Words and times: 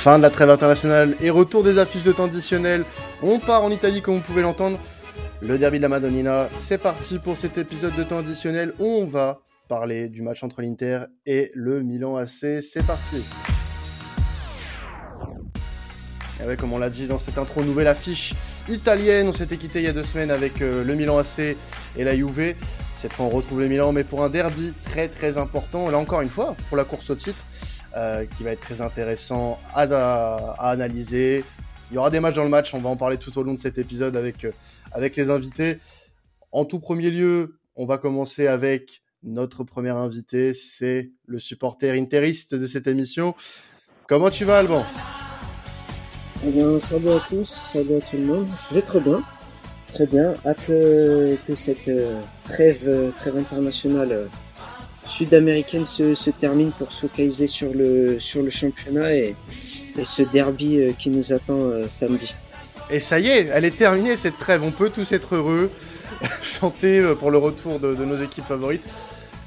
Fin 0.00 0.16
de 0.16 0.22
la 0.22 0.30
trêve 0.30 0.48
internationale 0.48 1.14
et 1.20 1.28
retour 1.28 1.62
des 1.62 1.76
affiches 1.76 2.04
de 2.04 2.12
temps 2.12 2.24
additionnel. 2.24 2.86
On 3.22 3.38
part 3.38 3.62
en 3.62 3.70
Italie 3.70 4.00
comme 4.00 4.14
vous 4.14 4.22
pouvez 4.22 4.40
l'entendre. 4.40 4.78
Le 5.42 5.58
derby 5.58 5.76
de 5.76 5.82
la 5.82 5.90
Madonnina, 5.90 6.48
c'est 6.56 6.78
parti 6.78 7.18
pour 7.18 7.36
cet 7.36 7.58
épisode 7.58 7.94
de 7.96 8.02
temps 8.02 8.16
additionnel 8.16 8.72
on 8.78 9.04
va 9.04 9.42
parler 9.68 10.08
du 10.08 10.22
match 10.22 10.42
entre 10.42 10.62
l'Inter 10.62 11.00
et 11.26 11.50
le 11.54 11.82
Milan 11.82 12.16
AC. 12.16 12.62
C'est 12.62 12.86
parti. 12.86 13.22
Ouais, 16.46 16.56
comme 16.56 16.72
on 16.72 16.78
l'a 16.78 16.88
dit 16.88 17.06
dans 17.06 17.18
cette 17.18 17.36
intro, 17.36 17.62
nouvelle 17.62 17.86
affiche 17.86 18.32
italienne. 18.70 19.28
On 19.28 19.34
s'était 19.34 19.58
quitté 19.58 19.80
il 19.80 19.84
y 19.84 19.88
a 19.88 19.92
deux 19.92 20.02
semaines 20.02 20.30
avec 20.30 20.62
euh, 20.62 20.82
le 20.82 20.94
Milan 20.94 21.18
AC 21.18 21.40
et 21.40 22.04
la 22.04 22.16
Juve. 22.16 22.54
Cette 22.96 23.12
fois, 23.12 23.26
on 23.26 23.30
retrouve 23.30 23.60
le 23.60 23.68
Milan, 23.68 23.92
mais 23.92 24.04
pour 24.04 24.24
un 24.24 24.30
derby 24.30 24.72
très 24.82 25.08
très 25.08 25.36
important. 25.36 25.90
Là 25.90 25.98
encore 25.98 26.22
une 26.22 26.30
fois, 26.30 26.56
pour 26.70 26.78
la 26.78 26.84
course 26.84 27.10
au 27.10 27.14
titre. 27.16 27.44
Euh, 27.96 28.24
qui 28.24 28.44
va 28.44 28.52
être 28.52 28.60
très 28.60 28.80
intéressant 28.82 29.58
à, 29.74 30.54
analyser. 30.60 31.44
Il 31.90 31.96
y 31.96 31.98
aura 31.98 32.08
des 32.08 32.20
matchs 32.20 32.36
dans 32.36 32.44
le 32.44 32.48
match, 32.48 32.72
on 32.72 32.78
va 32.78 32.88
en 32.88 32.96
parler 32.96 33.18
tout 33.18 33.36
au 33.36 33.42
long 33.42 33.54
de 33.54 33.58
cet 33.58 33.78
épisode 33.78 34.16
avec, 34.16 34.44
euh, 34.44 34.52
avec 34.92 35.16
les 35.16 35.28
invités. 35.28 35.78
En 36.52 36.64
tout 36.64 36.78
premier 36.78 37.10
lieu, 37.10 37.58
on 37.74 37.86
va 37.86 37.98
commencer 37.98 38.46
avec 38.46 39.02
notre 39.24 39.64
premier 39.64 39.90
invité, 39.90 40.54
c'est 40.54 41.10
le 41.26 41.40
supporter 41.40 41.90
interiste 41.90 42.54
de 42.54 42.68
cette 42.68 42.86
émission. 42.86 43.34
Comment 44.08 44.30
tu 44.30 44.44
vas, 44.44 44.58
Alban? 44.58 44.86
Eh 46.46 46.52
bien, 46.52 46.78
salut 46.78 47.08
à 47.08 47.20
tous, 47.28 47.48
salut 47.48 47.96
à 47.96 48.00
tout 48.00 48.18
le 48.18 48.24
monde. 48.24 48.46
Je 48.56 48.74
vais 48.76 48.82
très 48.82 49.00
bien, 49.00 49.20
très 49.88 50.06
bien. 50.06 50.32
Hâte 50.46 50.70
euh, 50.70 51.34
que 51.44 51.56
cette 51.56 51.90
trêve, 52.44 53.12
trêve 53.16 53.36
internationale 53.36 54.30
sud-américaine 55.04 55.86
se, 55.86 56.30
termine 56.30 56.72
pour 56.72 56.92
se 56.92 57.06
focaliser 57.06 57.46
sur 57.46 57.72
le, 57.72 58.18
sur 58.20 58.42
le 58.42 58.50
championnat 58.50 59.14
et, 59.14 59.36
ce 60.02 60.22
derby 60.22 60.78
euh, 60.78 60.92
qui 60.92 61.10
nous 61.10 61.32
attend 61.32 61.58
euh, 61.58 61.88
samedi. 61.88 62.34
Et 62.90 63.00
ça 63.00 63.18
y 63.18 63.28
est, 63.28 63.46
elle 63.52 63.64
est 63.64 63.76
terminée 63.76 64.16
cette 64.16 64.38
trêve, 64.38 64.62
on 64.62 64.70
peut 64.70 64.90
tous 64.90 65.12
être 65.12 65.36
heureux, 65.36 65.70
chanter 66.42 66.98
euh, 66.98 67.14
pour 67.14 67.30
le 67.30 67.38
retour 67.38 67.78
de, 67.78 67.94
de, 67.94 68.04
nos 68.04 68.16
équipes 68.16 68.44
favorites. 68.44 68.88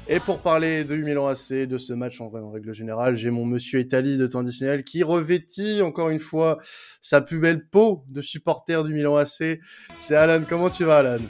Et 0.06 0.20
pour 0.20 0.40
parler 0.40 0.84
de 0.84 0.96
Milan 0.96 1.26
AC, 1.28 1.66
de 1.66 1.78
ce 1.78 1.94
match 1.94 2.20
en, 2.20 2.26
en 2.26 2.50
règle 2.50 2.74
générale, 2.74 3.16
j'ai 3.16 3.30
mon 3.30 3.46
monsieur 3.46 3.80
Italie 3.80 4.18
de 4.18 4.26
temps 4.26 4.40
additionnel 4.40 4.84
qui 4.84 5.02
revêtit 5.02 5.80
encore 5.80 6.10
une 6.10 6.18
fois 6.18 6.58
sa 7.00 7.22
plus 7.22 7.38
belle 7.38 7.66
peau 7.66 8.04
de 8.08 8.20
supporter 8.20 8.84
du 8.84 8.92
Milan 8.92 9.16
AC. 9.16 9.60
C'est 10.00 10.14
Alan, 10.14 10.44
comment 10.46 10.68
tu 10.68 10.84
vas 10.84 10.98
Alan? 10.98 11.22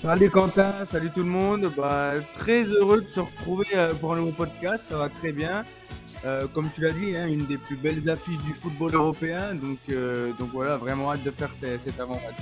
Salut 0.00 0.30
Quentin, 0.30 0.86
salut 0.86 1.10
tout 1.10 1.24
le 1.24 1.28
monde. 1.28 1.72
Bah, 1.76 2.12
très 2.32 2.62
heureux 2.62 3.00
de 3.00 3.10
se 3.10 3.18
retrouver 3.18 3.66
euh, 3.74 3.92
pour 3.94 4.12
un 4.12 4.18
nouveau 4.18 4.30
podcast, 4.30 4.84
ça 4.90 4.96
va 4.96 5.08
très 5.08 5.32
bien. 5.32 5.64
Euh, 6.24 6.46
comme 6.46 6.70
tu 6.72 6.82
l'as 6.82 6.92
dit, 6.92 7.16
hein, 7.16 7.26
une 7.26 7.46
des 7.46 7.58
plus 7.58 7.74
belles 7.74 8.08
affiches 8.08 8.40
du 8.44 8.54
football 8.54 8.94
européen. 8.94 9.56
Donc, 9.56 9.78
euh, 9.90 10.32
voilà, 10.52 10.76
vraiment 10.76 11.12
hâte 11.12 11.24
de 11.24 11.32
faire 11.32 11.50
cet 11.60 11.98
avant-match. 11.98 12.36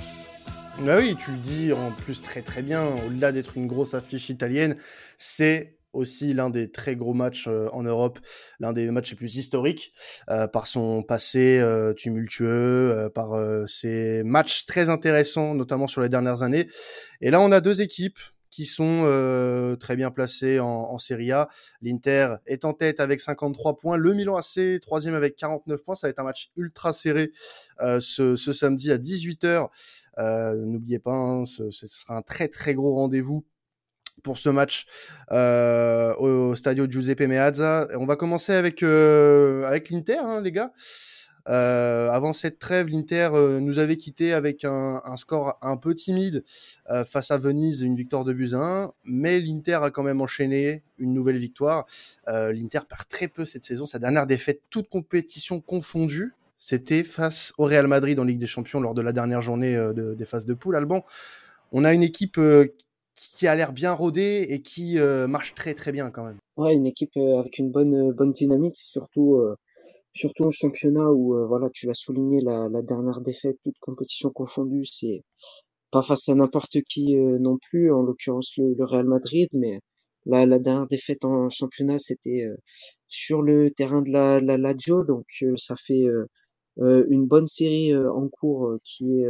Bah 0.81 0.97
oui, 0.99 1.15
tu 1.15 1.31
le 1.31 1.37
dis 1.37 1.73
en 1.73 1.89
plus 1.89 2.21
très 2.21 2.43
très 2.43 2.61
bien. 2.61 2.89
Au-delà 3.07 3.31
d'être 3.31 3.57
une 3.57 3.65
grosse 3.65 3.95
affiche 3.95 4.29
italienne, 4.29 4.77
c'est 5.17 5.76
aussi 5.93 6.33
l'un 6.33 6.49
des 6.49 6.69
très 6.71 6.95
gros 6.95 7.13
matchs 7.13 7.47
euh, 7.47 7.69
en 7.71 7.83
Europe, 7.83 8.19
l'un 8.59 8.73
des 8.73 8.89
matchs 8.91 9.11
les 9.11 9.17
plus 9.17 9.35
historiques 9.35 9.91
euh, 10.29 10.47
par 10.47 10.67
son 10.67 11.03
passé 11.03 11.59
euh, 11.59 11.93
tumultueux, 11.93 13.09
par 13.13 13.37
ses 13.67 14.23
matchs 14.23 14.65
très 14.65 14.89
intéressants, 14.89 15.55
notamment 15.55 15.87
sur 15.87 16.01
les 16.01 16.09
dernières 16.09 16.43
années. 16.43 16.67
Et 17.21 17.31
là, 17.31 17.41
on 17.41 17.51
a 17.51 17.61
deux 17.61 17.81
équipes 17.81 18.19
qui 18.49 18.65
sont 18.65 19.03
très 19.79 19.95
bien 19.95 20.09
placées 20.09 20.59
en, 20.59 20.67
en 20.67 20.97
Serie 20.97 21.31
A. 21.31 21.47
L'Inter 21.81 22.35
est 22.45 22.65
en 22.65 22.73
tête 22.73 22.99
avec 22.99 23.19
53 23.21 23.77
points, 23.77 23.97
le 23.97 24.13
Milan 24.13 24.35
AC 24.35 24.79
troisième 24.81 25.13
avec 25.15 25.35
49 25.35 25.83
points. 25.83 25.95
Ça 25.95 26.07
va 26.07 26.11
être 26.11 26.19
un 26.19 26.23
match 26.23 26.51
ultra 26.55 26.93
serré 26.93 27.31
ce, 27.79 28.35
ce, 28.35 28.51
samedi 28.51 28.91
à 28.91 28.97
18h. 28.97 29.67
N'oubliez 30.17 30.99
pas, 30.99 31.13
hein, 31.13 31.45
ce, 31.45 31.69
ce 31.69 31.87
sera 31.87 32.15
un 32.15 32.21
très 32.21 32.47
très 32.47 32.73
gros 32.73 32.95
rendez-vous 32.95 33.45
pour 34.23 34.37
ce 34.37 34.49
match 34.49 34.85
euh, 35.31 36.13
au 36.15 36.55
Stadio 36.55 36.89
Giuseppe 36.89 37.21
Meazza. 37.21 37.87
On 37.97 38.05
va 38.05 38.15
commencer 38.15 38.53
avec 38.53 38.83
euh, 38.83 39.63
avec 39.65 39.89
l'Inter, 39.89 40.17
hein, 40.17 40.41
les 40.41 40.51
gars. 40.51 40.71
Euh, 41.49 42.09
avant 42.09 42.33
cette 42.33 42.59
trêve, 42.59 42.87
l'Inter 42.89 43.29
nous 43.61 43.79
avait 43.79 43.95
quitté 43.95 44.33
avec 44.33 44.65
un, 44.65 44.99
score 45.15 45.57
un 45.61 45.77
peu 45.77 45.95
timide 45.95 46.43
face 47.05 47.31
à 47.31 47.37
Venise, 47.37 47.81
une 47.83 47.95
victoire 47.95 48.25
de 48.25 48.35
1, 48.53 48.91
mais 49.05 49.39
l'Inter 49.39 49.79
a 49.81 49.89
quand 49.89 50.03
même 50.03 50.19
enchaîné 50.19 50.83
une 50.97 51.13
nouvelle 51.13 51.37
victoire. 51.37 51.85
L'Inter 52.27 52.81
perd 52.89 53.07
très 53.07 53.29
peu 53.29 53.45
cette 53.45 53.63
saison, 53.63 53.85
sa 53.85 53.97
dernière 53.97 54.27
défaite, 54.27 54.61
toute 54.69 54.89
compétition 54.89 55.61
confondue, 55.61 56.33
c'était 56.57 57.05
face 57.05 57.53
au 57.57 57.63
Real 57.63 57.87
Madrid 57.87 58.19
en 58.19 58.25
Ligue 58.25 58.39
des 58.39 58.45
Champions 58.47 58.81
lors 58.81 58.93
de 58.93 59.01
la 59.01 59.13
dernière 59.13 59.41
journée 59.41 59.73
de, 59.73 60.15
des 60.15 60.25
phases 60.25 60.45
de 60.45 60.53
poule. 60.53 60.75
Alban, 60.75 61.05
on 61.71 61.85
a 61.85 61.93
une 61.93 62.03
équipe 62.03 62.41
qui 63.17 63.47
a 63.47 63.55
l'air 63.55 63.73
bien 63.73 63.93
rodé 63.93 64.45
et 64.49 64.61
qui 64.61 64.99
euh, 64.99 65.27
marche 65.27 65.55
très 65.55 65.73
très 65.73 65.91
bien 65.91 66.11
quand 66.11 66.23
même. 66.23 66.37
Ouais, 66.55 66.75
une 66.75 66.85
équipe 66.85 67.17
euh, 67.17 67.39
avec 67.39 67.57
une 67.57 67.71
bonne 67.71 68.09
euh, 68.09 68.13
bonne 68.13 68.31
dynamique, 68.31 68.77
surtout 68.77 69.39
surtout 70.13 70.45
en 70.45 70.51
championnat 70.51 71.11
où 71.11 71.35
voilà, 71.47 71.69
tu 71.71 71.85
l'as 71.85 71.93
souligné 71.93 72.41
la, 72.41 72.69
la, 72.69 72.81
dernière 72.81 73.21
défaite, 73.21 73.57
toute 73.63 73.77
compétition 73.79 74.31
confondue, 74.31 74.83
c'est 74.85 75.21
pas 75.91 76.01
face 76.01 76.29
à 76.29 76.35
n'importe 76.35 76.81
qui 76.89 77.15
non 77.15 77.59
plus, 77.69 77.93
en 77.93 78.01
l'occurrence 78.01 78.53
le, 78.57 78.73
le, 78.73 78.83
Real 78.83 79.05
Madrid, 79.05 79.47
mais 79.53 79.79
la, 80.25 80.47
la 80.47 80.57
dernière 80.57 80.87
défaite 80.87 81.23
en 81.23 81.51
championnat 81.51 81.99
c'était 81.99 82.47
sur 83.07 83.43
le 83.43 83.69
terrain 83.69 84.01
de 84.01 84.09
la, 84.09 84.39
la 84.39 84.57
Lazio, 84.57 85.03
donc 85.03 85.25
ça 85.57 85.75
fait 85.75 86.07
une 86.77 87.27
bonne 87.27 87.47
série 87.47 87.95
en 87.95 88.27
cours 88.27 88.75
qui 88.83 89.19
est 89.19 89.27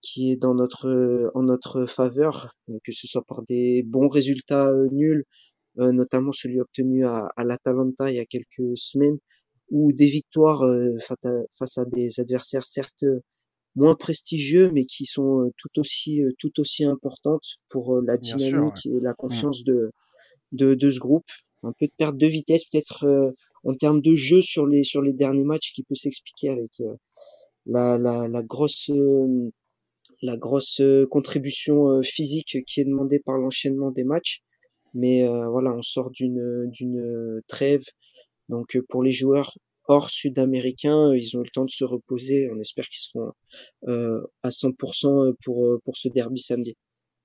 qui 0.00 0.32
est 0.32 0.36
dans 0.36 0.54
notre 0.54 1.30
en 1.34 1.42
notre 1.42 1.86
faveur, 1.86 2.54
que 2.84 2.92
ce 2.92 3.06
soit 3.06 3.24
par 3.26 3.42
des 3.42 3.82
bons 3.84 4.08
résultats 4.08 4.68
euh, 4.68 4.88
nuls, 4.92 5.24
euh, 5.78 5.92
notamment 5.92 6.32
celui 6.32 6.60
obtenu 6.60 7.04
à, 7.04 7.30
à 7.36 7.44
l'Atalanta 7.44 8.10
il 8.10 8.16
y 8.16 8.20
a 8.20 8.26
quelques 8.26 8.76
semaines, 8.76 9.18
ou 9.70 9.92
des 9.92 10.06
victoires 10.06 10.62
euh, 10.62 10.96
face 11.58 11.78
à, 11.78 11.84
des 11.84 12.20
adversaires 12.20 12.66
certes 12.66 13.04
moins 13.74 13.94
prestigieux, 13.94 14.70
mais 14.72 14.84
qui 14.84 15.06
sont 15.06 15.52
tout 15.56 15.80
aussi 15.80 16.22
tout 16.38 16.58
aussi 16.60 16.84
importantes 16.84 17.58
pour 17.68 18.00
la 18.02 18.16
dynamique 18.16 18.86
et 18.86 19.00
la 19.00 19.12
mmh. 19.12 19.16
confiance 19.16 19.64
de, 19.64 19.92
de, 20.52 20.74
de 20.74 20.90
ce 20.90 20.98
groupe. 20.98 21.26
Un 21.64 21.72
peu 21.78 21.86
de 21.86 21.92
perte 21.98 22.16
de 22.16 22.26
vitesse, 22.26 22.64
peut-être 22.64 23.32
en 23.64 23.74
termes 23.74 24.00
de 24.00 24.14
jeu 24.14 24.42
sur 24.42 24.66
les 24.66 24.84
sur 24.84 25.02
les 25.02 25.12
derniers 25.12 25.44
matchs, 25.44 25.72
qui 25.72 25.82
peut 25.82 25.96
s'expliquer 25.96 26.50
avec 26.50 26.80
la, 27.66 27.98
la, 27.98 28.28
la 28.28 28.42
grosse 28.42 28.90
la 30.22 30.36
grosse 30.36 30.80
euh, 30.80 31.06
contribution 31.06 31.88
euh, 31.90 32.02
physique 32.02 32.58
qui 32.66 32.80
est 32.80 32.84
demandée 32.84 33.20
par 33.20 33.38
l'enchaînement 33.38 33.90
des 33.90 34.04
matchs. 34.04 34.42
Mais 34.94 35.24
euh, 35.24 35.48
voilà, 35.48 35.72
on 35.74 35.82
sort 35.82 36.10
d'une 36.10 36.68
d'une 36.70 37.40
trêve. 37.46 37.84
Donc 38.48 38.78
pour 38.88 39.02
les 39.02 39.12
joueurs 39.12 39.56
hors 39.86 40.10
sud-américains, 40.10 41.14
ils 41.14 41.36
ont 41.36 41.40
eu 41.40 41.44
le 41.44 41.50
temps 41.50 41.64
de 41.64 41.70
se 41.70 41.84
reposer. 41.84 42.48
On 42.50 42.58
espère 42.58 42.88
qu'ils 42.88 43.00
seront 43.00 43.32
à 44.42 44.48
100% 44.48 45.34
pour 45.44 45.78
pour 45.84 45.96
ce 45.96 46.08
derby 46.08 46.40
samedi. 46.40 46.76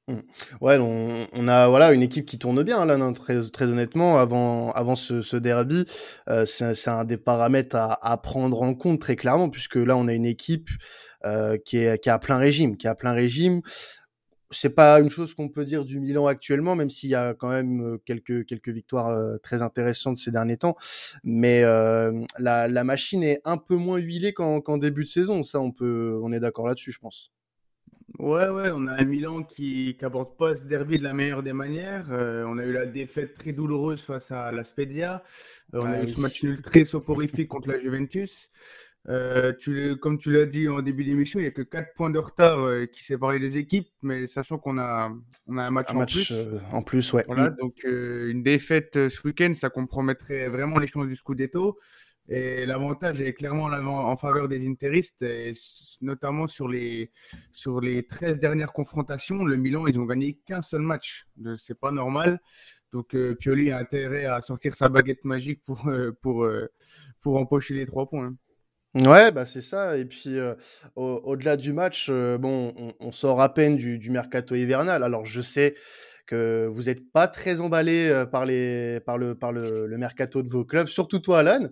Mmh. 0.09 0.19
Ouais, 0.59 0.78
on, 0.80 1.28
on, 1.31 1.47
a 1.47 1.69
voilà 1.69 1.94
une 1.94 2.02
équipe 2.02 2.25
qui 2.25 2.38
tourne 2.38 2.62
bien 2.64 2.84
là, 2.86 3.14
très, 3.14 3.41
très 3.52 3.66
honnêtement. 3.66 4.19
Avant, 4.19 4.72
avant 4.74 4.96
ce, 4.96 5.22
ce 5.22 5.38
derby, 5.38 5.86
euh, 6.30 6.46
c'est 6.46 6.90
un 6.90 7.06
des 7.06 7.16
paramètres 7.18 7.78
à, 7.78 7.94
à, 8.06 8.18
prendre 8.18 8.62
en 8.62 8.75
compte 8.75 9.00
très 9.00 9.16
clairement, 9.16 9.50
puisque 9.50 9.78
là 9.78 9.96
on 9.96 10.09
a 10.09 10.14
une 10.14 10.25
équipe 10.25 10.69
euh, 11.25 11.58
qui, 11.64 11.78
est, 11.78 12.03
qui 12.03 12.09
est 12.09 12.19
plein 12.19 12.38
régime, 12.38 12.75
qui 12.75 12.88
est 12.88 12.96
plein 12.96 13.14
régime. 13.14 13.62
C'est 14.52 14.69
pas 14.69 15.00
une 15.00 15.09
chose 15.09 15.34
qu'on 15.34 15.50
peut 15.50 15.66
dire 15.66 15.86
du 15.86 16.00
Milan 16.00 16.28
actuellement, 16.28 16.75
même 16.75 16.90
s'il 16.90 17.09
y 17.09 17.16
a 17.16 17.34
quand 17.34 17.50
même 17.50 17.81
euh, 17.96 17.97
quelques 18.06 18.46
quelques 18.46 18.70
victoires 18.70 19.08
euh, 19.09 19.38
très 19.38 19.62
intéressantes 19.62 20.18
ces 20.18 20.31
derniers 20.31 20.58
temps. 20.58 20.75
Mais 21.24 21.64
euh, 21.64 22.11
la, 22.40 22.67
la 22.67 22.84
machine 22.84 23.23
est 23.23 23.41
un 23.46 23.58
peu 23.58 23.76
moins 23.76 23.97
huilée 23.97 24.34
qu'en 24.34 24.61
qu 24.61 24.79
début 24.79 25.05
de 25.05 25.09
saison. 25.09 25.44
Ça, 25.44 25.59
on 25.61 25.72
peut, 25.72 26.20
on 26.23 26.32
est 26.34 26.40
d'accord 26.41 26.67
là-dessus, 26.67 26.91
je 26.91 27.00
pense. 27.00 27.32
Ouais, 28.20 28.48
ouais, 28.48 28.70
on 28.72 28.86
a 28.88 29.02
un 29.02 29.06
Milan 29.06 29.44
qui 29.44 29.98
n'aborde 30.00 30.38
pas 30.38 30.56
ce 30.56 30.66
derby 30.66 31.00
de 31.00 31.04
la 31.04 31.14
meilleure 31.14 31.42
des 31.42 31.54
manières. 31.54 32.08
Euh, 32.12 32.46
on 32.48 32.60
a 32.60 32.66
eu 32.66 32.72
la 32.72 32.86
défaite 32.86 33.34
très 33.34 33.54
douloureuse 33.54 34.02
face 34.02 34.30
à 34.32 34.52
la 34.52 34.64
Spezia. 34.64 35.24
Euh, 35.74 35.80
on 35.82 35.86
ah, 35.86 35.92
a 35.92 36.02
eu 36.02 36.06
oui. 36.06 36.14
ce 36.14 36.20
match 36.20 36.44
nul 36.44 36.62
très 36.62 36.86
soporifique 36.86 37.48
contre 37.48 37.70
la 37.70 37.80
Juventus. 37.80 38.50
Euh, 39.10 39.52
tu, 39.60 39.98
comme 39.98 40.20
tu 40.20 40.32
l'as 40.32 40.46
dit 40.46 40.70
en 40.70 40.82
début 40.82 41.04
d'émission, 41.04 41.40
il 41.40 41.44
n'y 41.44 41.48
a 41.48 41.52
que 41.52 41.64
4 41.64 41.94
points 41.96 42.12
de 42.12 42.20
retard 42.20 42.88
qui 42.92 43.04
séparent 43.04 43.34
les 43.34 43.58
équipes, 43.58 43.90
mais 44.04 44.28
sachant 44.28 44.60
qu'on 44.60 44.78
a, 44.78 45.12
on 45.48 45.58
a 45.58 45.64
un 45.64 45.72
match, 45.72 45.90
un 45.90 45.96
en, 45.96 46.00
match 46.00 46.14
plus. 46.14 46.34
En 46.72 46.84
plus. 46.84 47.14
ouais. 47.14 47.24
Voilà, 47.26 47.50
donc 47.50 47.84
une 47.84 48.44
défaite 48.44 49.10
ce 49.10 49.28
week-end, 49.28 49.54
ça 49.56 49.70
compromettrait 49.70 50.50
vraiment 50.50 50.78
les 50.78 50.88
chances 50.88 51.08
du 51.08 51.16
Scudetto. 51.16 51.80
Et 52.29 52.66
l'avantage 52.66 53.20
est 53.22 53.34
clairement 53.34 53.66
en 53.66 54.16
faveur 54.16 54.47
des 54.47 54.66
interistes, 54.67 55.25
notamment 56.02 56.47
sur 56.47 56.67
les, 56.70 57.11
sur 57.52 57.81
les 57.81 58.05
13 58.05 58.40
dernières 58.40 58.72
confrontations. 58.72 59.43
Le 59.43 59.58
Milan, 59.58 59.87
ils 59.87 59.99
ont 59.99 60.05
gagné 60.05 60.40
qu'un 60.46 60.61
seul 60.61 60.81
match. 60.81 61.28
C'est 61.58 61.78
pas 61.78 61.91
normal. 61.91 62.40
Donc 62.93 63.16
Pioli 63.40 63.72
a 63.72 63.78
intérêt 63.78 64.25
à 64.25 64.40
sortir 64.41 64.73
sa 64.75 64.87
baguette 64.87 65.25
magique 65.25 65.61
pour, 65.64 65.90
pour, 66.22 66.47
pour 67.20 67.37
empocher 67.37 67.73
les 67.73 67.85
trois 67.85 68.08
points. 68.09 68.34
Ouais, 68.96 69.31
bah 69.31 69.46
c'est 69.46 69.64
ça. 69.64 69.97
Et 69.97 70.05
puis, 70.05 70.37
au-delà 70.96 71.58
du 71.58 71.73
match, 71.73 72.09
bon, 72.09 72.93
on, 72.99 73.11
sort 73.11 73.41
à 73.41 73.53
peine 73.53 73.76
du, 73.76 73.97
du 73.97 74.11
mercato 74.11 74.55
hivernal. 74.55 75.03
Alors, 75.03 75.26
je 75.26 75.41
sais 75.41 75.76
que 76.25 76.67
vous 76.72 76.84
n'êtes 76.84 77.11
pas 77.11 77.28
très 77.28 77.59
emballé 77.59 78.25
par, 78.31 78.46
les, 78.46 78.99
par, 79.05 79.17
le, 79.17 79.35
par 79.35 79.52
le, 79.52 79.87
le, 79.87 79.97
mercato 79.97 80.41
de 80.41 80.49
vos 80.49 80.66
clubs, 80.66 80.87
surtout 80.87 81.20
toi, 81.20 81.40
Alan. 81.40 81.67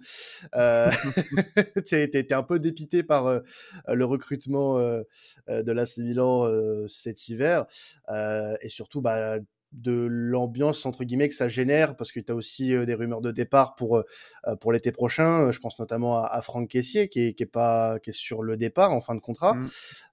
Euh, 0.56 0.90
tu 1.86 1.96
été 1.96 2.34
un 2.34 2.44
peu 2.44 2.60
dépité 2.60 3.04
par 3.04 3.42
le 3.88 4.06
recrutement 4.06 4.78
de 4.78 5.72
l'AC 5.72 5.98
Milan 5.98 6.48
cet 6.88 7.28
hiver. 7.30 7.66
et 8.10 8.70
surtout, 8.70 9.02
bah, 9.02 9.38
de 9.72 10.06
l'ambiance 10.10 10.86
entre 10.86 11.04
guillemets 11.06 11.30
que 11.30 11.36
ça 11.36 11.48
génère 11.48 11.96
parce 11.96 12.12
que 12.12 12.20
tu 12.20 12.32
as 12.32 12.36
aussi 12.36 12.70
des 12.86 12.94
rumeurs 12.94 13.22
de 13.22 13.32
départ 13.32 13.76
pour 13.76 14.04
pour 14.60 14.74
l'été 14.74 14.92
prochain. 14.92 15.52
Je 15.52 15.60
pense 15.60 15.80
notamment 15.80 16.18
à, 16.18 16.28
à 16.28 16.42
Franck 16.42 16.70
Caissier 16.70 17.08
qui 17.08 17.28
est, 17.28 17.34
qui 17.34 17.44
est 17.44 17.46
pas 17.46 18.00
qui 18.00 18.10
est 18.10 18.14
sur 18.14 18.44
le 18.44 18.58
départ 18.58 18.92
en 18.92 19.02
fin 19.02 19.16
de 19.16 19.22
contrat. 19.22 19.54
Mmh. 19.56 19.70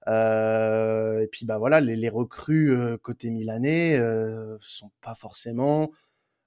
euh, 0.07 1.19
et 1.21 1.27
puis 1.27 1.45
bah 1.45 1.57
voilà 1.57 1.81
les, 1.81 1.95
les 1.95 2.09
recrues 2.09 2.75
côté 3.01 3.29
milanais 3.31 3.97
euh, 3.99 4.57
sont 4.61 4.91
pas 5.01 5.15
forcément 5.15 5.91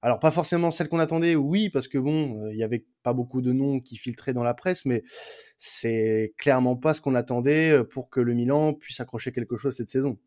alors 0.01 0.19
pas 0.19 0.31
forcément 0.31 0.71
celles 0.71 0.89
qu'on 0.89 0.99
attendait 0.99 1.37
oui 1.37 1.69
parce 1.69 1.89
que 1.89 1.99
bon 1.99 2.49
il 2.51 2.57
y 2.57 2.65
avait 2.65 2.87
pas 3.03 3.13
beaucoup 3.13 3.43
de 3.43 3.53
noms 3.53 3.81
qui 3.81 3.97
filtraient 3.97 4.33
dans 4.33 4.43
la 4.43 4.55
presse 4.55 4.85
mais 4.85 5.03
c'est 5.59 6.35
clairement 6.39 6.77
pas 6.77 6.95
ce 6.95 7.01
qu'on 7.01 7.15
attendait 7.15 7.85
pour 7.85 8.11
que 8.11 8.21
le 8.21 8.35
Milan 8.35 8.73
puisse 8.75 9.01
accrocher 9.01 9.33
quelque 9.33 9.57
chose 9.57 9.77
cette 9.77 9.91
saison 9.91 10.19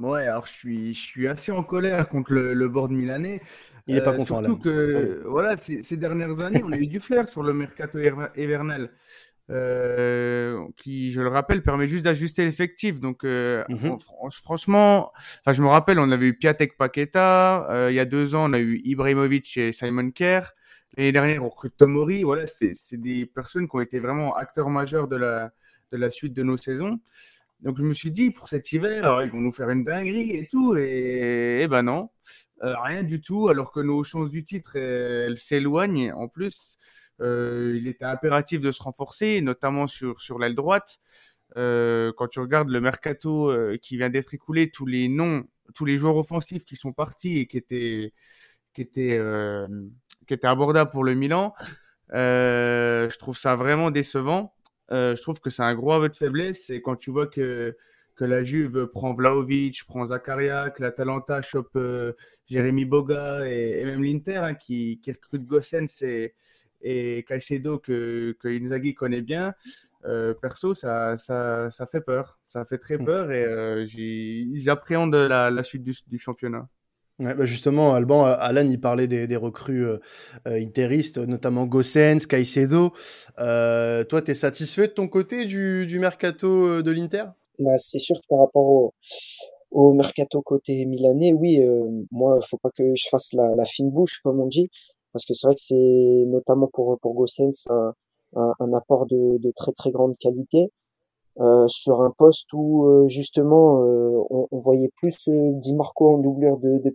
Ouais, 0.00 0.26
alors 0.26 0.46
je 0.46 0.52
suis, 0.52 0.94
je 0.94 1.00
suis 1.00 1.28
assez 1.28 1.50
en 1.50 1.62
colère 1.62 2.08
contre 2.08 2.32
le, 2.32 2.54
le 2.54 2.68
board 2.68 2.90
milanais. 2.90 3.40
Il 3.86 3.94
n'est 3.94 4.02
pas 4.02 4.12
euh, 4.12 4.16
content 4.16 4.44
surtout 4.44 4.58
que, 4.58 5.22
voilà, 5.26 5.56
ces, 5.56 5.82
ces, 5.82 5.96
dernières 5.96 6.40
années, 6.40 6.62
on 6.64 6.72
a 6.72 6.76
eu 6.76 6.86
du 6.86 7.00
flair 7.00 7.28
sur 7.28 7.42
le 7.42 7.54
mercato 7.54 7.98
hivernal. 8.36 8.90
Euh, 9.50 10.62
qui, 10.76 11.10
je 11.10 11.22
le 11.22 11.28
rappelle, 11.28 11.62
permet 11.62 11.88
juste 11.88 12.04
d'ajuster 12.04 12.44
l'effectif. 12.44 13.00
Donc, 13.00 13.24
euh, 13.24 13.64
mhm. 13.68 13.96
franchement, 14.30 15.12
enfin, 15.40 15.52
je 15.52 15.62
me 15.62 15.68
rappelle, 15.68 15.98
on 15.98 16.10
avait 16.10 16.26
eu 16.26 16.34
Piatek 16.34 16.76
Paqueta. 16.76 17.66
Euh, 17.70 17.90
il 17.90 17.94
y 17.94 18.00
a 18.00 18.04
deux 18.04 18.34
ans, 18.34 18.50
on 18.50 18.52
a 18.52 18.58
eu 18.58 18.80
Ibrahimovic 18.84 19.56
et 19.56 19.72
Simon 19.72 20.10
Kerr. 20.10 20.52
L'année 20.96 21.12
dernière, 21.12 21.44
on 21.44 21.48
recrute 21.48 21.76
Tomori. 21.76 22.24
Voilà, 22.24 22.46
c'est 22.46 22.74
des 22.92 23.24
personnes 23.24 23.68
qui 23.68 23.76
ont 23.76 23.80
été 23.80 24.00
vraiment 24.00 24.36
acteurs 24.36 24.68
majeurs 24.68 25.08
de 25.08 25.16
la, 25.16 25.50
de 25.92 25.96
la 25.96 26.10
suite 26.10 26.34
de 26.34 26.42
nos 26.42 26.58
saisons. 26.58 27.00
Donc 27.60 27.76
je 27.76 27.82
me 27.82 27.92
suis 27.92 28.10
dit, 28.10 28.30
pour 28.30 28.48
cet 28.48 28.72
hiver, 28.72 29.22
ils 29.22 29.30
vont 29.30 29.40
nous 29.40 29.52
faire 29.52 29.70
une 29.70 29.84
dinguerie 29.84 30.30
et 30.36 30.46
tout. 30.46 30.76
Et, 30.76 31.66
ben 31.68 31.82
non, 31.82 32.10
euh, 32.62 32.74
rien 32.82 33.02
du 33.02 33.20
tout. 33.20 33.48
Alors 33.48 33.72
que 33.72 33.80
nos 33.80 34.04
chances 34.04 34.30
du 34.30 34.44
titre, 34.44 34.76
elles, 34.76 35.36
s'éloignent. 35.36 36.12
En 36.12 36.28
plus, 36.28 36.78
euh, 37.20 37.74
il 37.76 37.88
était 37.88 38.04
impératif 38.04 38.60
de 38.60 38.70
se 38.70 38.82
renforcer, 38.82 39.40
notamment 39.40 39.86
sur, 39.86 40.20
sur 40.20 40.38
l'aile 40.38 40.54
droite. 40.54 40.98
Euh, 41.56 42.12
quand 42.16 42.28
tu 42.28 42.40
regardes 42.40 42.68
le 42.68 42.80
mercato 42.80 43.52
qui 43.82 43.96
vient 43.96 44.10
d'être 44.10 44.34
écoulé, 44.34 44.70
tous 44.70 44.86
les 44.86 45.08
noms, 45.08 45.44
tous 45.74 45.84
les 45.84 45.98
joueurs 45.98 46.16
offensifs 46.16 46.64
qui 46.64 46.76
sont 46.76 46.92
partis 46.92 47.38
et 47.38 47.46
qui 47.46 47.56
étaient, 47.56 48.12
qui 48.72 48.82
étaient, 48.82 49.20
qui 50.28 50.34
étaient 50.34 50.46
abordables 50.46 50.90
pour 50.90 51.02
le 51.02 51.14
Milan, 51.14 51.54
je 52.12 53.18
trouve 53.18 53.36
ça 53.36 53.56
vraiment 53.56 53.90
décevant. 53.90 54.54
Euh, 54.90 55.14
je 55.16 55.22
trouve 55.22 55.40
que 55.40 55.50
c'est 55.50 55.62
un 55.62 55.74
gros 55.74 55.92
aveu 55.92 56.08
de 56.08 56.16
faiblesse. 56.16 56.70
Et 56.70 56.80
quand 56.80 56.96
tu 56.96 57.10
vois 57.10 57.26
que, 57.26 57.76
que 58.16 58.24
la 58.24 58.42
Juve 58.42 58.86
prend 58.86 59.12
Vlaovic, 59.12 59.84
prend 59.86 60.06
Zakaria, 60.06 60.70
que 60.70 60.82
l'Atalanta 60.82 61.42
chope 61.42 61.76
euh, 61.76 62.12
Jérémy 62.46 62.84
Boga 62.84 63.46
et, 63.46 63.84
même 63.84 64.02
l'Inter 64.02 64.36
hein, 64.36 64.54
qui, 64.54 65.00
qui, 65.02 65.12
recrute 65.12 65.44
Gossens 65.46 66.02
et, 66.02 66.34
et 66.80 67.24
Caicedo 67.28 67.78
que, 67.78 68.36
que 68.40 68.48
Inzaghi 68.48 68.94
connaît 68.94 69.22
bien, 69.22 69.54
euh, 70.04 70.32
perso, 70.34 70.74
ça, 70.74 71.16
ça, 71.16 71.70
ça, 71.70 71.86
fait 71.86 72.00
peur. 72.00 72.38
Ça 72.48 72.64
fait 72.64 72.78
très 72.78 72.96
mm. 72.96 73.04
peur 73.04 73.30
et 73.30 73.86
j'appréhende 74.54 75.14
la, 75.14 75.50
la, 75.50 75.62
suite 75.62 75.82
du, 75.82 75.94
du 76.06 76.18
championnat. 76.18 76.68
Bah 77.20 77.34
justement, 77.46 77.94
Alban, 77.94 78.26
euh, 78.26 78.34
Alan, 78.38 78.68
il 78.68 78.80
parlait 78.80 79.08
des, 79.08 79.26
des 79.26 79.36
recrues 79.36 79.84
euh, 79.84 79.98
euh 80.46 80.62
interistes, 80.62 81.18
notamment 81.18 81.66
Gossens, 81.66 82.26
Caicedo. 82.28 82.92
Euh, 83.40 84.04
toi, 84.04 84.22
tu 84.22 84.30
es 84.30 84.34
satisfait 84.34 84.86
de 84.86 84.92
ton 84.92 85.08
côté 85.08 85.44
du, 85.44 85.84
du 85.86 85.98
mercato 85.98 86.80
de 86.80 86.90
l'Inter? 86.92 87.24
Bah, 87.58 87.76
C'est 87.78 87.98
sûr 87.98 88.20
que 88.20 88.26
par 88.28 88.38
rapport 88.38 88.66
au, 88.66 88.94
au 89.72 89.94
mercato 89.94 90.42
côté 90.42 90.86
milanais, 90.86 91.32
oui, 91.32 91.60
euh, 91.60 92.04
moi, 92.12 92.38
faut 92.40 92.58
pas 92.58 92.70
que 92.70 92.94
je 92.94 93.08
fasse 93.10 93.32
la, 93.32 93.52
la, 93.56 93.64
fine 93.64 93.90
bouche, 93.90 94.20
comme 94.22 94.38
on 94.40 94.46
dit, 94.46 94.70
parce 95.12 95.24
que 95.24 95.34
c'est 95.34 95.48
vrai 95.48 95.56
que 95.56 95.60
c'est 95.60 96.24
notamment 96.28 96.68
pour, 96.72 97.00
pour 97.00 97.14
Gossens 97.14 97.66
un, 97.68 97.94
un, 98.36 98.52
un 98.60 98.72
apport 98.74 99.06
de, 99.06 99.38
de, 99.38 99.52
très 99.56 99.72
très 99.72 99.90
grande 99.90 100.16
qualité. 100.18 100.70
Euh, 101.40 101.68
sur 101.68 102.02
un 102.02 102.10
poste 102.10 102.52
où 102.52 102.86
euh, 102.86 103.06
justement 103.06 103.80
euh, 103.84 104.10
on, 104.28 104.48
on, 104.50 104.58
voyait 104.58 104.90
plus 104.96 105.28
Di 105.28 105.72
Marco 105.72 106.12
en 106.12 106.18
doublure 106.18 106.58
de, 106.58 106.78
de 106.78 106.92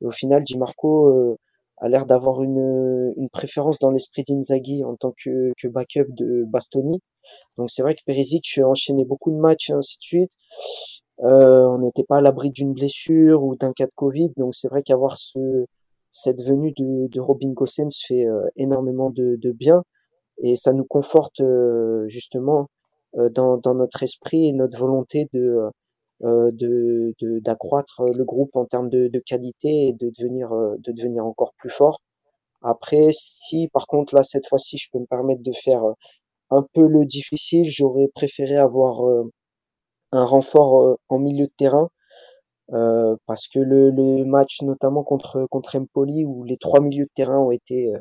au 0.00 0.10
final, 0.10 0.42
Di 0.42 0.56
Marco 0.56 1.36
a 1.78 1.88
l'air 1.88 2.06
d'avoir 2.06 2.42
une, 2.42 3.12
une 3.16 3.28
préférence 3.28 3.78
dans 3.78 3.90
l'esprit 3.90 4.22
d'Inzaghi 4.22 4.84
en 4.84 4.96
tant 4.96 5.12
que, 5.12 5.52
que 5.58 5.68
backup 5.68 6.06
de 6.08 6.44
Bastoni. 6.44 7.00
Donc 7.58 7.70
c'est 7.70 7.82
vrai 7.82 7.94
que 7.94 8.00
Perisic 8.06 8.60
enchaînait 8.64 9.04
beaucoup 9.04 9.30
de 9.30 9.36
matchs 9.36 9.70
et 9.70 9.74
ainsi 9.74 9.98
de 9.98 10.02
suite. 10.02 10.32
Euh, 11.22 11.66
on 11.68 11.78
n'était 11.78 12.04
pas 12.04 12.18
à 12.18 12.20
l'abri 12.22 12.50
d'une 12.50 12.72
blessure 12.72 13.42
ou 13.42 13.56
d'un 13.56 13.72
cas 13.72 13.86
de 13.86 13.92
Covid, 13.94 14.32
donc 14.36 14.54
c'est 14.54 14.68
vrai 14.68 14.82
qu'avoir 14.82 15.16
ce, 15.16 15.66
cette 16.10 16.42
venue 16.42 16.72
de, 16.72 17.08
de 17.08 17.20
Robin 17.20 17.52
Gosens 17.52 18.04
fait 18.06 18.26
énormément 18.56 19.10
de, 19.10 19.36
de, 19.36 19.52
bien 19.52 19.82
et 20.42 20.56
ça 20.56 20.72
nous 20.72 20.84
conforte 20.84 21.42
justement 22.06 22.60
euh, 22.60 22.75
dans, 23.34 23.56
dans, 23.58 23.74
notre 23.74 24.02
esprit 24.02 24.48
et 24.48 24.52
notre 24.52 24.78
volonté 24.78 25.28
de 25.32 25.70
euh, 26.24 26.50
de 26.52 27.14
d'accroître 27.40 28.02
le 28.04 28.24
groupe 28.24 28.56
en 28.56 28.64
termes 28.64 28.88
de, 28.88 29.08
de, 29.08 29.18
qualité 29.18 29.88
et 29.88 29.92
de 29.92 30.10
devenir 30.18 30.52
euh, 30.52 30.76
de 30.78 30.92
devenir 30.92 31.26
encore 31.26 31.52
plus 31.58 31.70
fort. 31.70 32.00
Après, 32.62 33.08
si 33.12 33.68
par 33.68 33.86
contre 33.86 34.14
là 34.14 34.22
cette 34.22 34.46
fois-ci 34.48 34.78
je 34.78 34.88
peux 34.92 34.98
me 34.98 35.06
permettre 35.06 35.42
de 35.42 35.52
faire 35.52 35.82
un 36.50 36.64
peu 36.72 36.86
le 36.86 37.04
difficile, 37.04 37.64
j'aurais 37.68 38.08
préféré 38.14 38.56
avoir 38.56 39.02
un 40.12 40.24
renfort 40.24 40.96
en 41.08 41.18
milieu 41.18 41.46
de 41.46 41.52
terrain 41.56 41.90
euh, 42.72 43.14
parce 43.26 43.46
que 43.46 43.60
le, 43.60 43.90
le, 43.90 44.24
match 44.24 44.62
notamment 44.62 45.04
contre 45.04 45.46
contre 45.50 45.76
Empoli 45.76 46.24
où 46.24 46.42
les 46.42 46.56
trois 46.56 46.80
milieux 46.80 47.04
de 47.04 47.10
terrain 47.14 47.38
ont 47.38 47.52
été 47.52 47.92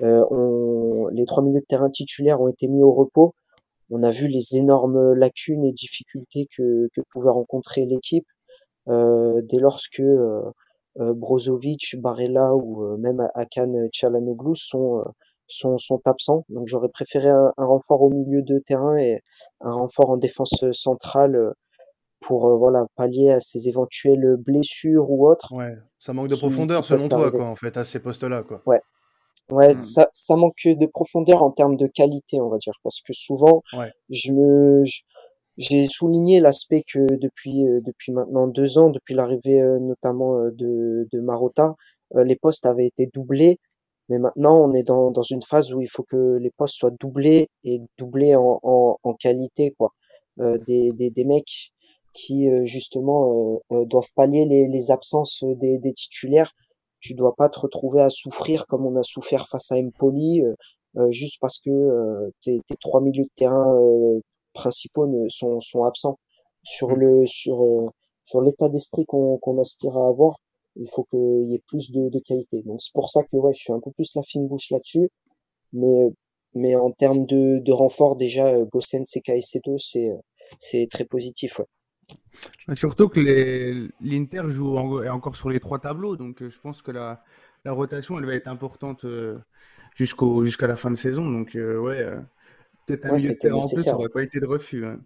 euh, 0.00 0.24
ont, 0.30 1.08
les 1.08 1.26
trois 1.26 1.42
milieux 1.42 1.60
de 1.60 1.66
terrain 1.66 1.90
titulaires 1.90 2.40
ont 2.40 2.48
été 2.48 2.68
mis 2.68 2.82
au 2.82 2.92
repos 2.92 3.34
on 3.92 4.02
a 4.02 4.10
vu 4.10 4.26
les 4.26 4.56
énormes 4.56 5.12
lacunes 5.12 5.64
et 5.64 5.72
difficultés 5.72 6.48
que, 6.56 6.88
que 6.94 7.02
pouvait 7.10 7.30
rencontrer 7.30 7.84
l'équipe 7.84 8.26
euh, 8.88 9.40
dès 9.44 9.58
lorsque 9.58 10.00
euh, 10.00 10.42
euh, 10.98 11.12
Brozovic, 11.14 11.96
Barella 12.00 12.54
ou 12.54 12.96
même 12.98 13.28
Akan 13.34 13.72
Chalanoglu 13.92 14.54
sont, 14.54 15.04
sont, 15.46 15.76
sont 15.78 16.00
absents. 16.06 16.44
Donc 16.48 16.66
j'aurais 16.66 16.88
préféré 16.88 17.28
un, 17.28 17.52
renfort 17.58 18.02
au 18.02 18.10
milieu 18.10 18.42
de 18.42 18.58
terrain 18.58 18.96
et 18.96 19.20
un 19.60 19.72
renfort 19.72 20.10
en 20.10 20.16
défense 20.16 20.64
centrale 20.72 21.52
pour 22.20 22.56
voilà 22.56 22.86
pallier 22.96 23.30
à 23.30 23.40
ces 23.40 23.68
éventuelles 23.68 24.36
blessures 24.38 25.10
ou 25.10 25.28
autres. 25.28 25.52
Ouais, 25.52 25.76
ça 25.98 26.12
manque 26.12 26.28
de 26.28 26.36
profondeur 26.36 26.86
selon 26.86 27.08
toi 27.08 27.30
quoi 27.30 27.46
en 27.46 27.56
fait 27.56 27.76
à 27.76 27.84
ces 27.84 27.98
postes-là 27.98 28.42
quoi. 28.42 28.62
Ouais, 28.66 28.80
Ouais, 29.52 29.74
mmh. 29.74 29.80
ça, 29.80 30.08
ça 30.14 30.34
manque 30.36 30.64
de 30.64 30.86
profondeur 30.86 31.42
en 31.42 31.50
termes 31.50 31.76
de 31.76 31.86
qualité, 31.86 32.40
on 32.40 32.48
va 32.48 32.56
dire, 32.56 32.72
parce 32.82 33.02
que 33.02 33.12
souvent, 33.12 33.62
je 34.08 34.32
me, 34.32 34.82
j'ai 35.58 35.86
souligné 35.86 36.40
l'aspect 36.40 36.82
que 36.90 37.00
depuis 37.16 37.66
euh, 37.66 37.80
depuis 37.82 38.12
maintenant 38.12 38.46
deux 38.46 38.78
ans, 38.78 38.88
depuis 38.88 39.14
l'arrivée 39.14 39.60
euh, 39.60 39.78
notamment 39.78 40.38
euh, 40.38 40.50
de 40.52 41.06
de 41.12 41.20
Marotta, 41.20 41.74
les 42.14 42.36
postes 42.36 42.64
avaient 42.66 42.86
été 42.86 43.10
doublés, 43.12 43.58
mais 44.08 44.18
maintenant 44.18 44.58
on 44.58 44.72
est 44.72 44.84
dans 44.84 45.10
dans 45.10 45.22
une 45.22 45.42
phase 45.42 45.74
où 45.74 45.82
il 45.82 45.88
faut 45.88 46.04
que 46.04 46.38
les 46.40 46.50
postes 46.50 46.76
soient 46.76 46.90
doublés 46.98 47.48
et 47.64 47.80
doublés 47.98 48.34
en 48.36 48.58
en, 48.62 48.96
en 49.02 49.14
qualité, 49.14 49.74
quoi. 49.78 49.90
des, 50.38 50.92
des 50.92 51.10
des 51.10 51.24
mecs 51.24 51.72
qui 52.14 52.48
justement 52.66 53.60
doivent 53.70 54.12
pallier 54.14 54.44
les 54.46 54.68
les 54.68 54.90
absences 54.90 55.44
des 55.44 55.78
des 55.78 55.92
titulaires 55.92 56.52
tu 57.02 57.14
dois 57.14 57.34
pas 57.34 57.50
te 57.50 57.58
retrouver 57.60 58.00
à 58.00 58.08
souffrir 58.08 58.66
comme 58.66 58.86
on 58.86 58.96
a 58.96 59.02
souffert 59.02 59.48
face 59.48 59.72
à 59.72 59.76
Empoli 59.76 60.42
euh, 60.42 60.54
euh 60.96 61.10
juste 61.10 61.38
parce 61.40 61.58
que 61.58 61.70
euh, 61.70 62.30
tes, 62.40 62.60
tes, 62.66 62.76
trois 62.76 63.00
milieux 63.02 63.24
de 63.24 63.34
terrain 63.34 63.74
euh, 63.74 64.20
principaux 64.54 65.06
ne, 65.06 65.28
sont, 65.28 65.60
sont 65.60 65.84
absents 65.84 66.18
sur 66.62 66.90
mm. 66.90 67.00
le 67.00 67.26
sur 67.26 67.86
sur 68.24 68.40
l'état 68.40 68.68
d'esprit 68.68 69.04
qu'on 69.04 69.36
qu'on 69.38 69.58
aspire 69.58 69.96
à 69.96 70.08
avoir 70.08 70.36
il 70.76 70.88
faut 70.88 71.04
qu'il 71.04 71.46
y 71.46 71.54
ait 71.54 71.62
plus 71.66 71.90
de, 71.90 72.08
de 72.08 72.18
qualité 72.20 72.62
donc 72.62 72.80
c'est 72.80 72.94
pour 72.94 73.10
ça 73.10 73.22
que 73.24 73.36
ouais 73.36 73.52
je 73.52 73.58
suis 73.58 73.72
un 73.72 73.80
peu 73.80 73.90
plus 73.90 74.14
la 74.14 74.22
fine 74.22 74.46
bouche 74.46 74.70
là-dessus 74.70 75.10
mais 75.72 76.08
mais 76.54 76.76
en 76.76 76.90
termes 76.92 77.26
de, 77.26 77.58
de 77.58 77.72
renfort 77.72 78.16
déjà 78.16 78.64
Gossens 78.66 79.16
et 79.16 79.20
Caicedo 79.20 79.76
c'est 79.78 80.12
c'est 80.60 80.86
très 80.90 81.04
positif 81.04 81.58
ouais. 81.58 81.66
Surtout 82.74 83.08
que 83.08 83.20
l'Inter 84.00 84.42
joue 84.48 84.76
encore 84.76 85.36
sur 85.36 85.50
les 85.50 85.60
trois 85.60 85.78
tableaux, 85.78 86.16
donc 86.16 86.42
je 86.42 86.58
pense 86.60 86.82
que 86.82 86.90
la, 86.90 87.22
la 87.64 87.72
rotation 87.72 88.18
elle 88.18 88.26
va 88.26 88.34
être 88.34 88.48
importante 88.48 89.04
jusqu'au 89.96 90.44
jusqu'à 90.44 90.66
la 90.66 90.76
fin 90.76 90.90
de 90.90 90.96
saison. 90.96 91.30
Donc 91.30 91.52
ouais, 91.54 92.06
peut-être 92.86 93.06
un 93.06 93.12
milieu 93.12 93.28
de 93.30 93.34
terrain 93.34 93.56
en 93.56 93.68
plus, 93.68 93.82
ça 93.82 93.92
n'aurait 93.92 94.08
pas 94.08 94.22
été 94.22 94.40
de 94.40 94.46
refus. 94.46 94.84
Hein. 94.86 95.00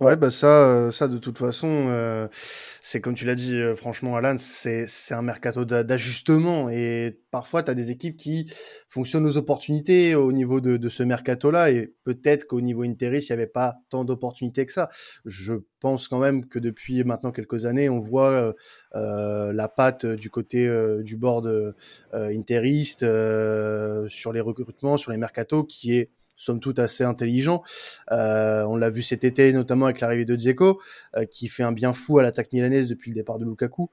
Ouais, 0.00 0.16
bah 0.16 0.30
ça, 0.30 0.68
euh, 0.68 0.90
ça 0.90 1.08
de 1.08 1.18
toute 1.18 1.38
façon, 1.38 1.86
euh, 1.88 2.28
c'est 2.32 3.00
comme 3.00 3.14
tu 3.14 3.24
l'as 3.24 3.34
dit, 3.34 3.54
euh, 3.54 3.74
franchement, 3.74 4.16
Alan, 4.16 4.36
c'est 4.38 4.86
c'est 4.86 5.14
un 5.14 5.22
mercato 5.22 5.64
d'ajustement 5.64 6.70
et 6.70 7.18
parfois 7.30 7.62
tu 7.62 7.70
as 7.70 7.74
des 7.74 7.90
équipes 7.90 8.16
qui 8.16 8.50
fonctionnent 8.88 9.26
aux 9.26 9.36
opportunités 9.36 10.14
au 10.14 10.30
niveau 10.32 10.60
de, 10.60 10.76
de 10.76 10.88
ce 10.88 11.02
mercato-là 11.02 11.70
et 11.70 11.94
peut-être 12.04 12.44
qu'au 12.46 12.60
niveau 12.60 12.82
Interis, 12.82 13.26
il 13.28 13.32
n'y 13.32 13.34
avait 13.34 13.46
pas 13.48 13.76
tant 13.90 14.04
d'opportunités 14.04 14.66
que 14.66 14.72
ça. 14.72 14.88
Je 15.24 15.54
pense 15.80 16.08
quand 16.08 16.18
même 16.20 16.46
que 16.46 16.58
depuis 16.58 17.02
maintenant 17.04 17.32
quelques 17.32 17.66
années, 17.66 17.88
on 17.88 18.00
voit 18.00 18.54
la 18.94 19.68
patte 19.68 20.06
du 20.06 20.30
côté 20.30 20.68
du 21.02 21.16
board 21.16 21.74
interiste 22.12 23.00
sur 24.08 24.32
les 24.32 24.40
recrutements, 24.40 24.96
sur 24.96 25.12
les 25.12 25.18
mercatos, 25.18 25.64
qui 25.68 25.94
est 25.94 26.10
somme 26.38 26.60
toute 26.60 26.78
assez 26.78 27.04
intelligent. 27.04 27.62
Euh, 28.12 28.62
on 28.64 28.76
l'a 28.76 28.90
vu 28.90 29.02
cet 29.02 29.24
été, 29.24 29.52
notamment 29.52 29.86
avec 29.86 30.00
l'arrivée 30.00 30.24
de 30.24 30.36
Dzeko, 30.36 30.80
euh, 31.16 31.24
qui 31.26 31.48
fait 31.48 31.64
un 31.64 31.72
bien 31.72 31.92
fou 31.92 32.18
à 32.18 32.22
l'attaque 32.22 32.52
milanaise 32.52 32.86
depuis 32.86 33.10
le 33.10 33.16
départ 33.16 33.38
de 33.38 33.44
Lukaku. 33.44 33.90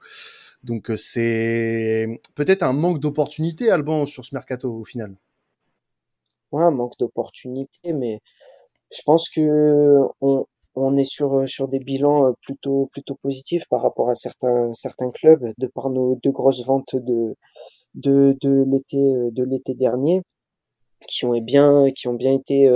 Donc 0.62 0.90
euh, 0.90 0.96
c'est 0.96 2.06
peut-être 2.34 2.62
un 2.62 2.72
manque 2.72 3.00
d'opportunité, 3.00 3.70
Alban, 3.70 4.06
sur 4.06 4.24
ce 4.24 4.34
mercato 4.34 4.72
au 4.72 4.84
final. 4.84 5.16
Ouais, 6.52 6.62
un 6.62 6.70
manque 6.70 6.96
d'opportunité, 6.98 7.92
mais 7.92 8.20
je 8.92 9.02
pense 9.04 9.28
que 9.28 10.00
on, 10.20 10.96
est 10.96 11.04
sur 11.04 11.68
des 11.68 11.80
bilans 11.80 12.32
plutôt 12.42 12.88
plutôt 12.92 13.16
positifs 13.16 13.66
par 13.68 13.82
rapport 13.82 14.08
à 14.08 14.14
certains 14.14 15.10
clubs 15.12 15.52
de 15.58 15.66
par 15.66 15.90
nos 15.90 16.16
deux 16.22 16.30
grosses 16.30 16.64
ventes 16.64 16.94
de 16.94 17.34
de 17.94 19.44
l'été 19.44 19.74
dernier 19.74 20.22
qui 21.08 21.24
ont 21.24 21.38
bien 21.38 21.90
qui 21.90 22.08
ont 22.08 22.14
bien 22.14 22.32
été 22.32 22.68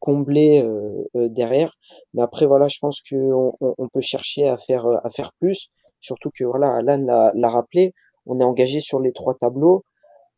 comblés 0.00 0.62
euh, 0.64 1.28
derrière. 1.28 1.72
Mais 2.14 2.22
après 2.22 2.46
voilà, 2.46 2.68
je 2.68 2.78
pense 2.80 3.00
qu'on 3.00 3.52
on, 3.60 3.88
peut 3.88 4.00
chercher 4.00 4.48
à 4.48 4.56
faire 4.56 4.86
à 5.04 5.10
faire 5.10 5.32
plus. 5.38 5.68
Surtout 6.00 6.30
que 6.34 6.44
voilà, 6.44 6.74
Alan 6.74 7.30
l'a 7.34 7.48
rappelé, 7.48 7.92
on 8.26 8.38
est 8.40 8.44
engagé 8.44 8.80
sur 8.80 9.00
les 9.00 9.12
trois 9.12 9.34
tableaux. 9.34 9.84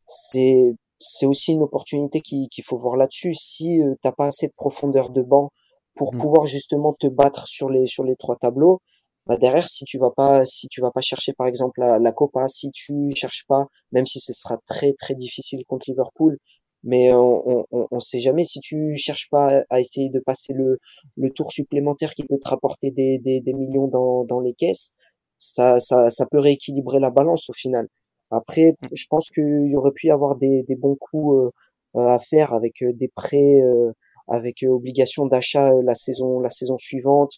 C'est 0.07 0.75
c'est 0.99 1.25
aussi 1.25 1.53
une 1.53 1.63
opportunité 1.63 2.21
qu'il 2.21 2.63
faut 2.63 2.77
voir 2.77 2.95
là-dessus. 2.95 3.33
Si 3.33 3.81
euh, 3.81 3.95
t'as 4.01 4.11
pas 4.11 4.27
assez 4.27 4.47
de 4.47 4.53
profondeur 4.53 5.09
de 5.09 5.21
banc 5.21 5.51
pour 5.95 6.13
mmh. 6.13 6.17
pouvoir 6.19 6.45
justement 6.45 6.93
te 6.99 7.07
battre 7.07 7.47
sur 7.47 7.69
les 7.69 7.87
sur 7.87 8.03
les 8.03 8.15
trois 8.15 8.35
tableaux, 8.35 8.81
bah 9.25 9.37
derrière 9.37 9.67
si 9.67 9.85
tu 9.85 9.97
vas 9.97 10.11
pas 10.11 10.45
si 10.45 10.67
tu 10.67 10.81
vas 10.81 10.91
pas 10.91 11.01
chercher 11.01 11.33
par 11.33 11.47
exemple 11.47 11.79
la, 11.79 11.99
la 11.99 12.11
Copa, 12.11 12.47
si 12.47 12.71
tu 12.71 13.09
cherches 13.15 13.45
pas, 13.47 13.65
même 13.91 14.05
si 14.05 14.19
ce 14.19 14.33
sera 14.33 14.57
très 14.67 14.93
très 14.93 15.15
difficile 15.15 15.63
contre 15.67 15.89
Liverpool, 15.89 16.37
mais 16.83 17.13
on, 17.13 17.65
on, 17.71 17.87
on 17.91 17.99
sait 17.99 18.19
jamais 18.19 18.43
si 18.43 18.59
tu 18.59 18.95
cherches 18.97 19.29
pas 19.29 19.63
à 19.69 19.79
essayer 19.79 20.09
de 20.09 20.19
passer 20.19 20.53
le, 20.53 20.79
le 21.15 21.29
tour 21.29 21.51
supplémentaire 21.51 22.13
qui 22.15 22.23
peut 22.23 22.39
te 22.39 22.49
rapporter 22.49 22.91
des, 22.91 23.19
des, 23.19 23.39
des 23.41 23.53
millions 23.53 23.87
dans, 23.87 24.23
dans 24.23 24.39
les 24.39 24.53
caisses, 24.53 24.91
ça, 25.39 25.79
ça, 25.79 26.09
ça 26.09 26.25
peut 26.25 26.39
rééquilibrer 26.39 26.99
la 26.99 27.11
balance 27.11 27.49
au 27.49 27.53
final. 27.53 27.87
Après, 28.31 28.71
mmh. 28.71 28.87
je 28.93 29.05
pense 29.09 29.29
qu'il 29.29 29.67
y 29.67 29.75
aurait 29.75 29.91
pu 29.91 30.07
y 30.07 30.11
avoir 30.11 30.35
des, 30.37 30.63
des 30.63 30.75
bons 30.75 30.95
coups 30.95 31.51
euh, 31.95 31.99
à 31.99 32.19
faire 32.19 32.53
avec 32.53 32.81
euh, 32.81 32.93
des 32.93 33.09
prêts, 33.09 33.61
euh, 33.61 33.91
avec 34.27 34.63
obligation 34.67 35.25
d'achat 35.25 35.73
la 35.83 35.93
saison, 35.93 36.39
la 36.39 36.49
saison 36.49 36.77
suivante 36.77 37.33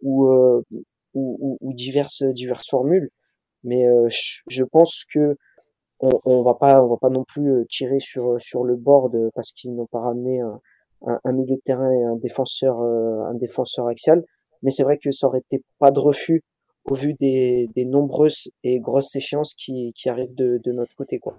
ou, 0.00 0.26
ou, 1.12 1.58
ou, 1.60 1.72
diverses, 1.74 2.22
diverses 2.22 2.68
formules. 2.70 3.10
Mais 3.64 3.84
je, 4.08 4.40
je 4.48 4.64
pense 4.64 5.04
que 5.12 5.36
on, 6.00 6.20
on 6.24 6.42
va 6.42 6.54
pas 6.54 6.82
on 6.82 6.88
va 6.88 6.96
pas 6.96 7.10
non 7.10 7.24
plus 7.24 7.50
euh, 7.50 7.64
tirer 7.68 8.00
sur 8.00 8.34
euh, 8.34 8.38
sur 8.38 8.64
le 8.64 8.76
board 8.76 9.14
euh, 9.14 9.30
parce 9.34 9.52
qu'ils 9.52 9.74
n'ont 9.74 9.86
pas 9.86 10.00
ramené 10.00 10.40
un, 10.40 10.60
un, 11.24 11.32
milieu 11.32 11.56
de 11.56 11.62
terrain 11.64 11.90
et 11.90 12.04
un 12.04 12.16
défenseur 12.16 12.80
un 12.80 13.34
défenseur 13.34 13.86
axial 13.86 14.24
mais 14.62 14.70
c'est 14.70 14.82
vrai 14.82 14.98
que 14.98 15.10
ça 15.10 15.28
aurait 15.28 15.38
été 15.38 15.62
pas 15.78 15.90
de 15.90 16.00
refus 16.00 16.42
au 16.84 16.94
vu 16.94 17.14
des, 17.14 17.68
des 17.76 17.84
nombreuses 17.84 18.48
et 18.64 18.80
grosses 18.80 19.14
échéances 19.14 19.54
qui, 19.54 19.92
qui 19.94 20.08
arrivent 20.08 20.34
de, 20.34 20.60
de 20.64 20.72
notre 20.72 20.94
côté 20.96 21.18
quoi. 21.18 21.36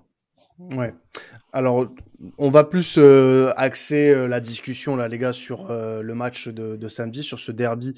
Ouais. 0.75 0.93
Alors, 1.53 1.87
on 2.37 2.51
va 2.51 2.65
plus 2.65 2.99
axer 3.55 4.27
la 4.27 4.41
discussion 4.41 4.97
là, 4.97 5.07
les 5.07 5.17
gars, 5.17 5.31
sur 5.31 5.69
le 5.69 6.13
match 6.13 6.49
de, 6.49 6.75
de, 6.75 6.87
samedi, 6.89 7.23
sur 7.23 7.39
ce 7.39 7.53
derby 7.53 7.93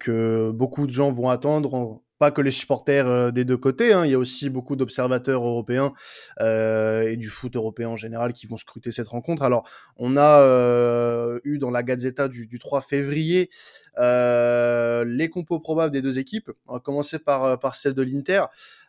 que 0.00 0.50
beaucoup 0.50 0.88
de 0.88 0.92
gens 0.92 1.12
vont 1.12 1.28
attendre 1.28 2.02
pas 2.18 2.30
que 2.30 2.40
les 2.40 2.50
supporters 2.50 3.06
euh, 3.06 3.30
des 3.30 3.44
deux 3.44 3.56
côtés, 3.56 3.92
hein. 3.92 4.04
il 4.04 4.10
y 4.10 4.14
a 4.14 4.18
aussi 4.18 4.48
beaucoup 4.48 4.76
d'observateurs 4.76 5.44
européens 5.44 5.92
euh, 6.40 7.08
et 7.08 7.16
du 7.16 7.28
foot 7.28 7.56
européen 7.56 7.88
en 7.88 7.96
général 7.96 8.32
qui 8.32 8.46
vont 8.46 8.56
scruter 8.56 8.90
cette 8.90 9.08
rencontre. 9.08 9.42
Alors, 9.42 9.68
on 9.96 10.16
a 10.16 10.40
euh, 10.40 11.40
eu 11.44 11.58
dans 11.58 11.70
la 11.70 11.82
Gazzetta 11.82 12.28
du, 12.28 12.46
du 12.46 12.58
3 12.58 12.80
février 12.80 13.50
euh, 13.98 15.04
les 15.06 15.28
compos 15.28 15.60
probables 15.60 15.92
des 15.92 16.02
deux 16.02 16.18
équipes. 16.18 16.50
On 16.66 16.74
va 16.74 16.80
commencer 16.80 17.18
par, 17.18 17.44
euh, 17.44 17.56
par 17.56 17.74
celle 17.74 17.94
de 17.94 18.02
l'Inter, 18.02 18.44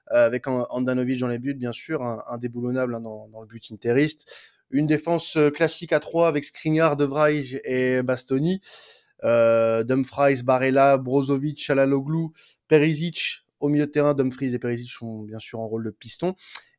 avec 0.10 0.48
Andanovic 0.48 1.20
dans 1.20 1.28
les 1.28 1.38
buts, 1.38 1.54
bien 1.54 1.74
sûr, 1.74 2.02
indéboulonnable 2.30 2.96
hein, 2.96 3.02
dans, 3.02 3.28
dans, 3.28 3.42
le 3.42 3.48
but 3.48 3.72
interiste. 3.74 4.32
Une 4.72 4.88
défense 4.88 5.38
classique 5.54 5.92
à 5.92 6.00
3 6.00 6.30
avec 6.30 6.46
Skriniar, 6.46 6.96
De 6.96 7.04
Vrij 7.04 7.60
et 7.66 8.02
Bastoni. 8.04 8.62
Euh, 9.24 9.84
Dumfries, 9.84 10.44
Barella, 10.44 10.98
Brozovic, 10.98 11.60
Chalaloglu, 11.62 12.28
Perisic 12.68 13.46
au 13.60 13.70
milieu 13.70 13.86
de 13.86 13.92
terrain. 13.92 14.14
Dumfries 14.14 14.54
et 14.54 14.60
Perisic 14.60 14.90
sont 14.90 15.24
bien 15.24 15.40
sûr 15.40 15.60
en 15.60 15.68
rôle 15.68 15.84
de 15.84 15.90
piston. 15.90 16.36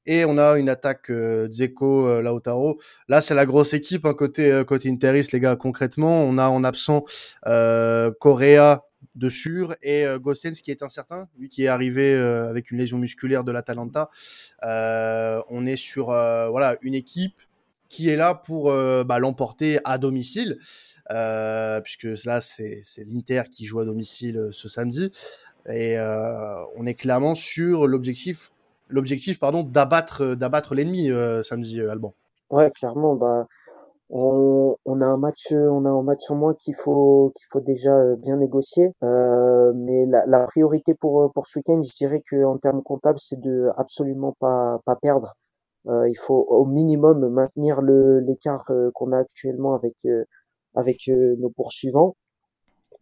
Et 0.07 0.25
on 0.25 0.39
a 0.39 0.59
une 0.59 0.71
attaque 0.71 1.11
euh, 1.11 1.49
Dzeko, 1.49 2.07
euh, 2.07 2.23
Lautaro. 2.23 2.81
Là, 3.09 3.21
c'est 3.21 3.35
la 3.35 3.45
grosse 3.45 3.75
équipe 3.75 4.07
hein, 4.07 4.15
côté 4.15 4.51
euh, 4.51 4.65
côté 4.65 4.89
Interis, 4.89 5.29
les 5.33 5.41
gars. 5.41 5.55
Concrètement, 5.55 6.25
on 6.25 6.39
a 6.39 6.49
en 6.49 6.65
absent 6.65 7.05
euh, 7.47 8.11
Correa 8.19 8.87
de 9.17 9.29
sûr 9.29 9.75
et 9.83 10.07
euh, 10.07 10.19
Gossens 10.19 10.63
qui 10.63 10.71
est 10.71 10.83
incertain, 10.83 11.29
lui 11.39 11.51
qui 11.51 11.65
est 11.65 11.69
arrivé 11.69 12.15
avec 12.15 12.71
une 12.71 12.79
lésion 12.79 12.97
musculaire 12.97 13.45
de 13.45 13.53
l'Atalanta. 13.53 14.09
on 14.63 15.67
est 15.67 15.77
sur 15.77 16.07
voilà 16.07 16.77
une 16.81 16.95
équipe 16.95 17.37
qui 17.91 18.09
est 18.09 18.17
là 18.17 18.35
pour 18.35 18.73
bah, 19.05 19.19
l'emporter 19.19 19.79
à 19.85 19.99
domicile. 19.99 20.59
Euh, 21.11 21.81
puisque 21.81 22.07
là 22.27 22.41
c'est 22.43 22.83
l'Inter 23.07 23.45
qui 23.51 23.65
joue 23.65 23.81
à 23.81 23.85
domicile 23.85 24.37
euh, 24.37 24.49
ce 24.53 24.69
samedi. 24.69 25.11
Et 25.67 25.99
euh, 25.99 26.63
on 26.77 26.87
est 26.87 26.95
clairement 26.95 27.35
sur 27.35 27.87
l'objectif 27.87 28.53
l'objectif 28.91 29.39
pardon 29.39 29.63
d'abattre 29.63 30.35
d'abattre 30.35 30.75
l'ennemi 30.75 31.11
samedi 31.43 31.81
Alban. 31.81 32.15
Ouais 32.51 32.71
clairement 32.71 33.17
bah 33.17 33.47
on, 34.09 34.75
a 34.87 35.05
un 35.05 35.19
match 35.19 35.53
on 35.53 35.85
a 35.85 35.91
un 35.91 36.03
match 36.03 36.31
en 36.31 36.37
moins 36.37 36.55
qu'il 36.55 36.75
faut 36.75 37.33
qu'il 37.37 37.47
faut 37.51 37.61
déjà 37.61 38.17
bien 38.17 38.39
négocier. 38.39 38.95
Mais 39.03 40.07
la, 40.07 40.45
priorité 40.47 40.95
pour 40.95 41.31
pour 41.35 41.47
ce 41.47 41.59
week-end 41.59 41.81
je 41.83 41.95
dirais 41.95 42.23
que 42.31 42.45
en 42.45 42.57
termes 42.57 42.83
comptables 42.83 43.19
c'est 43.19 43.41
de 43.41 43.69
absolument 43.77 44.35
pas 44.41 44.81
pas 44.87 44.97
perdre. 44.97 45.35
Il 45.85 46.17
faut 46.19 46.47
au 46.49 46.65
minimum 46.65 47.29
maintenir 47.29 47.83
l'écart 47.83 48.65
qu'on 48.95 49.13
a 49.13 49.19
actuellement 49.19 49.75
avec 49.75 49.97
avec 50.75 51.09
euh, 51.09 51.37
nos 51.39 51.51
poursuivants. 51.51 52.17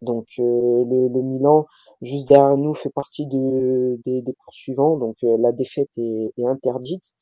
Donc 0.02 0.26
euh, 0.38 0.84
le, 0.84 1.08
le, 1.08 1.22
Milan, 1.22 1.66
juste 2.02 2.28
derrière 2.28 2.56
nous, 2.56 2.74
fait 2.74 2.90
partie 2.90 3.26
de, 3.26 3.98
des, 4.04 4.22
des 4.22 4.34
poursuivants. 4.44 4.96
Donc 4.96 5.16
euh, 5.24 5.36
la 5.38 5.52
défaite 5.52 5.90
est, 5.98 6.32
est, 6.36 6.46
interdite. 6.46 7.12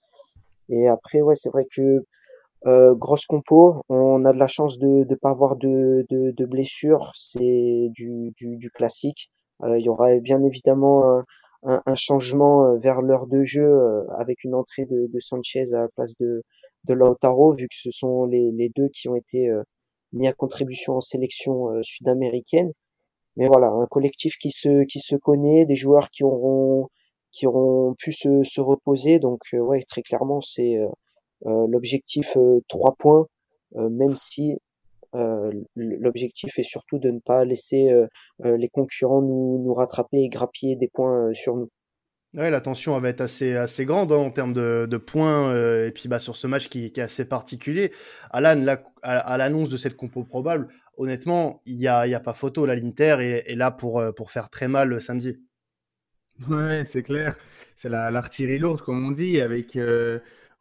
Et 0.70 0.88
après, 0.88 1.20
ouais, 1.22 1.36
c'est 1.36 1.50
vrai 1.50 1.66
que 1.74 2.04
euh, 2.66 2.94
grosse 2.94 3.26
compo, 3.26 3.82
on 3.88 4.24
a 4.24 4.32
de 4.32 4.38
la 4.38 4.46
chance 4.46 4.78
de 4.78 5.06
ne 5.08 5.14
pas 5.16 5.30
avoir 5.30 5.56
de, 5.56 6.06
de, 6.10 6.32
de 6.32 6.46
blessures, 6.46 7.12
c'est 7.14 7.88
du, 7.90 8.32
du, 8.36 8.56
du, 8.56 8.70
classique. 8.70 9.30
Euh, 9.62 9.78
il 9.78 9.84
y 9.84 9.88
aura 9.88 10.18
bien 10.20 10.42
évidemment 10.42 11.04
un, 11.04 11.24
un, 11.64 11.82
un 11.84 11.94
changement 11.94 12.76
vers 12.78 13.02
l'heure 13.02 13.26
de 13.26 13.42
jeu 13.42 13.70
avec 14.18 14.44
une 14.44 14.54
entrée 14.54 14.86
de, 14.86 15.08
de, 15.12 15.18
Sanchez 15.20 15.74
à 15.74 15.80
la 15.82 15.88
place 15.88 16.14
de, 16.18 16.42
de 16.84 16.94
Lautaro, 16.94 17.54
vu 17.54 17.68
que 17.68 17.76
ce 17.76 17.90
sont 17.90 18.24
les, 18.26 18.50
les 18.52 18.70
deux 18.74 18.88
qui 18.88 19.08
ont 19.08 19.14
été 19.14 19.50
à 20.22 20.32
contribution 20.32 20.94
en 20.94 21.00
sélection 21.00 21.70
euh, 21.70 21.82
sud-américaine. 21.82 22.72
Mais 23.36 23.48
voilà, 23.48 23.68
un 23.68 23.86
collectif 23.86 24.36
qui 24.38 24.50
se 24.50 24.84
qui 24.84 25.00
se 25.00 25.16
connaît, 25.16 25.66
des 25.66 25.76
joueurs 25.76 26.10
qui 26.10 26.24
auront 26.24 26.88
qui 27.32 27.46
auront 27.46 27.94
pu 27.98 28.12
se, 28.12 28.44
se 28.44 28.60
reposer. 28.60 29.18
Donc 29.18 29.40
euh, 29.54 29.58
ouais, 29.58 29.82
très 29.82 30.02
clairement, 30.02 30.40
c'est 30.40 30.78
euh, 30.78 31.66
l'objectif 31.68 32.36
trois 32.68 32.94
points, 32.96 33.26
même 33.74 34.14
si 34.14 34.56
l'objectif 35.76 36.58
est 36.58 36.64
surtout 36.64 36.98
de 36.98 37.10
ne 37.10 37.20
pas 37.20 37.44
laisser 37.44 37.92
les 38.42 38.68
concurrents 38.68 39.20
nous, 39.20 39.62
nous 39.62 39.74
rattraper 39.74 40.18
et 40.18 40.28
grappiller 40.28 40.76
des 40.76 40.88
points 40.88 41.32
sur 41.34 41.56
nous. 41.56 41.68
Ouais, 42.34 42.50
la 42.50 42.60
tension 42.60 42.98
va 42.98 43.08
être 43.08 43.20
assez, 43.20 43.54
assez 43.54 43.84
grande 43.84 44.10
hein, 44.10 44.16
en 44.16 44.30
termes 44.30 44.52
de, 44.52 44.86
de 44.90 44.96
points. 44.96 45.50
Euh, 45.50 45.86
et 45.86 45.92
puis 45.92 46.08
bah, 46.08 46.18
sur 46.18 46.34
ce 46.34 46.46
match 46.46 46.68
qui, 46.68 46.84
est 46.84 46.98
assez 46.98 47.24
particulier, 47.24 47.92
Alan, 48.30 48.64
à, 49.02 49.38
l'annonce 49.38 49.68
de 49.68 49.76
cette 49.76 49.96
compo 49.96 50.24
probable, 50.24 50.68
honnêtement, 50.96 51.62
il 51.64 51.76
n'y 51.76 51.86
a, 51.86 52.06
y 52.08 52.14
a 52.14 52.20
pas 52.20 52.34
photo. 52.34 52.66
Là, 52.66 52.74
l'Inter 52.74 53.42
est, 53.46 53.54
là 53.54 53.70
pour, 53.70 54.02
pour 54.16 54.32
faire 54.32 54.50
très 54.50 54.66
mal 54.66 55.00
samedi. 55.00 55.38
Ouais, 56.48 56.84
c'est 56.84 57.04
clair. 57.04 57.36
C'est 57.76 57.88
l'artillerie 57.88 58.58
lourde, 58.58 58.80
comme 58.80 59.06
on 59.06 59.12
dit, 59.12 59.40
avec 59.40 59.78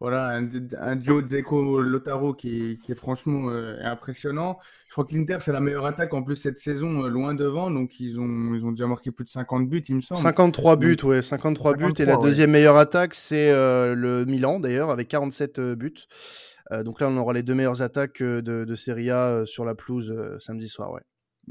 voilà, 0.04 0.32
un, 0.32 0.50
un 0.82 0.98
duo 0.98 1.22
Dzeko-Lotaro 1.22 2.34
qui, 2.34 2.78
qui, 2.84 2.92
est 2.92 2.96
franchement 2.96 3.50
euh, 3.50 3.78
impressionnant. 3.86 4.60
Je 4.88 4.92
crois 4.92 5.06
que 5.06 5.16
l'Inter, 5.16 5.38
c'est 5.40 5.54
la 5.54 5.62
meilleure 5.62 5.86
attaque 5.86 6.14
en 6.14 6.24
plus 6.24 6.36
cette 6.36 6.60
saison, 6.60 7.06
euh, 7.06 7.08
loin 7.08 7.34
devant. 7.34 7.72
Donc, 7.72 8.02
ils 8.02 8.20
ont, 8.20 8.54
ils 8.54 8.66
ont 8.66 8.72
déjà 8.72 8.86
marqué 8.86 9.12
plus 9.12 9.24
de 9.24 9.30
50 9.30 9.70
buts, 9.70 9.82
il 9.88 9.96
me 9.96 10.02
semble. 10.02 10.20
53 10.20 10.76
buts, 10.76 10.98
ouais, 11.06 11.22
53, 11.22 11.76
buts. 11.76 11.94
Et 12.00 12.04
la 12.04 12.18
deuxième 12.18 12.52
meilleure 12.52 12.76
attaque, 12.76 13.14
c'est 13.14 13.50
euh, 13.50 13.96
le 13.96 14.26
Milan, 14.26 14.60
d'ailleurs, 14.60 14.90
avec 14.90 15.08
47 15.08 15.62
buts. 15.62 15.94
donc 16.84 17.00
là, 17.00 17.08
on 17.08 17.16
aura 17.16 17.32
les 17.32 17.44
deux 17.44 17.56
meilleures 17.56 17.82
attaques 17.82 18.22
de, 18.22 18.42
de 18.42 18.76
Serie 18.76 19.10
A 19.10 19.46
sur 19.46 19.64
la 19.64 19.74
pelouse 19.74 20.14
samedi 20.40 20.68
soir, 20.68 20.92
ouais. 20.92 21.00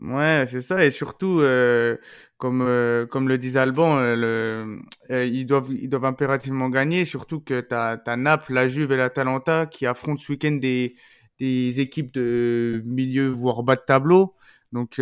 Ouais, 0.00 0.46
c'est 0.50 0.62
ça. 0.62 0.84
Et 0.84 0.90
surtout, 0.90 1.40
euh, 1.40 1.96
comme, 2.38 2.62
euh, 2.62 3.06
comme 3.06 3.28
le 3.28 3.36
disait 3.36 3.58
Alban, 3.60 3.98
euh, 3.98 4.78
ils, 5.10 5.44
doivent, 5.46 5.70
ils 5.70 5.88
doivent 5.88 6.06
impérativement 6.06 6.70
gagner. 6.70 7.04
Surtout 7.04 7.40
que 7.40 7.60
tu 7.60 7.74
as, 7.74 8.16
Naples, 8.16 8.54
la 8.54 8.68
Juve 8.68 8.92
et 8.92 8.96
la 8.96 9.10
Talenta 9.10 9.66
qui 9.66 9.86
affrontent 9.86 10.20
ce 10.20 10.32
week-end 10.32 10.52
des, 10.52 10.96
des 11.38 11.80
équipes 11.80 12.12
de 12.14 12.82
milieu, 12.86 13.28
voire 13.28 13.62
bas 13.62 13.76
de 13.76 13.82
tableau. 13.82 14.34
Donc, 14.72 15.00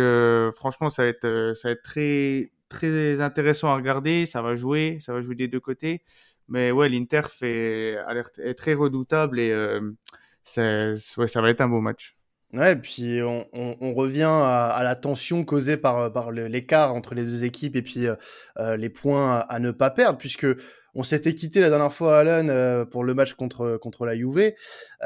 franchement, 0.55 0.89
ça 0.89 1.03
va 1.03 1.09
être, 1.09 1.53
ça 1.55 1.69
va 1.69 1.71
être 1.73 1.83
très, 1.83 2.51
très 2.67 3.21
intéressant 3.21 3.69
à 3.71 3.75
regarder. 3.75 4.25
Ça 4.25 4.41
va 4.41 4.55
jouer, 4.55 4.97
ça 4.99 5.13
va 5.13 5.21
jouer 5.21 5.35
des 5.35 5.47
deux 5.47 5.61
côtés. 5.61 6.03
Mais 6.49 6.71
ouais, 6.71 6.89
l'Inter 6.89 7.21
fait, 7.29 7.95
est 8.39 8.53
très 8.55 8.73
redoutable 8.73 9.39
et 9.39 9.53
ouais, 10.57 11.27
ça 11.27 11.41
va 11.41 11.49
être 11.49 11.61
un 11.61 11.69
beau 11.69 11.81
match. 11.81 12.15
Ouais, 12.53 12.75
puis 12.75 13.21
on, 13.23 13.93
revient 13.93 14.23
à, 14.23 14.81
la 14.83 14.95
tension 14.95 15.45
causée 15.45 15.77
par, 15.77 16.31
l'écart 16.31 16.93
entre 16.93 17.15
les 17.15 17.23
deux 17.23 17.45
équipes 17.45 17.77
et 17.77 17.81
puis 17.81 18.07
euh, 18.07 18.15
euh 18.57 18.75
les 18.75 18.89
points 18.89 19.39
à, 19.47 19.59
ne 19.59 19.71
pas 19.71 19.89
perdre, 19.89 20.17
puisque 20.17 20.47
on 20.93 21.03
s'était 21.03 21.33
quitté 21.33 21.61
la 21.61 21.69
dernière 21.69 21.93
fois, 21.93 22.19
Alan, 22.19 22.49
euh, 22.49 22.85
pour 22.85 23.03
le 23.03 23.13
match 23.13 23.33
contre 23.33 23.77
contre 23.77 24.05
la 24.05 24.15
Juve, 24.15 24.53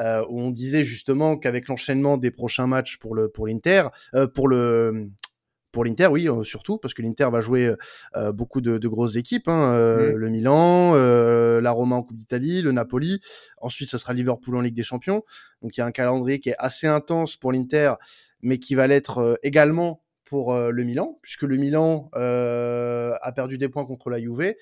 euh, 0.00 0.24
où 0.28 0.40
on 0.40 0.50
disait 0.50 0.84
justement 0.84 1.36
qu'avec 1.36 1.68
l'enchaînement 1.68 2.16
des 2.16 2.30
prochains 2.30 2.66
matchs 2.66 2.98
pour 2.98 3.14
l'Inter, 3.46 3.84
euh, 4.14 4.26
pour 4.26 4.48
le 4.48 5.08
pour 5.76 5.84
l'Inter, 5.84 6.06
oui, 6.06 6.26
euh, 6.26 6.42
surtout, 6.42 6.78
parce 6.78 6.94
que 6.94 7.02
l'Inter 7.02 7.28
va 7.30 7.42
jouer 7.42 7.74
euh, 8.16 8.32
beaucoup 8.32 8.62
de, 8.62 8.88
grosses 8.88 9.16
équipes, 9.16 9.46
hein, 9.46 9.74
euh, 9.74 10.14
le 10.16 10.30
Milan, 10.30 10.94
la 10.94 11.70
Roma 11.70 11.96
en 11.96 12.02
Coupe 12.02 12.16
d'Italie, 12.16 12.62
le 12.62 12.72
Napoli. 12.72 13.20
Ensuite, 13.60 13.90
ce 13.90 13.98
sera 13.98 14.14
Liverpool 14.14 14.56
en 14.56 14.62
Ligue 14.62 14.74
des 14.74 14.82
Champions. 14.82 15.22
Donc 15.60 15.76
il 15.76 15.80
y 15.80 15.82
a 15.82 15.86
un 15.86 15.90
calendrier 15.90 16.40
qui 16.40 16.48
est 16.48 16.54
assez 16.58 16.86
intense 16.86 17.36
pour 17.36 17.52
l'Inter, 17.52 17.92
mais 18.40 18.58
qui 18.58 18.74
va 18.74 18.86
l'être 18.86 19.38
également 19.42 20.02
pour 20.24 20.58
le 20.58 20.82
Milan, 20.82 21.18
puisque 21.20 21.42
le 21.42 21.58
Milan 21.58 22.08
a 22.14 23.32
perdu 23.34 23.58
des 23.58 23.68
points 23.68 23.84
contre 23.84 24.08
la 24.08 24.18
Juve, 24.18 24.54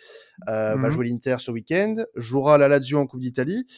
va 0.49 0.75
mhm. 0.75 0.91
jouer 0.91 1.07
l'Inter 1.07 1.37
ce 1.39 1.53
week-end, 1.53 1.95
jouera 2.17 2.59
la 2.59 2.67
Lazio 2.67 2.99
en 2.99 3.07
Coupe 3.07 3.21
d'Italie. 3.21 3.69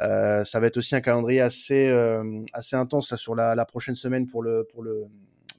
ça 0.00 0.44
va 0.52 0.66
être 0.66 0.78
aussi 0.78 0.96
un 0.96 1.00
calendrier 1.00 1.42
assez 1.42 1.88
assez 2.52 2.74
intense 2.74 3.14
sur 3.14 3.36
la, 3.36 3.54
la, 3.54 3.64
prochaine 3.66 3.94
semaine 3.94 4.26
pour 4.26 4.42
le 4.42 4.66
pour 4.68 4.82
le 4.82 5.04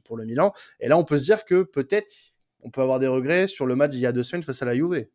pour 0.07 0.17
le 0.17 0.25
Milan. 0.25 0.53
Et 0.79 0.87
là, 0.87 0.97
on 0.97 1.03
peut 1.03 1.19
se 1.19 1.25
dire 1.25 1.45
que 1.45 1.63
peut-être 1.63 2.11
on 2.61 2.71
peut 2.71 2.81
avoir 2.81 2.99
des 2.99 3.07
regrets 3.07 3.47
sur 3.47 3.65
le 3.65 3.75
match 3.75 3.91
d'il 3.91 3.99
y 3.99 4.05
a 4.05 4.11
deux 4.11 4.23
semaines 4.23 4.43
face 4.43 4.61
à 4.61 4.65
la 4.65 4.73
Juve. 4.73 5.05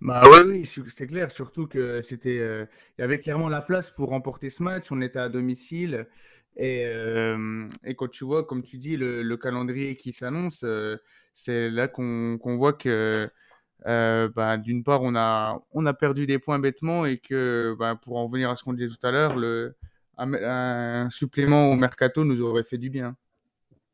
Bah 0.00 0.22
oui, 0.46 0.64
c'est 0.64 1.06
clair. 1.06 1.30
Surtout 1.30 1.66
que 1.66 2.00
c'était, 2.02 2.38
euh, 2.38 2.64
il 2.96 3.02
y 3.02 3.04
avait 3.04 3.18
clairement 3.18 3.48
la 3.48 3.60
place 3.60 3.90
pour 3.90 4.08
remporter 4.08 4.48
ce 4.48 4.62
match. 4.62 4.90
On 4.90 5.00
était 5.02 5.18
à 5.18 5.28
domicile 5.28 6.06
et, 6.56 6.84
euh, 6.86 7.68
et 7.84 7.94
quand 7.94 8.08
tu 8.08 8.24
vois, 8.24 8.44
comme 8.44 8.62
tu 8.62 8.78
dis, 8.78 8.96
le, 8.96 9.36
calendrier 9.36 9.96
qui 9.96 10.12
s'annonce, 10.12 10.62
euh, 10.64 10.96
c'est 11.34 11.70
là 11.70 11.86
qu'on 11.86 12.38
voit 12.42 12.72
que 12.72 13.30
bah, 13.84 14.56
d'une 14.56 14.84
part, 14.84 15.02
on 15.02 15.14
a, 15.14 15.62
on 15.72 15.84
a 15.86 15.92
perdu 15.94 16.26
des 16.26 16.38
points 16.38 16.58
bêtement 16.58 17.04
et 17.04 17.18
que 17.18 17.76
bah, 17.78 17.94
pour 18.00 18.16
en 18.16 18.28
venir 18.28 18.50
à 18.50 18.56
ce 18.56 18.64
qu'on 18.64 18.72
disait 18.72 18.94
tout 18.94 19.06
à 19.06 19.10
l'heure, 19.10 19.36
le 19.36 19.76
un, 20.20 21.08
supplément 21.10 21.70
au 21.70 21.76
mercato 21.76 22.24
nous 22.24 22.40
aurait 22.42 22.64
fait 22.64 22.78
du 22.78 22.90
bien. 22.90 23.16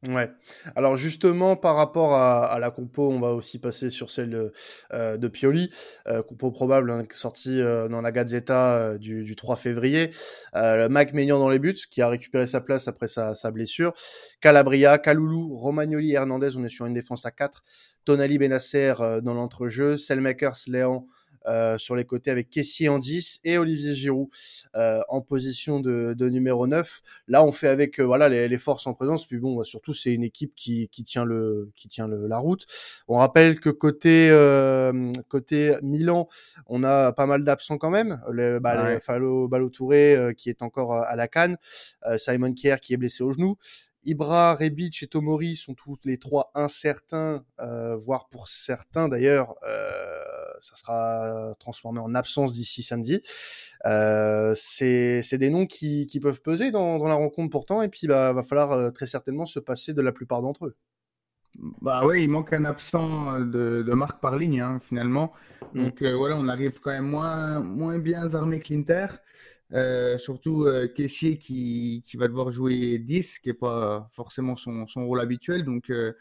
Ouais. 0.05 0.31
Alors 0.77 0.97
justement, 0.97 1.57
par 1.57 1.75
rapport 1.75 2.15
à, 2.15 2.59
la 2.61 2.71
compo, 2.71 3.11
on 3.11 3.19
va 3.19 3.33
aussi 3.33 3.59
passer 3.59 3.89
sur 3.91 4.11
celle 4.11 4.31
de, 4.31 4.53
euh, 4.93 5.29
Pioli, 5.31 5.71
euh, 6.07 6.23
compo 6.23 6.51
probable 6.51 6.91
hein, 6.91 7.03
sortie 7.11 7.61
euh, 7.61 7.89
dans 7.89 8.03
la 8.03 8.13
Gazzetta 8.13 8.99
du, 8.99 9.25
du, 9.25 9.37
3 9.37 9.57
février. 9.57 10.11
Mac 10.55 11.13
Maignan 11.15 11.39
dans 11.39 11.49
les 11.49 11.59
buts, 11.59 11.75
qui 11.91 12.03
a 12.03 12.09
récupéré 12.09 12.47
sa 12.47 12.61
place 12.61 12.89
après 12.89 13.09
sa, 13.09 13.35
sa 13.35 13.51
blessure. 13.51 13.95
Calabria, 14.41 14.99
Kaloulou, 14.99 15.57
Romagnoli, 15.57 16.13
Hernandez, 16.13 16.57
on 16.57 16.65
est 16.65 16.69
sur 16.69 16.87
une 16.87 16.95
défense 16.95 17.25
à 17.25 17.31
4. 17.31 17.65
Tonali 18.05 18.39
Benasser 18.39 18.95
dans 19.23 19.35
l'entrejeu. 19.35 19.97
Selmakers, 19.97 20.59
Léon, 20.69 21.07
euh, 21.47 21.79
sur 21.79 21.95
les 21.95 22.05
côtés 22.05 22.31
avec 22.31 22.51
Kessie 22.51 22.89
en 22.89 22.99
10 22.99 23.41
et 23.45 23.57
Olivier 23.59 23.95
Giroud 23.95 24.29
euh, 24.75 25.01
en 25.09 25.21
position 25.21 25.81
de, 25.81 26.15
de, 26.17 26.29
numéro 26.29 26.67
9. 26.67 27.03
Là, 27.29 27.45
on 27.45 27.53
fait 27.53 27.69
avec 27.69 28.01
euh, 28.01 28.03
voilà 28.03 28.29
les, 28.29 28.49
les, 28.49 28.59
forces 28.59 28.87
en 28.87 28.95
présence. 28.95 29.27
Puis 29.27 29.39
bon, 29.39 29.63
surtout 29.63 29.95
c'est 29.95 30.13
une 30.13 30.25
équipe 30.25 30.55
qui, 30.57 30.89
qui 30.89 31.05
tient 31.05 31.25
le 31.25 31.71
qui 31.77 31.89
tient 31.89 32.09
le, 32.09 32.27
la 32.27 32.39
route. 32.39 32.67
On 33.07 33.17
rappelle 33.17 33.61
que 33.61 33.71
côté 33.71 34.31
côté 35.29 35.77
Milan, 35.83 36.29
on 36.67 36.83
a 36.83 37.13
pas 37.13 37.27
mal 37.27 37.45
d'absents 37.45 37.79
quand 37.79 37.91
même. 37.91 38.21
Le, 38.31 38.59
bah, 38.59 38.83
ouais. 38.83 39.01
Falo 39.01 39.49
Balotouré 39.49 40.35
qui 40.37 40.51
est 40.51 40.63
encore 40.63 40.95
à 40.95 41.15
la 41.15 41.29
canne, 41.29 41.57
Simon 42.17 42.53
Kier 42.53 42.77
qui 42.83 42.95
est 42.95 42.97
blessé 42.97 43.23
au 43.23 43.33
genou. 43.33 43.57
Ibra, 44.07 44.55
Rebic 44.55 45.03
et 45.03 45.07
Tomori 45.09 45.57
sont 45.57 45.75
tous 45.75 45.99
les 46.05 46.19
trois 46.19 46.51
incertains, 46.55 47.45
euh, 47.61 47.97
voire 47.97 48.29
pour 48.29 48.49
certains 48.49 49.09
d'ailleurs, 49.09 49.57
euh, 49.69 50.17
ça 50.61 50.77
sera 50.77 51.55
transformé 51.59 52.01
en 52.01 52.15
absence 52.15 52.53
d'ici 52.53 52.83
samedi. 52.83 53.21
Euh, 53.85 54.55
c'est 54.57 55.39
des 55.39 55.51
noms 55.51 55.67
qui, 55.67 56.07
qui, 56.07 56.21
peuvent 56.21 56.41
peser 56.41 56.71
dans, 56.71 56.99
dans, 56.99 57.09
la 57.09 57.15
rencontre 57.15 57.51
pourtant, 57.51 57.83
et 57.83 57.89
puis 57.89 58.07
bah, 58.07 58.33
va 58.33 58.43
falloir 58.43 58.73
euh, 58.73 58.91
très 58.91 59.07
certainement 59.07 59.47
se 59.47 59.61
passer 59.61 59.93
de 59.93 60.03
la 60.03 60.13
plupart 60.13 60.43
d'entre 60.43 60.67
eux. 60.67 60.77
Bah 61.81 62.07
oui, 62.07 62.23
il 62.23 62.29
manque 62.29 62.53
un 62.53 62.65
absent 62.65 63.41
de, 63.41 63.83
de 63.83 63.93
marque 63.95 64.21
par 64.21 64.37
ligne 64.37 64.61
hein, 64.61 64.79
finalement. 64.83 65.33
Mm. 65.75 65.85
Donc 65.85 66.03
voilà, 66.03 66.37
on 66.37 66.49
arrive 66.49 66.81
quand 66.81 66.91
même 66.91 67.09
moins, 67.09 67.61
moins 67.61 67.99
bien 67.99 68.35
armé 68.35 68.61
que 68.61 68.73
l'Inter. 68.73 69.07
Euh, 69.73 70.17
surtout 70.19 70.65
euh, 70.65 70.87
qui, 70.87 72.03
va 72.15 72.29
devoir 72.29 72.53
jouer 72.53 72.99
10, 72.99 73.41
qui 73.41 73.49
n'est 73.49 73.55
pas 73.55 74.09
forcément 74.13 74.57
son, 74.57 74.87
rôle 74.97 75.21
habituel. 75.21 75.65
Donc, 75.65 75.91
euh, 75.91 76.13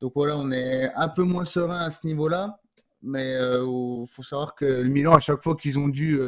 donc 0.00 0.12
voilà, 0.14 0.36
on 0.36 0.50
est 0.50 0.92
un 0.94 1.08
peu 1.08 1.22
moins 1.22 1.44
serein 1.44 1.80
à 1.84 1.90
ce 1.90 2.06
niveau-là. 2.06 2.60
Mais 3.02 3.32
il 3.32 3.36
euh, 3.36 4.06
faut 4.06 4.22
savoir 4.22 4.54
que 4.54 4.64
le 4.66 4.88
Milan, 4.88 5.14
à 5.14 5.20
chaque 5.20 5.42
fois 5.42 5.56
qu'ils 5.56 5.78
ont 5.78 5.88
dû 5.88 6.20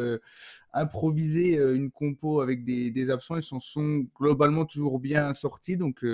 improviser 0.72 1.56
une 1.56 1.90
compo 1.90 2.40
avec 2.40 2.64
des, 2.64 2.90
des 2.90 3.10
absents, 3.10 3.36
ils 3.36 3.42
s'en 3.42 3.60
sont 3.60 4.06
globalement 4.18 4.64
toujours 4.64 4.98
bien 4.98 5.34
sortis. 5.34 5.76
Donc, 5.76 6.04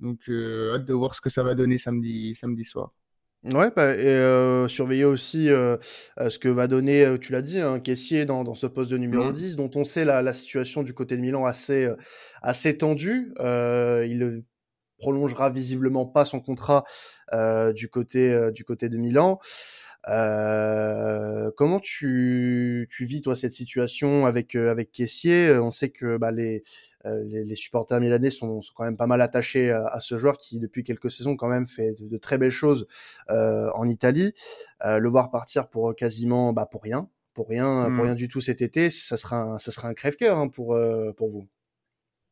donc 0.00 0.20
hâte 0.28 0.84
de 0.84 0.92
voir 0.94 1.14
ce 1.14 1.20
que 1.22 1.30
ça 1.30 1.42
va 1.42 1.54
donner 1.54 1.78
samedi, 1.78 2.34
samedi 2.34 2.64
soir. 2.64 2.92
Ouais, 3.44 3.70
bah, 3.74 3.94
et 3.94 4.04
euh, 4.04 4.66
surveiller 4.66 5.04
aussi 5.04 5.48
euh, 5.48 5.76
euh, 6.18 6.28
ce 6.28 6.40
que 6.40 6.48
va 6.48 6.66
donner, 6.66 7.04
euh, 7.04 7.18
tu 7.18 7.30
l'as 7.32 7.40
dit, 7.42 7.60
un 7.60 7.78
caissier 7.78 8.24
dans, 8.24 8.42
dans 8.42 8.54
ce 8.54 8.66
poste 8.66 8.90
de 8.90 8.98
numéro 8.98 9.30
mmh. 9.30 9.32
10, 9.32 9.56
dont 9.56 9.70
on 9.76 9.84
sait 9.84 10.04
la, 10.04 10.22
la 10.22 10.32
situation 10.32 10.82
du 10.82 10.92
côté 10.92 11.16
de 11.16 11.20
Milan 11.20 11.44
assez, 11.44 11.84
euh, 11.84 11.94
assez 12.42 12.76
tendue. 12.76 13.32
il 13.38 14.18
ne 14.18 14.40
prolongera 14.98 15.50
visiblement 15.50 16.04
pas 16.04 16.24
son 16.24 16.40
contrat 16.40 16.82
du, 17.76 17.88
côté, 17.88 18.50
du 18.52 18.64
côté 18.64 18.88
de 18.88 18.96
Milan. 18.96 19.38
comment 20.04 21.78
tu, 21.80 22.88
tu 22.90 23.04
vis 23.04 23.20
toi 23.22 23.36
cette 23.36 23.52
situation 23.52 24.26
avec 24.26 24.56
avec 24.56 24.90
caissier? 24.90 25.52
On 25.62 25.70
sait 25.70 25.90
que 25.90 26.16
bah, 26.16 26.32
les 26.32 26.56
euh, 26.56 26.62
les, 27.04 27.44
les, 27.44 27.54
supporters 27.54 28.00
milanais 28.00 28.30
sont, 28.30 28.60
sont, 28.60 28.72
quand 28.74 28.84
même 28.84 28.96
pas 28.96 29.06
mal 29.06 29.22
attachés 29.22 29.70
à, 29.70 29.86
à, 29.86 30.00
ce 30.00 30.18
joueur 30.18 30.36
qui, 30.36 30.58
depuis 30.58 30.82
quelques 30.82 31.10
saisons, 31.10 31.36
quand 31.36 31.48
même 31.48 31.66
fait 31.66 31.92
de, 31.92 32.06
de 32.06 32.16
très 32.18 32.38
belles 32.38 32.50
choses 32.50 32.86
euh, 33.30 33.68
en 33.74 33.88
Italie. 33.88 34.34
Euh, 34.84 34.98
le 34.98 35.08
voir 35.08 35.30
partir 35.30 35.68
pour 35.68 35.94
quasiment, 35.94 36.52
bah, 36.52 36.66
pour 36.70 36.82
rien, 36.82 37.08
pour 37.34 37.48
rien, 37.48 37.88
mmh. 37.88 37.96
pour 37.96 38.04
rien 38.04 38.14
du 38.14 38.28
tout 38.28 38.40
cet 38.40 38.62
été, 38.62 38.90
ça 38.90 39.16
sera 39.16 39.40
un, 39.42 39.58
ça 39.58 39.70
sera 39.70 39.88
un 39.88 39.94
crève-cœur 39.94 40.38
hein, 40.38 40.48
pour, 40.48 40.74
euh, 40.74 41.12
pour 41.12 41.30
vous. 41.30 41.48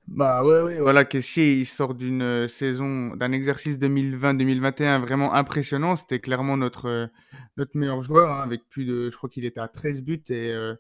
Bah 0.09 0.45
ouais, 0.45 0.63
ouais, 0.63 0.79
voilà, 0.79 1.05
Kessier, 1.05 1.55
il 1.55 1.67
sort 1.67 1.95
d'une 1.95 2.47
saison, 2.47 3.17
d'un 3.17 3.33
exercice 3.33 3.77
2020-2021 3.77 5.01
vraiment 5.01 5.35
impressionnant. 5.35 5.97
C'était 5.97 6.21
clairement 6.21 6.57
notre, 6.57 7.11
notre 7.57 7.77
meilleur 7.77 8.03
joueur, 8.03 8.31
hein, 8.31 8.43
avec 8.43 8.69
plus 8.69 8.85
de, 8.85 9.11
je 9.11 9.17
crois 9.17 9.29
qu'il 9.29 9.45
était 9.45 9.59
à 9.59 9.67
13 9.67 10.03
buts 10.03 10.23
et 10.29 10.53
euh, 10.53 10.77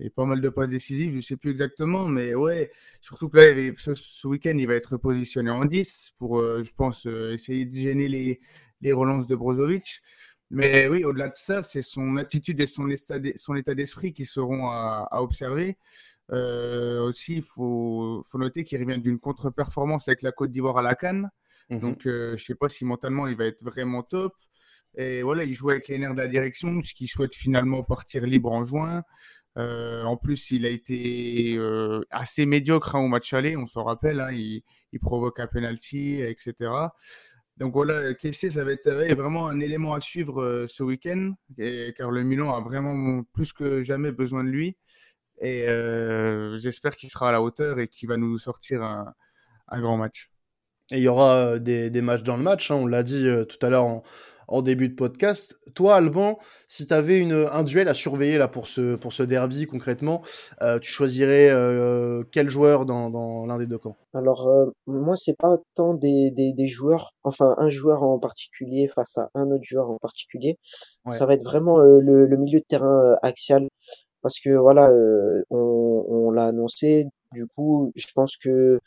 et 0.00 0.10
pas 0.10 0.24
mal 0.24 0.40
de 0.40 0.48
passes 0.48 0.70
décisives, 0.70 1.14
je 1.14 1.20
sais 1.20 1.36
plus 1.36 1.50
exactement, 1.50 2.08
mais 2.08 2.34
ouais, 2.34 2.70
surtout 3.00 3.28
que 3.28 3.38
là, 3.38 3.72
ce, 3.76 3.94
ce 3.94 4.26
week-end, 4.26 4.54
il 4.56 4.66
va 4.66 4.74
être 4.74 4.96
positionné 4.96 5.50
en 5.50 5.64
10 5.64 6.14
pour, 6.18 6.40
euh, 6.40 6.62
je 6.62 6.72
pense, 6.72 7.06
euh, 7.06 7.32
essayer 7.32 7.64
de 7.64 7.74
gêner 7.74 8.08
les, 8.08 8.40
les 8.80 8.92
relances 8.92 9.26
de 9.26 9.36
Brozovic. 9.36 10.00
Mais 10.50 10.88
oui, 10.88 11.04
au-delà 11.04 11.28
de 11.28 11.34
ça, 11.36 11.62
c'est 11.62 11.82
son 11.82 12.16
attitude 12.16 12.60
et 12.60 12.66
son 12.66 12.88
état 12.90 13.74
d'esprit 13.74 14.12
qui 14.12 14.24
seront 14.24 14.68
à, 14.68 15.08
observer. 15.12 15.76
Euh, 16.30 17.00
aussi, 17.02 17.36
il 17.36 17.42
faut, 17.42 18.24
noter 18.34 18.64
qu'il 18.64 18.80
revient 18.80 19.00
d'une 19.00 19.18
contre-performance 19.18 20.08
avec 20.08 20.22
la 20.22 20.32
Côte 20.32 20.50
d'Ivoire 20.50 20.78
à 20.78 20.82
la 20.82 20.94
Cannes. 20.94 21.30
Mhm. 21.70 21.80
Donc, 21.80 22.00
je 22.04 22.32
ne 22.32 22.36
sais 22.36 22.54
pas 22.54 22.68
si 22.68 22.84
mentalement 22.84 23.26
il 23.26 23.36
va 23.36 23.46
être 23.46 23.64
vraiment 23.64 24.02
top. 24.02 24.34
Et 24.96 25.22
voilà, 25.22 25.44
il 25.44 25.54
joue 25.54 25.70
avec 25.70 25.88
les 25.88 25.98
nerfs 25.98 26.14
de 26.14 26.20
la 26.20 26.28
direction, 26.28 26.78
puisqu'il 26.78 27.08
souhaite 27.08 27.34
finalement 27.34 27.82
partir 27.82 28.24
libre 28.24 28.52
en 28.52 28.64
juin. 28.64 29.02
Euh, 29.56 30.02
en 30.02 30.16
plus, 30.16 30.50
il 30.50 30.66
a 30.66 30.70
été 30.70 31.58
assez 32.10 32.46
médiocre 32.46 32.96
hein, 32.96 33.00
au 33.00 33.08
match 33.08 33.32
aller, 33.32 33.56
on 33.56 33.66
s'en 33.66 33.84
rappelle. 33.84 34.20
Hein, 34.20 34.32
il, 34.32 34.62
provoque 35.00 35.40
un 35.40 35.48
penalty, 35.48 36.22
etc. 36.22 36.70
Donc 37.58 37.72
voilà, 37.72 38.14
Kessier, 38.14 38.50
ça 38.50 38.64
va 38.64 38.72
être 38.72 38.90
vraiment 38.90 39.46
un 39.48 39.60
élément 39.60 39.94
à 39.94 40.00
suivre 40.00 40.42
euh, 40.42 40.66
ce 40.68 40.82
week-end, 40.82 41.34
car 41.96 42.10
le 42.10 42.24
Milan 42.24 42.52
a 42.52 42.60
vraiment 42.60 43.22
plus 43.32 43.52
que 43.52 43.82
jamais 43.84 44.10
besoin 44.10 44.42
de 44.42 44.48
lui. 44.48 44.76
Et 45.40 45.68
euh, 45.68 46.56
j'espère 46.58 46.96
qu'il 46.96 47.10
sera 47.10 47.28
à 47.28 47.32
la 47.32 47.42
hauteur 47.42 47.78
et 47.78 47.86
qu'il 47.88 48.08
va 48.08 48.16
nous 48.16 48.38
sortir 48.38 48.82
un, 48.82 49.14
grand 49.80 49.96
match. 49.96 50.30
Et 50.90 50.96
il 50.96 51.02
y 51.02 51.08
aura 51.08 51.54
euh, 51.54 51.58
des, 51.60 52.02
matchs 52.02 52.24
dans 52.24 52.36
le 52.36 52.42
match, 52.42 52.70
hein, 52.70 52.76
on 52.76 52.86
l'a 52.86 53.04
dit 53.04 53.28
tout 53.48 53.64
à 53.64 53.70
l'heure 53.70 54.02
en 54.48 54.62
début 54.62 54.88
de 54.88 54.94
podcast. 54.94 55.58
Toi, 55.74 55.96
Alban, 55.96 56.38
si 56.68 56.86
tu 56.86 56.94
avais 56.94 57.20
une, 57.20 57.46
un 57.50 57.62
duel 57.62 57.88
à 57.88 57.94
surveiller 57.94 58.38
là 58.38 58.48
pour 58.48 58.66
ce, 58.66 58.96
pour 58.96 59.12
ce 59.12 59.22
derby 59.22 59.66
concrètement, 59.66 60.22
euh, 60.62 60.78
tu 60.78 60.90
choisirais 60.90 61.50
euh, 61.50 62.22
quel 62.32 62.48
joueur 62.48 62.86
dans, 62.86 63.10
dans 63.10 63.46
l'un 63.46 63.58
des 63.58 63.66
deux 63.66 63.78
camps? 63.78 63.96
Alors, 64.12 64.48
euh, 64.48 64.66
moi, 64.86 65.16
c'est 65.16 65.36
pas 65.36 65.58
tant 65.74 65.94
des, 65.94 66.30
des, 66.30 66.52
des, 66.52 66.66
joueurs, 66.66 67.14
enfin 67.22 67.54
un 67.58 67.68
joueur 67.68 68.02
en 68.02 68.18
particulier 68.18 68.88
face 68.88 69.18
à 69.18 69.30
un 69.34 69.50
autre 69.50 69.64
joueur 69.64 69.90
en 69.90 69.98
particulier. 69.98 70.58
Ça 71.08 71.26
va 71.26 71.34
être 71.34 71.44
vraiment 71.44 71.78
le, 71.78 72.26
le, 72.26 72.36
milieu 72.38 72.60
de 72.60 72.64
terrain 72.66 73.16
axial. 73.22 73.68
Parce 74.22 74.40
que 74.40 74.50
voilà, 74.50 74.90
on, 75.50 76.04
on 76.08 76.30
l'a 76.30 76.46
annoncé, 76.46 77.06
du 77.34 77.46
coup, 77.46 77.92
je 77.94 78.06
pense 78.14 78.36
que 78.36 78.80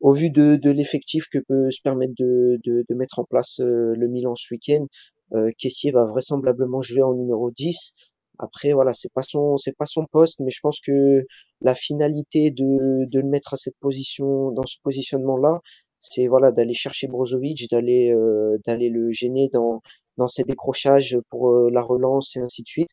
au 0.00 0.12
vu 0.12 0.30
de, 0.30 0.56
de 0.56 0.70
l'effectif 0.70 1.26
que 1.32 1.38
peut 1.38 1.70
se 1.70 1.80
permettre 1.82 2.14
de, 2.18 2.58
de, 2.64 2.84
de 2.88 2.94
mettre 2.94 3.18
en 3.18 3.24
place 3.24 3.60
euh, 3.60 3.94
le 3.96 4.08
Milan 4.08 4.34
ce 4.36 4.54
week-end, 4.54 4.86
euh, 5.34 5.50
Kessier 5.58 5.90
va 5.90 6.04
vraisemblablement 6.04 6.80
jouer 6.82 7.02
en 7.02 7.14
numéro 7.14 7.50
10. 7.50 7.92
Après, 8.38 8.72
voilà, 8.72 8.92
c'est 8.92 9.12
pas 9.12 9.22
son, 9.22 9.56
c'est 9.56 9.76
pas 9.76 9.86
son 9.86 10.06
poste, 10.06 10.40
mais 10.40 10.50
je 10.50 10.60
pense 10.62 10.80
que 10.80 11.26
la 11.62 11.74
finalité 11.74 12.50
de, 12.50 13.06
de 13.06 13.20
le 13.20 13.28
mettre 13.28 13.54
à 13.54 13.56
cette 13.56 13.76
position, 13.80 14.52
dans 14.52 14.66
ce 14.66 14.76
positionnement-là, 14.82 15.60
c'est 16.00 16.26
voilà 16.28 16.52
d'aller 16.52 16.74
chercher 16.74 17.08
Brozovic, 17.08 17.70
d'aller, 17.70 18.12
euh, 18.12 18.58
d'aller 18.66 18.90
le 18.90 19.10
gêner 19.10 19.48
dans, 19.52 19.80
dans 20.18 20.28
ses 20.28 20.44
décrochages 20.44 21.18
pour 21.30 21.50
euh, 21.50 21.70
la 21.72 21.82
relance 21.82 22.36
et 22.36 22.40
ainsi 22.40 22.62
de 22.62 22.68
suite. 22.68 22.90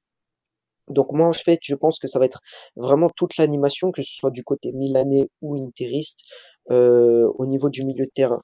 Donc 0.90 1.12
moi, 1.12 1.28
en 1.28 1.34
fait, 1.34 1.60
je 1.64 1.76
pense 1.76 2.00
que 2.00 2.08
ça 2.08 2.20
va 2.20 2.26
être 2.26 2.42
vraiment 2.76 3.10
toute 3.10 3.38
l'animation, 3.38 3.92
que 3.92 4.02
ce 4.02 4.16
soit 4.16 4.32
du 4.32 4.44
côté 4.44 4.72
milanais 4.74 5.30
ou 5.42 5.56
interiste, 5.56 6.24
au 6.70 7.46
niveau 7.46 7.70
du 7.70 7.84
milieu 7.86 8.06
de 8.06 8.12
terrain. 8.14 8.42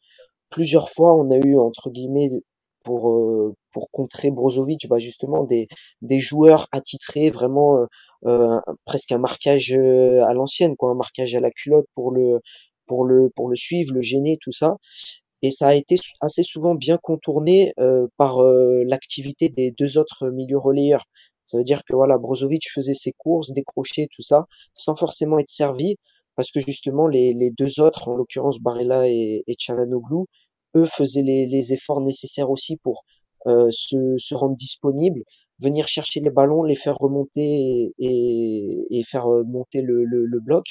Plusieurs 0.50 0.90
fois, 0.90 1.16
on 1.16 1.30
a 1.32 1.38
eu 1.38 1.58
entre 1.58 1.90
guillemets 1.90 2.30
pour 2.84 3.12
euh, 3.12 3.56
pour 3.74 3.92
contrer 3.92 4.32
Brozovic, 4.32 4.88
bah 4.90 5.00
justement 5.00 5.44
des 5.44 5.68
des 6.02 6.20
joueurs 6.20 6.68
attitrés 6.72 7.30
vraiment 7.30 7.78
euh, 7.78 7.86
euh 8.26 8.60
presque 8.86 9.12
un 9.12 9.18
marquage 9.20 9.72
à 9.74 10.34
l'ancienne, 10.34 10.76
quoi, 10.76 10.92
un 10.92 10.96
marquage 10.96 11.36
à 11.36 11.40
la 11.40 11.52
culotte 11.52 11.88
pour 11.96 12.12
le 12.12 12.40
pour 12.88 13.06
le 13.06 13.30
pour 13.36 13.50
le 13.50 13.56
suivre, 13.56 13.94
le 13.94 14.02
gêner, 14.02 14.38
tout 14.42 14.52
ça. 14.52 14.78
Et 15.42 15.52
ça 15.52 15.68
a 15.70 15.76
été 15.76 15.96
assez 16.22 16.44
souvent 16.44 16.76
bien 16.76 16.98
contourné 17.02 17.74
euh, 17.80 18.08
par 18.18 18.42
l'activité 18.86 19.50
des 19.50 19.72
deux 19.72 19.98
autres 19.98 20.30
milieux 20.30 20.58
relayeurs. 20.58 21.06
Ça 21.46 21.58
veut 21.58 21.64
dire 21.64 21.84
que 21.86 21.96
voilà, 21.96 22.18
Brozovic 22.18 22.70
faisait 22.74 22.94
ses 22.94 23.14
courses, 23.14 23.54
décrochait 23.54 24.08
tout 24.16 24.22
ça, 24.22 24.46
sans 24.74 24.96
forcément 24.96 25.40
être 25.40 25.50
servi 25.50 25.98
parce 26.40 26.52
que 26.52 26.62
justement 26.62 27.06
les, 27.10 27.34
les 27.34 27.52
deux 27.52 27.82
autres, 27.82 28.08
en 28.08 28.16
l'occurrence 28.16 28.62
Barella 28.62 29.10
et, 29.10 29.44
et 29.46 29.56
eux 30.78 30.86
faisaient 30.86 31.22
les, 31.22 31.74
efforts 31.74 32.00
nécessaires 32.00 32.50
aussi 32.50 32.78
pour 32.78 33.04
euh, 33.48 33.68
se, 33.72 34.16
se, 34.18 34.36
rendre 34.36 34.56
disponibles, 34.56 35.24
venir 35.60 35.90
chercher 35.90 36.22
les 36.22 36.30
ballons, 36.30 36.64
les 36.64 36.76
faire 36.76 36.96
remonter 36.96 37.92
et, 38.00 38.88
et 38.90 39.04
faire 39.04 39.28
euh, 39.28 39.44
monter 39.44 39.82
le, 39.82 40.06
le, 40.06 40.40
bloc 40.40 40.64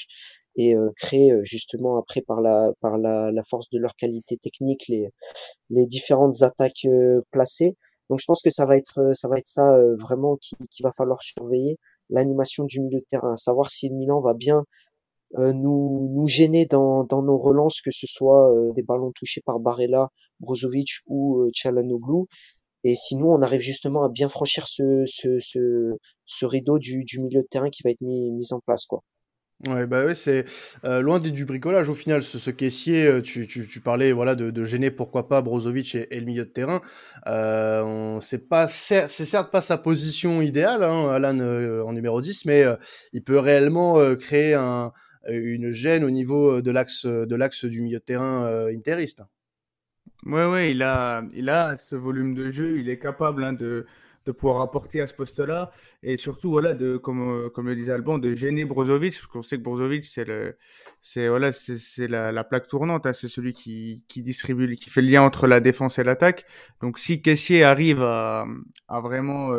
et 0.55 0.75
euh, 0.75 0.89
créer 0.97 1.37
justement 1.43 1.99
après 1.99 2.21
par 2.21 2.41
la 2.41 2.71
par 2.81 2.97
la, 2.97 3.43
force 3.47 3.69
de 3.69 3.77
leur 3.77 3.95
qualité 3.95 4.37
technique 4.37 4.87
les 4.87 5.09
les 5.69 5.85
différentes 5.85 6.41
attaques 6.41 6.87
placées. 7.29 7.75
Donc 8.09 8.19
je 8.19 8.25
pense 8.25 8.41
que 8.41 8.49
ça 8.49 8.65
va 8.65 8.75
être 8.75 9.11
ça 9.13 9.27
va 9.27 9.37
être 9.37 9.45
ça 9.45 9.79
vraiment 9.99 10.35
qui, 10.37 10.55
qui 10.71 10.81
va 10.81 10.91
falloir 10.97 11.21
surveiller 11.21 11.77
l'animation 12.09 12.63
du 12.63 12.81
milieu 12.81 13.01
de 13.01 13.05
terrain, 13.07 13.35
savoir 13.35 13.69
si 13.69 13.89
le 13.89 13.95
Milan 13.95 14.19
va 14.19 14.33
bien 14.33 14.63
nous, 15.37 16.09
nous 16.13 16.27
gêner 16.27 16.65
dans, 16.65 17.03
dans 17.03 17.21
nos 17.21 17.37
relances, 17.37 17.81
que 17.81 17.91
ce 17.91 18.07
soit 18.07 18.51
euh, 18.51 18.73
des 18.73 18.83
ballons 18.83 19.11
touchés 19.15 19.41
par 19.45 19.59
Barella, 19.59 20.09
Brozovic 20.39 20.89
ou 21.07 21.41
euh, 21.41 21.49
Chalanoglu. 21.53 22.25
Et 22.83 22.95
sinon, 22.95 23.33
on 23.33 23.41
arrive 23.41 23.61
justement 23.61 24.03
à 24.03 24.09
bien 24.09 24.29
franchir 24.29 24.67
ce, 24.67 25.03
ce, 25.05 25.39
ce, 25.39 25.97
ce 26.25 26.45
rideau 26.45 26.79
du, 26.79 27.03
du 27.03 27.19
milieu 27.21 27.41
de 27.41 27.47
terrain 27.47 27.69
qui 27.69 27.83
va 27.83 27.91
être 27.91 28.01
mis, 28.01 28.31
mis 28.31 28.53
en 28.53 28.59
place. 28.61 28.85
quoi. 28.85 29.03
Ouais, 29.67 29.85
bah 29.85 30.05
ouais, 30.05 30.15
c'est 30.15 30.45
loin 30.85 31.19
du, 31.19 31.43
bricolage 31.43 31.89
au 31.89 31.93
final. 31.93 32.23
Ce, 32.23 32.39
ce 32.39 32.49
caissier, 32.49 33.21
tu, 33.21 33.45
tu, 33.45 33.67
tu, 33.67 33.81
parlais 33.81 34.13
voilà 34.13 34.35
de, 34.35 34.51
de, 34.51 34.63
gêner 34.63 34.89
pourquoi 34.89 35.27
pas 35.27 35.41
Brozovic 35.41 35.95
et, 35.95 36.07
le 36.09 36.25
milieu 36.25 36.45
de 36.45 36.49
terrain. 36.49 36.79
Euh, 37.27 38.17
c'est 38.21 38.47
pas 38.47 38.69
c'est 38.69 39.09
certes 39.09 39.51
pas 39.51 39.59
sa 39.59 39.77
position 39.77 40.41
idéale, 40.41 40.81
hein, 40.81 41.09
Alan 41.09 41.37
en 41.85 41.91
numéro 41.91 42.21
10, 42.21 42.45
mais 42.45 42.63
il 43.11 43.21
peut 43.21 43.37
réellement 43.37 43.97
créer 44.15 44.53
un, 44.53 44.93
une 45.27 45.71
gêne 45.71 46.03
au 46.03 46.11
niveau 46.11 46.57
euh, 46.57 46.61
de 46.61 46.71
l'axe 46.71 47.05
euh, 47.05 47.25
de 47.25 47.35
l'axe 47.35 47.65
du 47.65 47.81
milieu 47.81 47.99
de 47.99 48.03
terrain 48.03 48.45
euh, 48.45 48.73
interiste. 48.75 49.21
Ouais, 50.25 50.45
ouais, 50.45 50.71
il 50.71 50.83
a, 50.83 51.23
il 51.33 51.49
a 51.49 51.77
ce 51.77 51.95
volume 51.95 52.33
de 52.33 52.51
jeu, 52.51 52.79
il 52.79 52.89
est 52.89 52.99
capable 52.99 53.43
hein, 53.43 53.53
de, 53.53 53.85
de 54.25 54.31
pouvoir 54.33 54.61
apporter 54.61 54.99
à 54.99 55.07
ce 55.07 55.13
poste-là 55.13 55.71
et 56.03 56.17
surtout 56.17 56.51
voilà 56.51 56.73
de 56.73 56.97
comme 56.97 57.49
comme 57.51 57.67
le 57.67 57.75
disait 57.75 57.93
Alban 57.93 58.17
de 58.17 58.33
gêner 58.33 58.65
Brozovic 58.65 59.13
parce 59.13 59.27
qu'on 59.27 59.43
sait 59.43 59.57
que 59.57 59.63
Brozovic 59.63 60.03
c'est 60.03 60.25
le 60.25 60.57
c'est 60.99 61.29
voilà 61.29 61.53
c'est 61.53 62.07
la, 62.09 62.33
la, 62.33 62.43
plaque 62.43 62.67
tournante 62.67 63.05
hein, 63.05 63.13
c'est 63.13 63.29
celui 63.29 63.53
qui, 63.53 64.03
qui 64.09 64.21
distribue 64.21 64.75
qui 64.75 64.89
fait 64.89 65.01
le 65.01 65.07
lien 65.07 65.21
entre 65.21 65.47
la 65.47 65.61
défense 65.61 65.99
et 65.99 66.03
l'attaque 66.03 66.45
donc 66.81 66.99
si 66.99 67.21
Caissier 67.21 67.63
arrive 67.63 68.03
à, 68.03 68.45
à 68.89 68.99
vraiment 68.99 69.53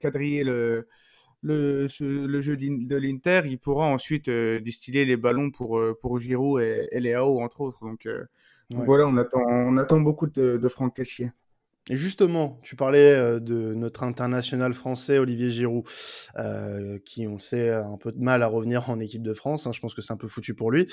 quadriller 0.00 0.42
le 0.42 0.88
le, 1.46 1.86
le 2.00 2.40
jeu 2.40 2.56
de 2.56 2.96
l'Inter, 2.96 3.42
il 3.46 3.58
pourra 3.58 3.86
ensuite 3.86 4.28
euh, 4.28 4.60
distiller 4.60 5.04
les 5.04 5.16
ballons 5.16 5.50
pour, 5.50 5.78
euh, 5.78 5.96
pour 6.00 6.18
Giroud 6.18 6.60
et, 6.60 6.88
et 6.90 7.00
Léao, 7.00 7.40
entre 7.40 7.60
autres. 7.60 7.84
Donc, 7.84 8.06
euh, 8.06 8.24
voilà, 8.70 9.06
on 9.06 9.16
attend, 9.16 9.42
on 9.48 9.76
attend 9.76 10.00
beaucoup 10.00 10.26
de, 10.26 10.56
de 10.56 10.68
Franck 10.68 10.96
Cassier. 10.96 11.30
Et 11.88 11.96
justement, 11.96 12.58
tu 12.64 12.74
parlais 12.74 13.38
de 13.38 13.72
notre 13.74 14.02
international 14.02 14.74
français 14.74 15.18
Olivier 15.18 15.50
Giroud, 15.50 15.84
euh, 16.36 16.98
qui 17.04 17.28
on 17.28 17.38
sait 17.38 17.68
a 17.68 17.86
un 17.86 17.96
peu 17.96 18.10
de 18.10 18.18
mal 18.18 18.42
à 18.42 18.48
revenir 18.48 18.90
en 18.90 18.98
équipe 18.98 19.22
de 19.22 19.32
France. 19.32 19.68
Hein, 19.68 19.72
je 19.72 19.78
pense 19.78 19.94
que 19.94 20.02
c'est 20.02 20.12
un 20.12 20.16
peu 20.16 20.26
foutu 20.26 20.52
pour 20.52 20.72
lui. 20.72 20.88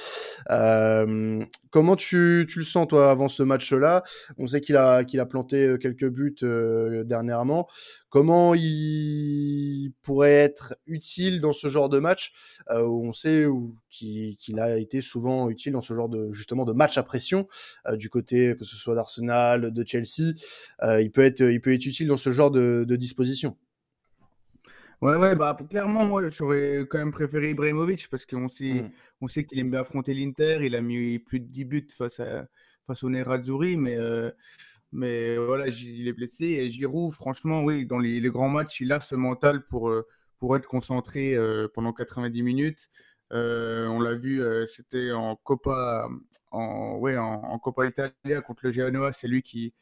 Euh, 0.51 1.43
comment 1.71 1.95
tu, 1.95 2.45
tu, 2.47 2.59
le 2.59 2.65
sens 2.65 2.87
toi 2.87 3.09
avant 3.09 3.27
ce 3.27 3.41
match-là? 3.41 4.03
On 4.37 4.45
sait 4.45 4.61
qu'il 4.61 4.77
a 4.77 5.03
qu'il 5.03 5.19
a 5.19 5.25
planté 5.25 5.77
quelques 5.81 6.07
buts 6.07 6.35
euh, 6.43 7.03
dernièrement. 7.03 7.67
Comment 8.13 8.53
il 8.53 9.91
pourrait 10.03 10.35
être 10.35 10.75
utile 10.85 11.41
dans 11.41 11.51
ce 11.51 11.67
genre 11.67 11.89
de 11.89 11.97
match 11.97 12.31
euh, 12.69 12.83
où 12.83 13.07
on 13.07 13.11
sait 13.11 13.47
qu'il 13.89 14.59
a 14.59 14.77
été 14.77 15.01
souvent 15.01 15.49
utile 15.49 15.73
dans 15.73 15.81
ce 15.81 15.95
genre 15.95 16.09
de 16.09 16.31
justement 16.31 16.63
de 16.63 16.73
match 16.73 16.95
à 16.99 17.01
pression 17.01 17.47
du 17.93 18.11
côté 18.11 18.55
que 18.55 18.65
ce 18.65 18.75
soit 18.75 18.93
d'Arsenal, 18.93 19.73
de 19.73 19.83
Chelsea. 19.83 20.35
Euh, 20.83 21.01
il 21.01 21.09
peut 21.09 21.23
être, 21.23 21.41
il 21.41 21.59
peut 21.59 21.73
être 21.73 21.87
utile 21.87 22.05
dans 22.05 22.17
ce 22.17 22.29
genre 22.29 22.51
de, 22.51 22.85
disposition. 22.95 23.57
Ouais, 25.01 25.15
ouais, 25.15 25.35
bah 25.35 25.57
clairement, 25.67 26.05
moi, 26.05 26.29
j'aurais 26.29 26.85
quand 26.87 26.99
même 26.99 27.11
préféré 27.11 27.49
Ibrahimovic 27.49 28.09
parce 28.11 28.27
qu'on 28.27 28.47
sait, 28.47 28.73
mm. 28.73 28.91
on 29.21 29.27
sait 29.27 29.43
qu'il 29.43 29.57
aime 29.57 29.71
bien 29.71 29.81
affronter 29.81 30.13
l'Inter. 30.13 30.59
Il 30.61 30.75
a 30.75 30.81
mis 30.81 31.17
plus 31.17 31.39
de 31.39 31.47
10 31.47 31.65
buts 31.65 31.87
face, 31.97 32.19
à, 32.19 32.45
face 32.85 33.03
au 33.03 33.09
Nerazzurri, 33.09 33.75
mais, 33.75 33.97
euh, 33.97 34.29
mais 34.93 35.37
voilà, 35.37 35.67
il 35.67 36.07
est 36.07 36.13
blessé. 36.13 36.45
Et 36.45 36.71
Giroud, 36.71 37.13
franchement, 37.13 37.63
oui, 37.63 37.85
dans 37.85 37.99
les, 37.99 38.21
grands 38.29 38.49
matchs, 38.49 38.81
il 38.81 38.91
a 38.93 38.99
ce 38.99 39.15
mental 39.15 39.65
pour, 39.67 39.89
euh, 39.89 40.07
pour 40.39 40.55
être 40.55 40.67
concentré 40.67 41.37
pendant 41.73 41.93
90 41.93 42.43
minutes. 42.43 42.89
on 43.31 43.99
l'a 43.99 44.13
vu, 44.15 44.41
c'était 44.67 45.11
en 45.11 45.35
Coppa, 45.35 46.07
en, 46.51 46.97
ouais, 46.97 47.17
en, 47.17 47.59
Coppa 47.59 47.87
Italia 47.87 48.41
contre 48.41 48.67
le 48.67 48.71
Genoa, 48.71 49.11
c'est 49.11 49.27
lui 49.27 49.41
qui, 49.41 49.73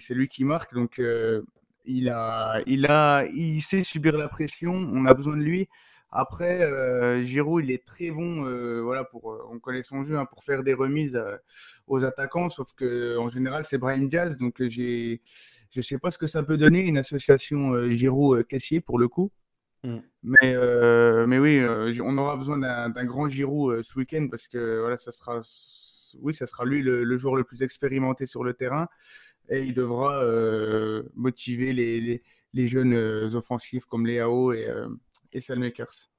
c'est 0.00 0.14
lui 0.14 0.28
qui 0.28 0.44
marque. 0.44 0.74
Donc, 0.74 0.98
euh, 0.98 1.42
il, 1.84 2.08
a, 2.08 2.60
il, 2.66 2.86
a, 2.86 3.24
il 3.26 3.60
sait 3.60 3.84
subir 3.84 4.16
la 4.16 4.28
pression. 4.28 4.72
On 4.72 5.06
a 5.06 5.14
besoin 5.14 5.36
de 5.36 5.42
lui. 5.42 5.68
Après, 6.14 6.60
euh, 6.60 7.22
Giroud, 7.22 7.64
il 7.64 7.70
est 7.70 7.84
très 7.84 8.10
bon. 8.10 8.44
Euh, 8.44 8.82
voilà, 8.82 9.02
pour, 9.02 9.34
on 9.50 9.58
connaît 9.58 9.82
son 9.82 10.04
jeu 10.04 10.18
hein, 10.18 10.26
pour 10.26 10.44
faire 10.44 10.62
des 10.62 10.74
remises 10.74 11.18
aux 11.86 12.04
attaquants. 12.04 12.50
Sauf 12.50 12.74
que 12.74 13.16
en 13.16 13.30
général, 13.30 13.64
c'est 13.64 13.78
Brian 13.78 14.04
Diaz. 14.04 14.36
Donc, 14.36 14.62
j'ai 14.68 15.22
Je 15.70 15.80
sais 15.80 15.98
pas 15.98 16.10
ce 16.10 16.18
que 16.18 16.26
ça 16.26 16.42
peut 16.42 16.58
donner 16.58 16.80
une 16.80 16.98
association 16.98 17.72
euh, 17.72 17.88
Giroud-Cassier 17.88 18.82
pour 18.82 18.98
le 18.98 19.08
coup. 19.08 19.32
Mm. 19.84 19.96
Mais, 20.22 21.26
mais 21.26 21.38
oui, 21.38 21.64
on 22.02 22.16
aura 22.18 22.36
besoin 22.36 22.58
d'un 22.58 23.04
grand 23.04 23.28
Giroud 23.28 23.82
ce 23.82 23.98
week-end 23.98 24.28
parce 24.30 24.46
que 24.48 24.80
voilà, 24.80 24.98
ça 24.98 25.12
sera, 25.12 25.40
oui, 26.20 26.34
ça 26.34 26.46
sera 26.46 26.64
lui 26.64 26.82
le, 26.82 27.16
joueur 27.16 27.34
le 27.34 27.42
plus 27.42 27.62
expérimenté 27.62 28.26
sur 28.26 28.44
le 28.44 28.52
terrain 28.54 28.86
et 29.48 29.62
il 29.62 29.74
devra 29.74 30.24
motiver 31.16 31.72
les, 31.72 32.22
les, 32.52 32.66
jeunes 32.68 32.94
offensifs 33.34 33.84
comme 33.86 34.06
Léao 34.06 34.52
et, 34.52 34.68
et 35.32 35.40
Salmakers. 35.40 36.10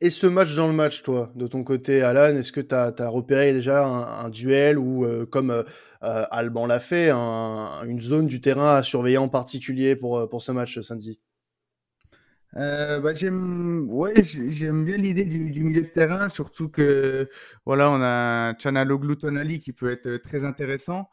Et 0.00 0.10
ce 0.10 0.26
match 0.26 0.54
dans 0.54 0.68
le 0.68 0.72
match, 0.72 1.02
toi, 1.02 1.32
de 1.34 1.46
ton 1.46 1.64
côté, 1.64 2.02
Alan, 2.02 2.36
est-ce 2.36 2.52
que 2.52 2.60
tu 2.60 2.74
as, 2.74 3.08
repéré 3.08 3.52
déjà 3.52 3.84
un, 3.84 4.30
duel 4.30 4.78
ou, 4.78 5.04
euh, 5.04 5.26
comme 5.26 5.50
euh, 5.50 5.62
euh, 6.02 6.24
Alban 6.30 6.66
l'a 6.66 6.80
fait, 6.80 7.10
une 7.10 8.00
zone 8.00 8.26
du 8.26 8.40
terrain 8.40 8.76
à 8.76 8.82
surveiller 8.82 9.18
en 9.18 9.28
particulier 9.28 9.96
pour, 9.96 10.28
pour 10.28 10.40
ce 10.42 10.52
match 10.52 10.80
samedi? 10.80 11.20
Bah, 12.54 13.14
j'aime 13.14 13.88
ouais, 13.88 14.12
j'aime 14.22 14.84
bien 14.84 14.98
l'idée 14.98 15.24
du, 15.24 15.62
milieu 15.62 15.82
de 15.82 15.88
terrain, 15.88 16.28
surtout 16.28 16.68
que 16.68 17.30
voilà, 17.64 17.90
on 17.90 18.02
a 18.02 18.54
Chanaloglu 18.58 19.16
Tonali 19.16 19.58
qui 19.58 19.72
peut 19.72 19.90
être 19.90 20.18
très 20.18 20.44
intéressant. 20.44 21.08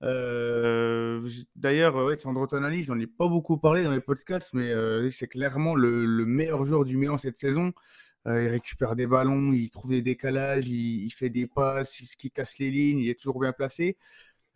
D'ailleurs, 0.00 1.96
ouais, 1.96 2.16
Sandro 2.16 2.46
Tonali, 2.46 2.84
j'en 2.84 2.98
ai 2.98 3.06
pas 3.06 3.28
beaucoup 3.28 3.56
parlé 3.58 3.84
dans 3.84 3.92
les 3.92 4.00
podcasts, 4.00 4.52
mais 4.52 4.72
c'est 5.10 5.28
clairement 5.28 5.74
le, 5.74 6.04
le, 6.04 6.26
meilleur 6.26 6.64
joueur 6.64 6.84
du 6.84 6.96
Milan 6.96 7.18
cette 7.18 7.38
saison. 7.38 7.72
Euh, 8.26 8.44
il 8.44 8.48
récupère 8.48 8.96
des 8.96 9.06
ballons, 9.06 9.52
il 9.52 9.70
trouve 9.70 9.90
des 9.90 10.02
décalages, 10.02 10.66
il, 10.66 11.10
fait 11.10 11.28
des 11.28 11.46
passes, 11.46 12.00
il, 12.00 12.30
casse 12.30 12.58
les 12.58 12.70
lignes, 12.70 13.00
il 13.00 13.10
est 13.10 13.20
toujours 13.20 13.40
bien 13.40 13.52
placé. 13.52 13.96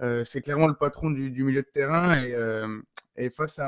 Euh, 0.01 0.25
c'est 0.25 0.41
clairement 0.43 0.69
le 0.69 0.75
patron 0.75 1.11
du, 1.11 1.31
milieu 1.45 1.63
de 1.63 1.69
terrain 1.69 2.23
et, 2.23 2.33
euh, 2.33 2.81
face 3.37 3.59
à 3.59 3.67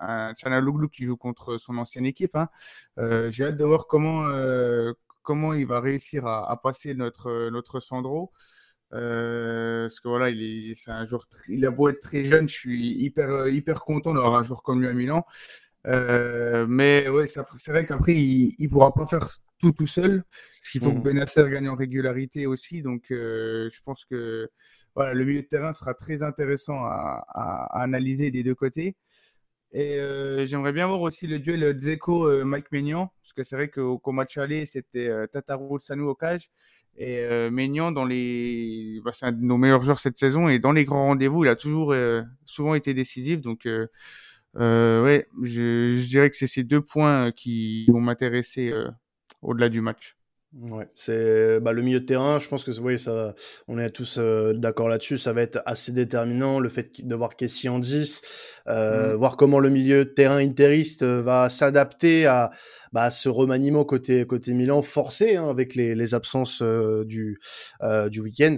un, 0.00 0.34
un 0.44 0.88
qui 0.88 1.04
joue 1.04 1.16
contre 1.16 1.58
son 1.58 1.78
ancienne 1.78 2.06
équipe, 2.06 2.36
hein, 2.36 2.48
j'ai 3.30 3.44
hâte 3.46 3.56
de 3.56 3.64
voir 3.64 3.86
comment, 3.86 4.26
comment 5.22 5.54
il 5.54 5.66
va 5.66 5.80
réussir 5.80 6.26
à, 6.26 6.60
passer 6.62 6.94
notre, 6.94 7.50
notre 7.50 7.80
Sandro. 7.80 8.32
Parce 8.90 10.00
que 10.00 10.08
voilà, 10.08 10.30
il 10.30 10.70
est, 10.70 10.74
c'est 10.74 10.90
un 10.90 11.06
joueur, 11.06 11.26
il 11.48 11.64
a 11.66 11.70
beau 11.70 11.88
être 11.88 12.00
très 12.00 12.24
jeune, 12.24 12.48
je 12.48 12.54
suis 12.54 12.92
hyper, 13.02 13.48
hyper 13.48 13.80
content 13.80 14.14
d'avoir 14.14 14.34
un 14.34 14.42
joueur 14.42 14.62
comme 14.62 14.80
lui 14.80 14.88
à 14.88 14.92
Milan. 14.92 15.24
Euh, 15.86 16.66
mais 16.68 17.08
ouais, 17.08 17.26
c'est 17.28 17.70
vrai 17.70 17.86
qu'après, 17.86 18.14
il 18.14 18.54
ne 18.58 18.68
pourra 18.68 18.92
pas 18.92 19.06
faire 19.06 19.28
tout 19.58 19.72
tout 19.72 19.86
seul. 19.86 20.24
Parce 20.60 20.72
qu'il 20.72 20.80
faut 20.80 20.92
que 20.92 20.98
mm. 20.98 21.02
Benasser 21.02 21.50
gagne 21.50 21.68
en 21.68 21.76
régularité 21.76 22.46
aussi. 22.46 22.82
Donc, 22.82 23.10
euh, 23.10 23.70
je 23.72 23.80
pense 23.82 24.04
que 24.04 24.50
voilà, 24.94 25.14
le 25.14 25.24
milieu 25.24 25.42
de 25.42 25.46
terrain 25.46 25.72
sera 25.72 25.94
très 25.94 26.22
intéressant 26.22 26.84
à, 26.84 27.68
analyser 27.72 28.30
des 28.30 28.42
deux 28.42 28.54
côtés. 28.54 28.96
Et 29.72 29.98
euh, 29.98 30.46
j'aimerais 30.46 30.72
bien 30.72 30.86
voir 30.86 31.00
aussi 31.02 31.26
le 31.26 31.38
duel 31.38 31.78
Dzeko-Mike 31.78 32.72
Maignan. 32.72 33.12
Parce 33.22 33.32
que 33.32 33.44
c'est 33.44 33.56
vrai 33.56 33.68
qu'au 33.68 34.00
match 34.12 34.38
aller, 34.38 34.66
c'était 34.66 35.10
Tataru 35.32 35.80
Sanou 35.80 36.08
au 36.08 36.14
cage. 36.14 36.50
Et 36.98 37.50
Maignan, 37.50 37.92
dans 37.92 38.04
les... 38.04 39.00
Bah, 39.04 39.10
c'est 39.12 39.26
un 39.26 39.32
de 39.32 39.42
nos 39.42 39.58
meilleurs 39.58 39.82
joueurs 39.82 39.98
cette 39.98 40.16
saison. 40.16 40.48
Et 40.48 40.58
dans 40.58 40.72
les 40.72 40.84
grands 40.84 41.06
rendez-vous, 41.06 41.44
il 41.44 41.48
a 41.48 41.56
toujours 41.56 41.94
souvent 42.46 42.74
été 42.74 42.94
décisif. 42.94 43.40
Donc, 43.40 43.66
euh, 44.58 45.02
ouais, 45.04 45.28
je, 45.42 45.98
je, 45.98 46.08
dirais 46.08 46.30
que 46.30 46.36
c'est 46.36 46.46
ces 46.46 46.64
deux 46.64 46.80
points 46.80 47.30
qui 47.32 47.86
vont 47.90 48.00
m'intéresser 48.00 48.70
euh, 48.70 48.88
au-delà 49.42 49.68
du 49.68 49.80
match. 49.80 50.16
Ouais, 50.62 50.88
c'est 50.94 51.60
bah, 51.60 51.72
le 51.72 51.82
milieu 51.82 52.00
de 52.00 52.06
terrain. 52.06 52.38
Je 52.38 52.48
pense 52.48 52.64
que 52.64 52.70
oui, 52.80 52.98
ça, 52.98 53.34
on 53.68 53.78
est 53.78 53.90
tous 53.90 54.16
euh, 54.18 54.54
d'accord 54.54 54.88
là-dessus. 54.88 55.18
Ça 55.18 55.34
va 55.34 55.42
être 55.42 55.60
assez 55.66 55.92
déterminant 55.92 56.60
le 56.60 56.68
fait 56.70 57.06
de 57.06 57.14
voir 57.14 57.36
Kessie 57.36 57.68
en 57.68 57.78
10, 57.78 58.22
euh, 58.68 59.12
mm. 59.12 59.16
voir 59.16 59.36
comment 59.36 59.58
le 59.58 59.68
milieu 59.68 60.06
de 60.06 60.10
terrain 60.10 60.38
interiste 60.38 61.02
euh, 61.02 61.20
va 61.20 61.50
s'adapter 61.50 62.24
à, 62.24 62.50
bah, 62.92 63.10
ce 63.10 63.28
remaniement 63.28 63.84
côté 63.84 64.26
côté 64.26 64.54
Milan 64.54 64.80
forcé 64.80 65.36
hein, 65.36 65.48
avec 65.50 65.74
les, 65.74 65.94
les 65.94 66.14
absences 66.14 66.62
euh, 66.62 67.04
du 67.04 67.38
du 68.10 68.20
week-end. 68.20 68.56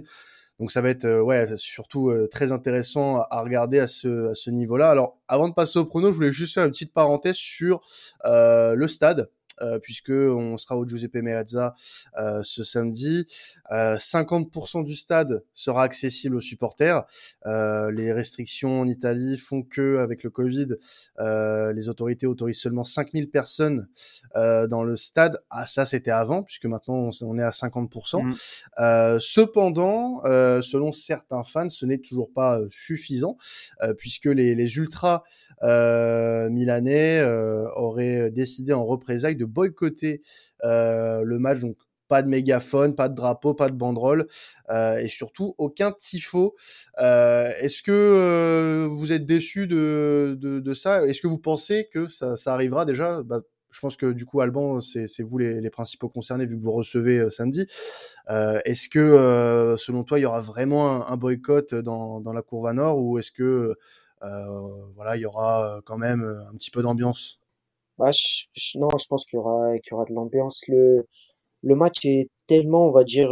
Donc 0.58 0.72
ça 0.72 0.80
va 0.80 0.90
être 0.90 1.04
euh, 1.04 1.20
ouais 1.20 1.48
surtout 1.56 2.10
euh, 2.10 2.26
très 2.26 2.50
intéressant 2.50 3.22
à 3.30 3.42
regarder 3.42 3.78
à 3.78 3.86
ce, 3.86 4.30
à 4.30 4.34
ce 4.34 4.50
niveau-là. 4.50 4.90
Alors 4.90 5.18
avant 5.28 5.48
de 5.48 5.54
passer 5.54 5.78
au 5.78 5.84
prono, 5.84 6.10
je 6.10 6.16
voulais 6.16 6.32
juste 6.32 6.54
faire 6.54 6.64
une 6.64 6.72
petite 6.72 6.92
parenthèse 6.92 7.36
sur 7.36 7.80
euh, 8.24 8.74
le 8.74 8.88
stade 8.88 9.30
euh, 9.62 9.78
puisque 9.78 10.10
on 10.10 10.56
sera 10.56 10.76
au 10.76 10.86
Giuseppe 10.86 11.16
Meazza 11.16 11.74
euh, 12.18 12.42
ce 12.42 12.64
samedi. 12.64 13.26
50% 13.70 14.80
euh, 14.80 14.84
du 14.84 14.94
stade 14.94 15.44
sera 15.54 15.82
accessible 15.82 16.36
aux 16.36 16.40
supporters. 16.40 17.04
les 17.44 18.12
restrictions 18.12 18.80
en 18.80 18.88
Italie 18.88 19.36
font 19.38 19.62
que, 19.62 19.98
avec 19.98 20.22
le 20.22 20.30
Covid, 20.30 20.76
les 21.18 21.88
autorités 21.88 22.26
autorisent 22.26 22.60
seulement 22.60 22.84
5000 22.84 23.30
personnes 23.30 23.88
dans 24.34 24.82
le 24.82 24.96
stade. 24.96 25.38
Ah, 25.50 25.66
ça, 25.66 25.84
c'était 25.84 26.10
avant, 26.10 26.42
puisque 26.42 26.66
maintenant, 26.66 27.10
on, 27.20 27.38
est 27.38 27.42
à 27.42 27.50
50%. 27.50 28.22
Mmh. 28.22 29.20
cependant, 29.20 30.22
selon 30.24 30.92
certains 30.92 31.44
fans, 31.44 31.68
ce 31.68 31.86
n'est 31.86 31.98
toujours 31.98 32.32
pas 32.32 32.60
suffisant, 32.70 33.36
puisque 33.96 34.26
les, 34.26 34.54
les 34.54 34.76
ultras 34.76 35.24
milanais 35.62 37.20
euh, 37.20 37.68
aurait 37.74 38.30
décidé 38.30 38.72
en 38.72 38.84
représailles 38.84 39.36
de 39.36 39.44
boycotter 39.44 40.22
euh, 40.64 41.22
le 41.22 41.38
match. 41.38 41.60
Donc 41.60 41.76
pas 42.08 42.22
de 42.22 42.28
mégaphone, 42.28 42.94
pas 42.94 43.10
de 43.10 43.14
drapeau, 43.14 43.52
pas 43.52 43.68
de 43.68 43.74
banderole 43.74 44.28
et 44.70 45.08
surtout 45.08 45.54
aucun 45.58 45.92
tifo. 45.92 46.56
Est-ce 46.96 47.82
que 47.82 48.86
vous 48.90 49.12
êtes 49.12 49.26
déçu 49.26 49.66
de, 49.66 50.38
de, 50.40 50.74
ça? 50.74 51.06
Est-ce 51.06 51.20
que 51.20 51.26
vous 51.26 51.36
pensez 51.36 51.88
que 51.92 52.08
ça, 52.08 52.38
ça 52.38 52.54
arrivera 52.54 52.86
déjà? 52.86 53.22
Bah, 53.22 53.40
je 53.70 53.80
pense 53.80 53.96
que 53.96 54.12
du 54.12 54.24
coup, 54.24 54.40
Alban, 54.40 54.80
c'est 54.80 55.22
vous 55.22 55.36
les, 55.36 55.60
les, 55.60 55.68
principaux 55.68 56.08
concernés 56.08 56.46
vu 56.46 56.56
que 56.56 56.62
vous 56.62 56.72
recevez 56.72 57.30
samedi. 57.30 57.66
Euh, 58.30 58.60
est-ce 58.64 58.88
que, 58.88 59.76
selon 59.78 60.04
toi, 60.04 60.18
il 60.18 60.22
y 60.22 60.26
aura 60.26 60.40
vraiment 60.40 61.06
un, 61.06 61.16
boycott 61.16 61.74
dans, 61.74 62.20
dans 62.20 62.32
la 62.32 62.42
courbe 62.42 62.72
nord 62.72 63.02
ou 63.02 63.18
est-ce 63.18 63.32
que 63.32 63.42
euh, 63.42 63.74
voilà, 64.94 65.16
il 65.16 65.20
y 65.20 65.26
aura 65.26 65.76
euh, 65.76 65.80
quand 65.84 65.98
même 65.98 66.22
euh, 66.22 66.48
un 66.48 66.54
petit 66.54 66.70
peu 66.70 66.82
d'ambiance. 66.82 67.40
Bah, 67.98 68.10
non, 68.76 68.88
je 68.96 69.06
pense 69.08 69.24
qu'il 69.24 69.38
y 69.38 69.40
aura, 69.40 69.78
qu'il 69.78 69.92
y 69.92 69.94
aura 69.94 70.04
de 70.04 70.12
l'ambiance. 70.12 70.62
Le, 70.68 71.06
le 71.62 71.74
match 71.74 72.04
est 72.04 72.28
tellement, 72.46 72.86
on 72.86 72.92
va 72.92 73.02
dire, 73.02 73.30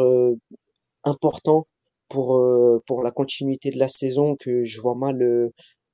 important 1.04 1.68
pour, 2.08 2.42
pour 2.84 3.04
la 3.04 3.12
continuité 3.12 3.70
de 3.70 3.78
la 3.78 3.86
saison 3.86 4.34
que 4.34 4.64
je 4.64 4.80
vois 4.80 4.96
mal 4.96 5.18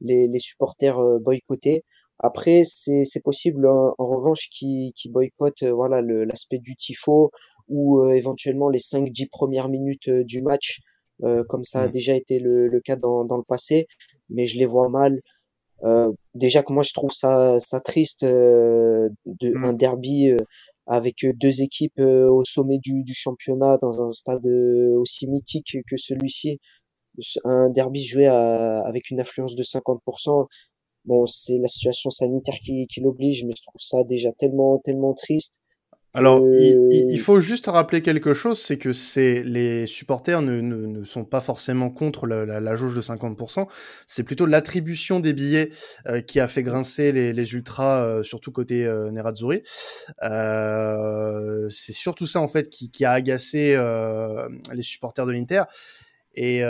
les, 0.01 0.27
les 0.27 0.39
supporters 0.39 0.99
boycotter. 1.21 1.85
Après, 2.19 2.63
c'est, 2.65 3.05
c'est 3.05 3.21
possible 3.21 3.67
en, 3.67 3.95
revanche 3.99 4.49
qui, 4.51 4.95
qui 4.97 5.11
boycottent 5.11 5.65
voilà 5.65 6.01
l'aspect 6.01 6.59
du 6.59 6.75
tifo 6.75 7.31
ou 7.69 8.11
éventuellement 8.11 8.71
les 8.71 8.79
5-10 8.79 9.29
premières 9.29 9.69
minutes 9.69 10.09
du 10.09 10.41
match, 10.41 10.81
comme 11.21 11.65
ça 11.65 11.83
a 11.83 11.89
mmh. 11.89 11.93
déjà 11.93 12.15
été 12.15 12.39
le, 12.39 12.69
le 12.69 12.81
cas 12.81 12.97
dans, 12.97 13.27
dans 13.27 13.37
le 13.37 13.45
passé 13.45 13.87
mais 14.35 14.47
je 14.47 14.59
les 14.59 14.67
vois 14.67 14.89
mal. 14.89 15.21
Euh, 15.85 16.13
déjà 16.35 16.63
que 16.63 16.73
moi 16.73 16.83
je 16.83 16.93
trouve 16.93 17.11
ça, 17.11 17.59
ça 17.59 17.81
triste 17.81 18.23
euh, 18.23 19.09
de, 19.27 19.51
mm. 19.51 19.65
un 19.65 19.73
derby 19.73 20.31
euh, 20.31 20.37
avec 20.87 21.27
deux 21.37 21.63
équipes 21.63 22.01
au 22.01 22.45
sommet 22.45 22.79
du, 22.79 23.03
du, 23.05 23.15
championnat 23.15 23.79
dans 23.79 24.03
un 24.03 24.11
stade 24.11 24.47
aussi 24.97 25.29
mythique 25.29 25.77
que 25.89 25.97
celui-ci. 25.97 26.61
Un 27.45 27.71
derby 27.71 28.03
joué 28.03 28.27
avec 28.27 29.11
une 29.11 29.21
affluence 29.21 29.55
de 29.55 29.63
50%. 29.63 30.47
Bon, 31.05 31.27
c'est 31.27 31.59
la 31.59 31.69
situation 31.69 32.11
sanitaire 32.11 32.57
qui, 32.57 32.87
qui 32.89 33.01
l'oblige, 33.01 33.45
mais 33.45 33.53
je 33.57 33.63
trouve 33.63 33.81
ça 33.81 34.03
déjà 34.05 34.33
tellement, 34.33 34.79
tellement 34.79 35.15
triste. 35.15 35.62
Alors, 36.15 36.47
il, 36.47 37.19
faut 37.21 37.41
juste 37.41 37.69
rappeler 37.69 38.03
quelque 38.03 38.35
chose, 38.35 38.61
c'est 38.61 38.77
que 38.77 38.93
c'est 38.93 39.43
les 39.43 39.87
supporters 39.87 40.43
ne, 40.43 40.61
ne, 40.61 40.87
ne, 40.87 41.05
sont 41.05 41.25
pas 41.25 41.41
forcément 41.41 41.89
contre 41.89 42.27
la, 42.27 42.45
la, 42.45 42.61
la 42.61 42.77
jauge 42.77 42.95
de 42.95 43.01
50%, 43.01 43.67
c'est 44.07 44.23
plutôt 44.23 44.45
l'attribution 44.45 45.21
des 45.21 45.33
billets 45.33 45.71
euh, 46.07 46.21
qui 46.21 46.39
a 46.39 46.49
fait 46.49 46.63
grincer 46.63 47.13
les, 47.13 47.33
les 47.33 47.55
ultras, 47.55 48.05
euh, 48.05 48.23
surtout 48.23 48.53
côté 48.53 48.85
euh, 48.85 49.11
Nerazzurri. 49.11 49.63
Euh, 50.23 51.67
c'est 51.71 51.95
surtout 51.95 52.27
ça 52.27 52.41
en 52.41 52.49
fait 52.49 52.69
qui, 52.69 52.91
qui 52.91 53.07
a 53.07 53.13
agacé 53.13 53.75
euh, 53.75 54.51
les 54.75 54.83
supporters 54.83 55.25
de 55.25 55.33
l'Inter, 55.33 55.63
et 56.35 56.63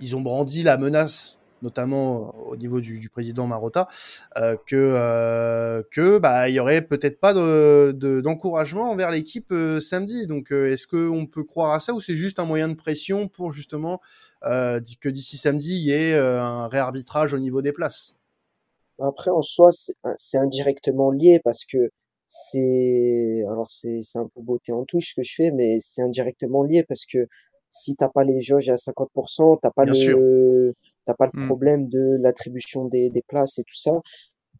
ils 0.00 0.16
ont 0.16 0.20
brandi 0.20 0.62
la 0.62 0.76
menace 0.76 1.38
notamment 1.62 2.34
au 2.46 2.56
niveau 2.56 2.80
du, 2.80 2.98
du 2.98 3.08
président 3.08 3.46
Marotta, 3.46 3.88
euh, 4.36 4.56
que 4.66 4.76
euh, 4.76 5.82
que 5.90 6.18
bah 6.18 6.48
il 6.48 6.54
y 6.54 6.60
aurait 6.60 6.82
peut-être 6.82 7.20
pas 7.20 7.32
d'encouragement 7.32 8.86
de, 8.86 8.92
envers 8.92 9.10
l'équipe 9.10 9.52
euh, 9.52 9.80
samedi. 9.80 10.26
Donc 10.26 10.50
est-ce 10.50 10.86
qu'on 10.86 11.26
peut 11.26 11.44
croire 11.44 11.72
à 11.72 11.80
ça 11.80 11.94
ou 11.94 12.00
c'est 12.00 12.16
juste 12.16 12.38
un 12.38 12.44
moyen 12.44 12.68
de 12.68 12.74
pression 12.74 13.28
pour 13.28 13.52
justement 13.52 14.00
que 14.42 15.08
d'ici 15.08 15.36
samedi 15.36 15.76
il 15.76 15.84
y 15.84 15.92
ait 15.92 16.14
un 16.14 16.66
réarbitrage 16.66 17.32
au 17.32 17.38
niveau 17.38 17.62
des 17.62 17.72
places? 17.72 18.14
Après 18.98 19.30
en 19.30 19.42
soi 19.42 19.70
c'est 19.70 20.38
indirectement 20.38 21.10
lié 21.10 21.40
parce 21.44 21.64
que 21.64 21.90
c'est 22.26 23.44
alors 23.48 23.70
c'est 23.70 24.00
un 24.16 24.28
peu 24.34 24.42
beauté 24.42 24.72
en 24.72 24.84
touche 24.84 25.10
ce 25.10 25.14
que 25.14 25.22
je 25.22 25.34
fais 25.36 25.50
mais 25.52 25.78
c'est 25.80 26.02
indirectement 26.02 26.64
lié 26.64 26.82
parce 26.82 27.06
que 27.06 27.28
si 27.72 27.96
t'as 27.96 28.08
pas 28.08 28.22
les 28.22 28.40
jauges 28.40 28.68
à 28.68 28.74
50%, 28.74 29.58
t'as 29.60 29.70
pas 29.70 29.86
le 29.86 30.74
t'as 31.06 31.14
pas 31.14 31.26
le 31.26 31.32
Mm. 31.34 31.46
problème 31.46 31.88
de 31.88 32.16
l'attribution 32.20 32.86
des, 32.86 33.10
des 33.10 33.22
places 33.22 33.58
et 33.58 33.64
tout 33.64 33.74
ça. 33.76 33.92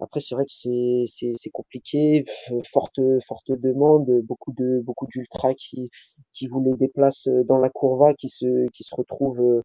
Après, 0.01 0.21
c'est 0.21 0.35
vrai 0.35 0.45
que 0.45 0.53
c'est 0.53 1.05
c'est 1.07 1.33
c'est 1.37 1.51
compliqué, 1.51 2.25
forte 2.73 3.01
forte 3.27 3.53
demande, 3.53 4.07
beaucoup 4.25 4.53
de 4.53 4.81
beaucoup 4.83 5.07
d'ultras 5.07 5.55
qui 5.55 5.91
qui 6.35 6.47
voulaient 6.49 6.77
des 6.77 6.89
places 6.89 7.29
euh, 7.29 7.45
dans 7.45 7.59
la 7.59 7.71
courva, 7.71 8.15
qui 8.15 8.29
se 8.29 8.69
qui 8.73 8.85
se 8.85 8.95
retrouvent 8.95 9.41
euh, 9.41 9.63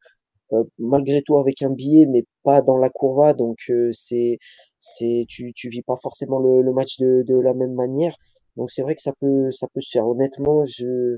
euh, 0.54 0.64
malgré 0.80 1.22
tout 1.22 1.38
avec 1.38 1.62
un 1.62 1.72
billet, 1.72 2.06
mais 2.08 2.24
pas 2.44 2.62
dans 2.62 2.78
la 2.78 2.90
courva, 2.90 3.34
donc 3.34 3.58
euh, 3.70 3.90
c'est 3.92 4.38
c'est 4.80 5.26
tu 5.30 5.54
tu 5.56 5.70
vis 5.70 5.82
pas 5.84 5.98
forcément 5.98 6.40
le, 6.40 6.62
le 6.62 6.74
match 6.74 6.98
de 7.00 7.24
de 7.28 7.36
la 7.40 7.54
même 7.54 7.74
manière. 7.74 8.16
Donc 8.58 8.72
c'est 8.72 8.82
vrai 8.84 8.96
que 8.96 9.02
ça 9.02 9.14
peut 9.20 9.52
ça 9.52 9.68
peut 9.74 9.82
se 9.82 9.92
faire. 9.92 10.08
Honnêtement, 10.08 10.64
je 10.66 11.18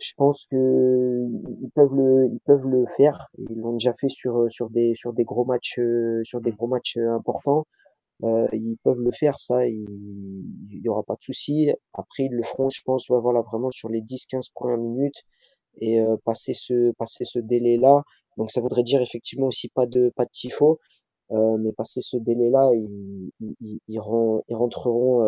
je 0.00 0.12
pense 0.16 0.46
que 0.50 0.56
ils 1.62 1.70
peuvent 1.74 1.94
le 1.94 2.28
ils 2.32 2.40
peuvent 2.46 2.66
le 2.66 2.86
faire. 2.96 3.28
Ils 3.38 3.56
l'ont 3.58 3.72
déjà 3.74 3.92
fait 3.94 4.08
sur 4.08 4.50
sur 4.50 4.70
des 4.70 4.94
sur 4.96 5.12
des 5.12 5.24
gros 5.24 5.44
matchs 5.44 5.78
euh, 5.78 6.22
sur 6.24 6.40
des 6.40 6.52
gros 6.52 6.68
matchs 6.68 6.96
euh, 6.98 7.10
importants. 7.12 7.66
Euh, 8.24 8.48
ils 8.52 8.76
peuvent 8.84 9.00
le 9.00 9.10
faire, 9.12 9.38
ça, 9.40 9.66
il, 9.66 10.80
y 10.84 10.88
aura 10.88 11.02
pas 11.04 11.14
de 11.14 11.22
souci. 11.22 11.72
Après, 11.94 12.24
ils 12.24 12.32
le 12.32 12.42
feront, 12.42 12.68
je 12.70 12.82
pense, 12.84 13.08
ouais, 13.10 13.20
voilà, 13.20 13.42
vraiment 13.42 13.70
sur 13.70 13.88
les 13.90 14.00
10-15 14.02 14.50
premières 14.54 14.78
minutes 14.78 15.22
et 15.80 16.00
euh, 16.00 16.16
passer 16.24 16.54
ce 16.54 16.92
passer 16.92 17.24
ce 17.24 17.38
délai-là. 17.38 18.02
Donc 18.36 18.50
ça 18.50 18.60
voudrait 18.60 18.82
dire 18.84 19.02
effectivement 19.02 19.46
aussi 19.48 19.68
pas 19.68 19.86
de 19.86 20.10
pas 20.16 20.24
de 20.24 20.30
tifo, 20.32 20.78
euh, 21.32 21.56
mais 21.58 21.72
passer 21.72 22.00
ce 22.02 22.16
délai-là, 22.18 22.68
ils, 22.74 23.30
ils, 23.40 23.54
ils, 23.60 23.80
ils 23.88 24.00
ren- 24.00 24.42
ils 24.48 24.56
rentreront 24.56 25.22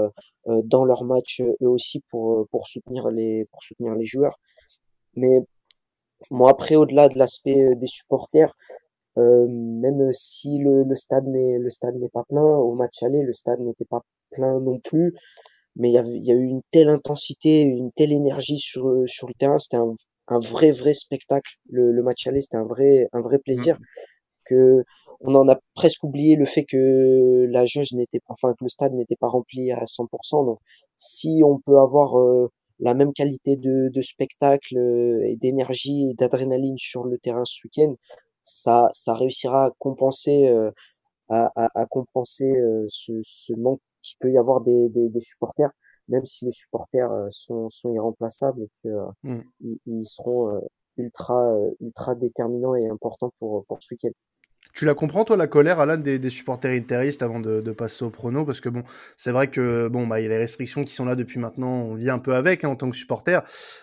euh, 0.48 0.62
dans 0.64 0.84
leur 0.84 1.04
match 1.04 1.40
eux 1.62 1.68
aussi 1.68 2.00
pour 2.10 2.46
pour 2.50 2.66
soutenir 2.68 3.08
les 3.10 3.46
pour 3.46 3.62
soutenir 3.62 3.94
les 3.94 4.04
joueurs. 4.06 4.38
Mais 5.16 5.40
moi 6.30 6.50
après, 6.50 6.76
au-delà 6.76 7.08
de 7.08 7.18
l'aspect 7.18 7.64
euh, 7.64 7.74
des 7.76 7.86
supporters, 7.86 8.56
euh, 9.18 9.46
même 9.48 10.10
si 10.12 10.58
le, 10.58 10.84
le 10.84 10.94
stade 10.94 11.26
n'est 11.26 11.58
le 11.58 11.70
stade 11.70 11.96
n'est 11.96 12.08
pas 12.08 12.24
plein, 12.28 12.44
au 12.44 12.74
match 12.74 13.02
aller, 13.02 13.22
le 13.22 13.32
stade 13.32 13.60
n'était 13.60 13.84
pas 13.84 14.02
plein 14.30 14.60
non 14.60 14.78
plus, 14.80 15.14
mais 15.76 15.90
il 15.90 15.94
y 15.94 15.98
a, 15.98 16.04
y 16.06 16.32
a 16.32 16.34
eu 16.34 16.44
une 16.44 16.62
telle 16.70 16.88
intensité, 16.88 17.62
une 17.62 17.92
telle 17.92 18.12
énergie 18.12 18.58
sur 18.58 18.84
sur 19.06 19.28
le 19.28 19.34
terrain, 19.34 19.58
c'était 19.58 19.76
un, 19.78 19.92
un 20.28 20.38
vrai 20.40 20.72
vrai 20.72 20.94
spectacle. 20.94 21.54
Le, 21.70 21.92
le 21.92 22.02
match 22.02 22.26
aller, 22.26 22.42
c'était 22.42 22.56
un 22.58 22.64
vrai 22.66 23.08
un 23.12 23.20
vrai 23.22 23.38
plaisir 23.38 23.78
que 24.44 24.84
on 25.20 25.34
en 25.36 25.48
a 25.48 25.58
presque 25.74 26.02
oublié 26.04 26.36
le 26.36 26.46
fait 26.46 26.64
que 26.64 27.46
la 27.50 27.64
jauge 27.66 27.92
n'était 27.92 28.20
enfin 28.28 28.52
que 28.52 28.64
le 28.64 28.68
stade 28.68 28.92
n'était 28.94 29.16
pas 29.16 29.28
rempli 29.28 29.70
à 29.72 29.84
100%. 29.86 30.44
Donc 30.46 30.58
si 30.96 31.42
on 31.44 31.58
peut 31.60 31.78
avoir 31.78 32.18
euh, 32.18 32.50
la 32.82 32.94
même 32.94 33.12
qualité 33.14 33.56
de, 33.56 33.90
de 33.90 34.02
spectacle 34.02 34.76
euh, 34.78 35.22
et 35.24 35.36
d'énergie 35.36 36.10
et 36.10 36.14
d'adrénaline 36.14 36.78
sur 36.78 37.04
le 37.04 37.18
terrain 37.18 37.44
ce 37.46 37.60
week-end, 37.66 37.94
ça 38.44 38.88
ça 38.92 39.14
réussira 39.14 39.66
à 39.66 39.70
compenser 39.78 40.48
euh, 40.48 40.70
à, 41.28 41.50
à, 41.56 41.68
à 41.82 41.86
compenser 41.86 42.50
euh, 42.60 42.84
ce, 42.88 43.12
ce 43.24 43.52
manque 43.54 43.80
qu'il 44.02 44.18
peut 44.20 44.32
y 44.32 44.38
avoir 44.38 44.60
des, 44.62 44.88
des, 44.90 45.08
des 45.08 45.20
supporters, 45.20 45.70
même 46.08 46.24
si 46.26 46.44
les 46.46 46.50
supporters 46.52 47.10
euh, 47.12 47.28
sont, 47.30 47.68
sont 47.70 47.92
irremplaçables 47.94 48.62
et 48.64 48.70
que 48.84 48.88
euh, 48.90 49.06
Mm. 49.24 49.40
ils, 49.60 49.78
ils 49.86 50.04
seront 50.06 50.56
euh, 50.56 50.60
ultra 50.98 51.56
ultra 51.80 52.14
déterminants 52.16 52.74
et 52.76 52.88
importants 52.88 53.32
pour 53.38 53.64
pour 53.66 53.82
ce 53.82 53.94
week-end. 53.94 54.10
Tu 54.72 54.86
la 54.86 54.94
comprends, 54.94 55.24
toi, 55.24 55.36
la 55.36 55.46
colère, 55.46 55.80
Alan, 55.80 55.98
des, 55.98 56.18
des 56.18 56.30
supporters 56.30 56.72
interistes 56.72 57.22
avant 57.22 57.40
de, 57.40 57.60
passer 57.72 58.04
au 58.04 58.10
prono? 58.10 58.46
Parce 58.46 58.60
que 58.60 58.70
bon, 58.70 58.84
c'est 59.18 59.30
vrai 59.30 59.48
que 59.48 59.88
bon, 59.88 60.06
bah, 60.06 60.18
il 60.20 60.22
y 60.24 60.26
a 60.26 60.30
les 60.30 60.38
restrictions 60.38 60.82
qui 60.84 60.94
sont 60.94 61.04
là 61.04 61.14
depuis 61.14 61.38
maintenant. 61.38 61.68
On 61.72 61.94
vit 61.94 62.08
un 62.08 62.18
peu 62.18 62.34
avec 62.34 62.64
hein, 62.64 62.68
en 62.70 62.76
tant 62.76 62.90
que 62.90 62.96
supporter. 62.96 63.42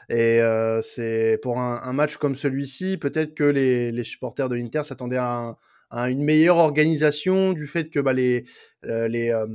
Et 0.10 0.41
euh, 0.41 0.82
c'est 0.82 1.39
pour 1.43 1.60
un, 1.60 1.93
match 1.93 2.17
comme 2.17 2.36
celui-ci, 2.36 2.97
peut-être 2.97 3.36
que 3.36 3.43
les, 3.43 3.91
les 3.91 4.04
supporters 4.04 4.49
de 4.49 4.56
l'Inter 4.56 4.84
s'attendaient 4.84 5.17
à, 5.17 5.32
un- 5.36 5.58
à 5.91 6.10
une 6.10 6.23
meilleure 6.23 6.58
organisation 6.58 7.54
du 7.54 7.67
fait 7.67 7.89
que 7.89 7.99
bah, 7.99 8.13
les 8.13 8.45
euh, 8.86 9.08
les 9.08 9.30
euh, 9.32 9.45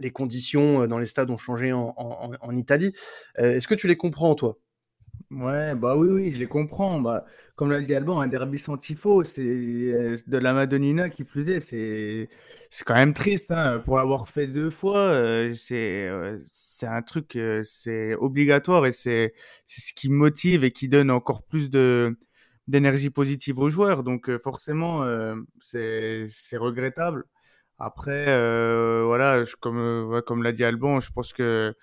les 0.00 0.10
conditions 0.12 0.86
dans 0.88 0.98
les 0.98 1.06
stades 1.06 1.30
ont 1.30 1.38
changé 1.38 1.72
en, 1.72 1.94
en, 1.96 2.32
en 2.40 2.56
Italie. 2.56 2.92
Est-ce 3.36 3.68
que 3.68 3.74
tu 3.74 3.88
les 3.88 3.96
comprends, 3.96 4.34
toi? 4.34 4.58
Ouais, 5.30 5.74
bah 5.76 5.96
oui, 5.96 6.08
oui, 6.08 6.32
je 6.32 6.38
les 6.38 6.46
comprends. 6.46 7.00
Bah, 7.00 7.24
comme 7.54 7.70
l'a 7.70 7.80
dit 7.80 7.94
Alban, 7.94 8.20
un 8.20 8.26
derby 8.26 8.58
sans 8.58 8.76
tifo, 8.78 9.22
c'est 9.22 9.42
euh, 9.42 10.16
de 10.26 10.38
la 10.38 10.52
Madonnina 10.52 11.08
qui 11.10 11.24
plus 11.24 11.48
est, 11.50 11.60
c'est 11.60 12.28
quand 12.84 12.94
même 12.94 13.12
triste 13.14 13.50
hein, 13.50 13.80
pour 13.84 13.96
l'avoir 13.98 14.28
fait 14.28 14.46
deux 14.46 14.70
fois. 14.70 14.98
euh, 14.98 15.52
c'est 15.52 16.08
euh, 16.08 16.38
c'est 16.44 16.86
un 16.86 17.02
truc, 17.02 17.38
c'est 17.64 18.14
obligatoire 18.16 18.86
et 18.86 18.92
c'est 18.92 19.34
ce 19.66 19.92
qui 19.94 20.08
motive 20.08 20.64
et 20.64 20.72
qui 20.72 20.88
donne 20.88 21.10
encore 21.10 21.42
plus 21.44 21.70
d'énergie 22.66 23.10
positive 23.10 23.58
aux 23.58 23.68
joueurs. 23.70 24.02
Donc 24.02 24.30
forcément, 24.38 25.04
c'est 25.60 26.26
regrettable. 26.56 27.24
Après, 27.78 28.24
voilà, 29.04 29.44
comme 29.60 30.22
comme 30.26 30.42
l'a 30.42 30.52
dit 30.52 30.64
Alban, 30.64 31.00
je 31.00 31.10
pense 31.12 31.32
que 31.32 31.74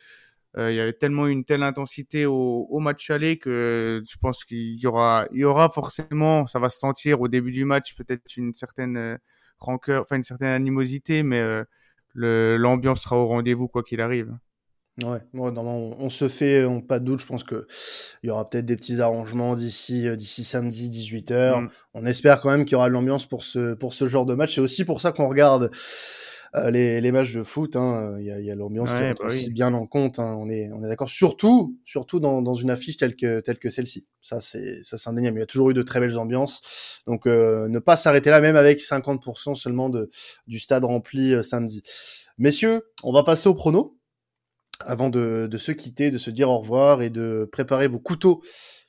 il 0.57 0.75
y 0.75 0.79
avait 0.79 0.93
tellement 0.93 1.27
une 1.27 1.45
telle 1.45 1.63
intensité 1.63 2.25
au, 2.25 2.67
au 2.69 2.79
match 2.79 3.09
aller 3.09 3.37
que 3.37 4.03
je 4.07 4.17
pense 4.17 4.43
qu'il 4.43 4.79
y 4.79 4.87
aura, 4.87 5.27
il 5.31 5.39
y 5.39 5.43
aura 5.43 5.69
forcément, 5.69 6.45
ça 6.47 6.59
va 6.59 6.69
se 6.69 6.79
sentir 6.79 7.21
au 7.21 7.27
début 7.27 7.51
du 7.51 7.65
match, 7.65 7.95
peut-être 7.95 8.37
une 8.37 8.55
certaine 8.55 8.97
euh, 8.97 9.17
rancœur, 9.59 10.01
enfin 10.01 10.15
une 10.15 10.23
certaine 10.23 10.49
animosité, 10.49 11.23
mais 11.23 11.39
euh, 11.39 11.63
l'ambiance 12.15 13.01
sera 13.01 13.17
au 13.17 13.27
rendez-vous 13.27 13.67
quoi 13.67 13.83
qu'il 13.83 14.01
arrive. 14.01 14.35
Ouais, 15.03 15.19
ouais, 15.33 15.51
non, 15.51 15.61
on, 15.61 15.95
on 15.99 16.09
se 16.09 16.27
fait, 16.27 16.65
on, 16.65 16.81
pas 16.81 16.97
de 16.97 17.05
doute, 17.05 17.19
je 17.19 17.27
pense 17.27 17.43
que 17.43 17.67
il 18.23 18.27
y 18.27 18.29
aura 18.31 18.49
peut-être 18.49 18.65
des 18.65 18.75
petits 18.75 18.99
arrangements 18.99 19.55
d'ici 19.55 20.07
euh, 20.07 20.15
d'ici 20.15 20.43
samedi 20.43 20.89
18h. 20.89 21.61
Mm. 21.61 21.69
On 21.93 22.05
espère 22.07 22.41
quand 22.41 22.49
même 22.49 22.65
qu'il 22.65 22.71
y 22.73 22.75
aura 22.75 22.87
de 22.87 22.93
l'ambiance 22.93 23.27
pour 23.27 23.43
ce 23.43 23.75
pour 23.75 23.93
ce 23.93 24.07
genre 24.07 24.25
de 24.25 24.33
match. 24.33 24.55
C'est 24.55 24.61
aussi 24.61 24.85
pour 24.85 24.99
ça 24.99 25.11
qu'on 25.11 25.29
regarde 25.29 25.69
euh, 26.55 26.71
les, 26.71 27.01
les 27.01 27.11
matchs 27.11 27.33
de 27.33 27.43
foot. 27.43 27.75
hein. 27.75 28.15
Il 28.19 28.25
y 28.25 28.31
a, 28.31 28.39
il 28.39 28.45
y 28.45 28.51
a 28.51 28.55
l'ambiance 28.55 28.91
qui 28.93 29.01
rentre 29.03 29.21
bah 29.21 29.27
aussi 29.27 29.45
oui. 29.47 29.53
bien 29.53 29.73
en 29.73 29.85
compte. 29.87 30.19
hein. 30.19 30.35
On 30.39 30.49
est 30.49 30.69
on 30.73 30.83
est 30.83 30.87
d'accord. 30.87 31.09
Surtout 31.09 31.77
surtout 31.85 32.19
dans, 32.19 32.41
dans 32.41 32.53
une 32.53 32.69
affiche 32.69 32.97
telle 32.97 33.15
que 33.15 33.39
telle 33.41 33.59
que 33.59 33.69
celle-ci. 33.69 34.05
Ça 34.21 34.41
c'est 34.41 34.83
ça 34.83 34.97
c'est 34.97 35.09
indéniable. 35.09 35.37
Il 35.37 35.41
y 35.41 35.43
a 35.43 35.47
toujours 35.47 35.69
eu 35.71 35.73
de 35.73 35.81
très 35.81 35.99
belles 35.99 36.17
ambiances. 36.17 37.01
Donc 37.07 37.27
euh, 37.27 37.67
ne 37.67 37.79
pas 37.79 37.95
s'arrêter 37.95 38.29
là, 38.29 38.41
même 38.41 38.55
avec 38.55 38.79
50% 38.79 39.55
seulement 39.55 39.89
de 39.89 40.09
du 40.47 40.59
stade 40.59 40.83
rempli 40.85 41.33
euh, 41.33 41.43
samedi. 41.43 41.83
Messieurs, 42.37 42.83
on 43.03 43.11
va 43.11 43.23
passer 43.23 43.49
au 43.49 43.55
prono 43.55 43.97
avant 44.85 45.09
de, 45.09 45.47
de 45.49 45.57
se 45.57 45.71
quitter, 45.71 46.11
de 46.11 46.17
se 46.19 46.29
dire 46.29 46.49
au 46.51 46.59
revoir 46.59 47.01
et 47.01 47.09
de 47.09 47.49
préparer 47.51 47.87
vos 47.87 47.99
couteaux 47.99 48.41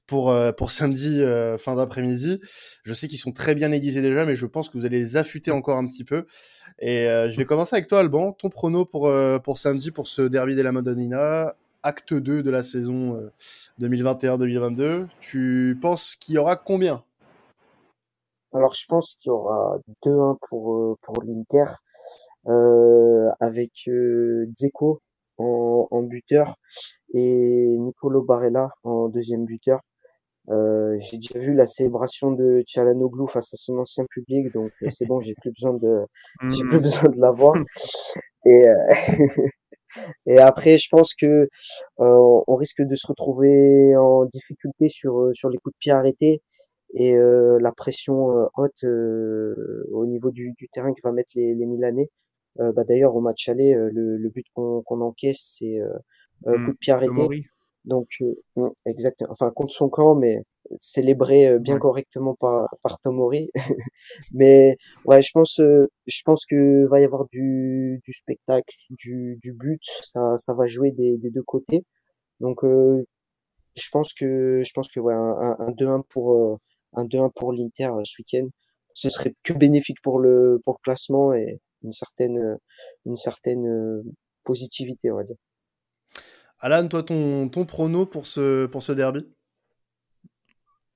pour, 0.08 0.30
euh, 0.32 0.50
pour 0.50 0.72
samedi 0.72 1.22
euh, 1.22 1.56
fin 1.56 1.76
d'après-midi. 1.76 2.40
Je 2.82 2.94
sais 2.94 3.06
qu'ils 3.06 3.18
sont 3.18 3.30
très 3.30 3.54
bien 3.54 3.70
aiguisés 3.70 4.02
déjà, 4.02 4.24
mais 4.24 4.34
je 4.34 4.46
pense 4.46 4.68
que 4.68 4.76
vous 4.76 4.84
allez 4.84 4.98
les 4.98 5.16
affûter 5.16 5.52
encore 5.52 5.78
un 5.78 5.86
petit 5.86 6.04
peu. 6.04 6.26
Et 6.80 7.06
euh, 7.06 7.30
je 7.30 7.36
vais 7.36 7.44
commencer 7.44 7.76
avec 7.76 7.86
toi, 7.86 8.00
Alban. 8.00 8.32
Ton 8.32 8.48
prono 8.48 8.84
pour, 8.84 9.08
pour 9.44 9.58
samedi, 9.58 9.92
pour 9.92 10.08
ce 10.08 10.22
derby 10.22 10.56
de 10.56 10.62
la 10.62 10.72
Madonnina, 10.72 11.54
acte 11.82 12.14
2 12.14 12.42
de 12.42 12.50
la 12.50 12.62
saison 12.62 13.16
euh, 13.16 13.30
2021-2022. 13.80 15.08
Tu 15.20 15.78
penses 15.80 16.16
qu'il 16.16 16.34
y 16.34 16.38
aura 16.38 16.56
combien? 16.56 17.04
Alors 18.52 18.74
je 18.74 18.86
pense 18.88 19.14
qu'il 19.14 19.28
y 19.28 19.32
aura 19.32 19.78
2-1 20.06 20.38
pour 20.48 20.96
pour 21.02 21.22
l'Inter 21.22 21.64
euh, 22.46 23.28
avec 23.40 23.72
euh, 23.88 24.46
Dzeko 24.50 25.02
en, 25.36 25.86
en 25.90 26.02
buteur 26.02 26.56
et 27.12 27.76
Nicolo 27.78 28.22
Barella 28.22 28.70
en 28.84 29.08
deuxième 29.08 29.44
buteur. 29.44 29.80
Euh, 30.50 30.96
j'ai 30.98 31.18
déjà 31.18 31.38
vu 31.38 31.52
la 31.54 31.66
célébration 31.66 32.32
de 32.32 32.62
Çalhanoğlu 32.66 33.26
face 33.28 33.52
à 33.54 33.56
son 33.56 33.78
ancien 33.78 34.04
public, 34.10 34.52
donc 34.52 34.72
euh, 34.82 34.88
c'est 34.90 35.06
bon, 35.06 35.20
j'ai 35.20 35.34
plus 35.34 35.50
besoin 35.52 35.74
de 35.74 36.06
j'ai 36.48 36.64
plus 36.64 36.78
Mm. 36.78 36.82
besoin 36.82 37.10
de 37.10 37.20
la 37.20 37.30
voir. 37.32 37.54
Et 38.46 38.68
euh, 38.68 38.74
et 40.26 40.38
après, 40.38 40.78
je 40.78 40.88
pense 40.90 41.14
que 41.14 41.26
euh, 42.00 42.42
on 42.46 42.56
risque 42.56 42.82
de 42.82 42.94
se 42.94 43.06
retrouver 43.06 43.96
en 43.96 44.24
difficulté 44.26 44.88
sur 44.88 45.18
euh, 45.20 45.32
sur 45.32 45.50
les 45.50 45.58
coups 45.58 45.74
de 45.74 45.78
pied 45.78 45.92
arrêtés 45.92 46.42
et 46.94 47.16
euh, 47.16 47.58
la 47.60 47.72
pression 47.72 48.30
euh, 48.38 48.46
haute 48.56 48.84
euh, 48.84 49.86
au 49.92 50.06
niveau 50.06 50.30
du, 50.30 50.52
du 50.58 50.68
terrain 50.68 50.92
que 50.94 51.00
va 51.04 51.12
mettre 51.12 51.32
les, 51.36 51.54
les 51.54 51.66
Milanais. 51.66 52.10
Euh, 52.60 52.72
bah 52.72 52.84
d'ailleurs 52.84 53.14
au 53.16 53.20
match 53.20 53.48
aller, 53.48 53.74
le, 53.74 54.16
le 54.18 54.30
but 54.30 54.46
qu'on 54.54 54.82
qu'on 54.82 55.00
encaisse 55.02 55.56
c'est 55.58 55.80
euh, 55.80 55.90
euh, 56.46 56.58
coup 56.64 56.72
de 56.72 56.78
pied 56.78 56.92
arrêté. 56.92 57.22
Donc 57.88 58.08
euh, 58.22 58.34
mm, 58.56 58.68
exactement, 58.86 59.30
enfin 59.32 59.50
contre 59.52 59.74
son 59.74 59.90
camp, 59.90 60.16
mais 60.16 60.44
célébré 60.80 61.48
euh, 61.48 61.58
bien 61.60 61.76
Ouais. 61.76 61.80
correctement 61.80 62.36
par 62.40 62.68
par 62.82 63.00
Tomori. 63.00 63.50
mais 64.32 64.76
ouais, 65.06 65.22
je 65.22 65.30
pense 65.34 65.60
euh, 65.60 65.88
je 66.06 66.22
pense 66.24 66.46
que 66.46 66.86
va 66.88 67.00
y 67.00 67.04
avoir 67.04 67.26
du 67.32 68.00
du 68.06 68.12
spectacle, 68.14 68.76
du 68.90 69.38
du 69.42 69.52
but, 69.54 69.82
ça 70.02 70.36
ça 70.38 70.54
va 70.54 70.66
jouer 70.68 70.92
des 70.92 71.18
des 71.18 71.30
deux 71.30 71.42
côtés. 71.44 71.84
Donc 72.40 72.64
euh, 72.64 73.04
je 73.76 73.88
pense 73.90 74.12
que 74.14 74.62
je 74.64 74.72
pense 74.74 74.88
que 74.90 75.00
ouais 75.00 75.14
un, 75.14 75.36
un, 75.40 75.56
un 75.60 75.72
2-1 75.72 76.02
pour 76.10 76.34
euh, 76.34 76.56
un 76.94 77.04
2-1 77.06 77.30
pour 77.30 77.52
l'Inter 77.52 77.86
euh, 77.96 78.02
ce 78.04 78.16
week-end, 78.20 78.46
ce 78.94 79.08
serait 79.08 79.34
que 79.44 79.52
bénéfique 79.54 80.00
pour 80.02 80.18
le 80.20 80.60
pour 80.64 80.74
le 80.78 80.82
classement 80.84 81.32
et 81.34 81.60
une 81.82 81.92
certaine 81.92 82.58
une 83.06 83.16
certaine 83.16 83.66
euh, 83.68 84.02
positivité 84.44 85.10
on 85.12 85.16
va 85.16 85.24
dire. 85.24 85.36
Alan, 86.60 86.88
toi, 86.88 87.02
ton, 87.02 87.48
ton 87.48 87.64
prono 87.66 88.06
pour 88.06 88.26
ce, 88.26 88.66
pour 88.66 88.82
ce 88.82 88.92
derby? 88.92 89.26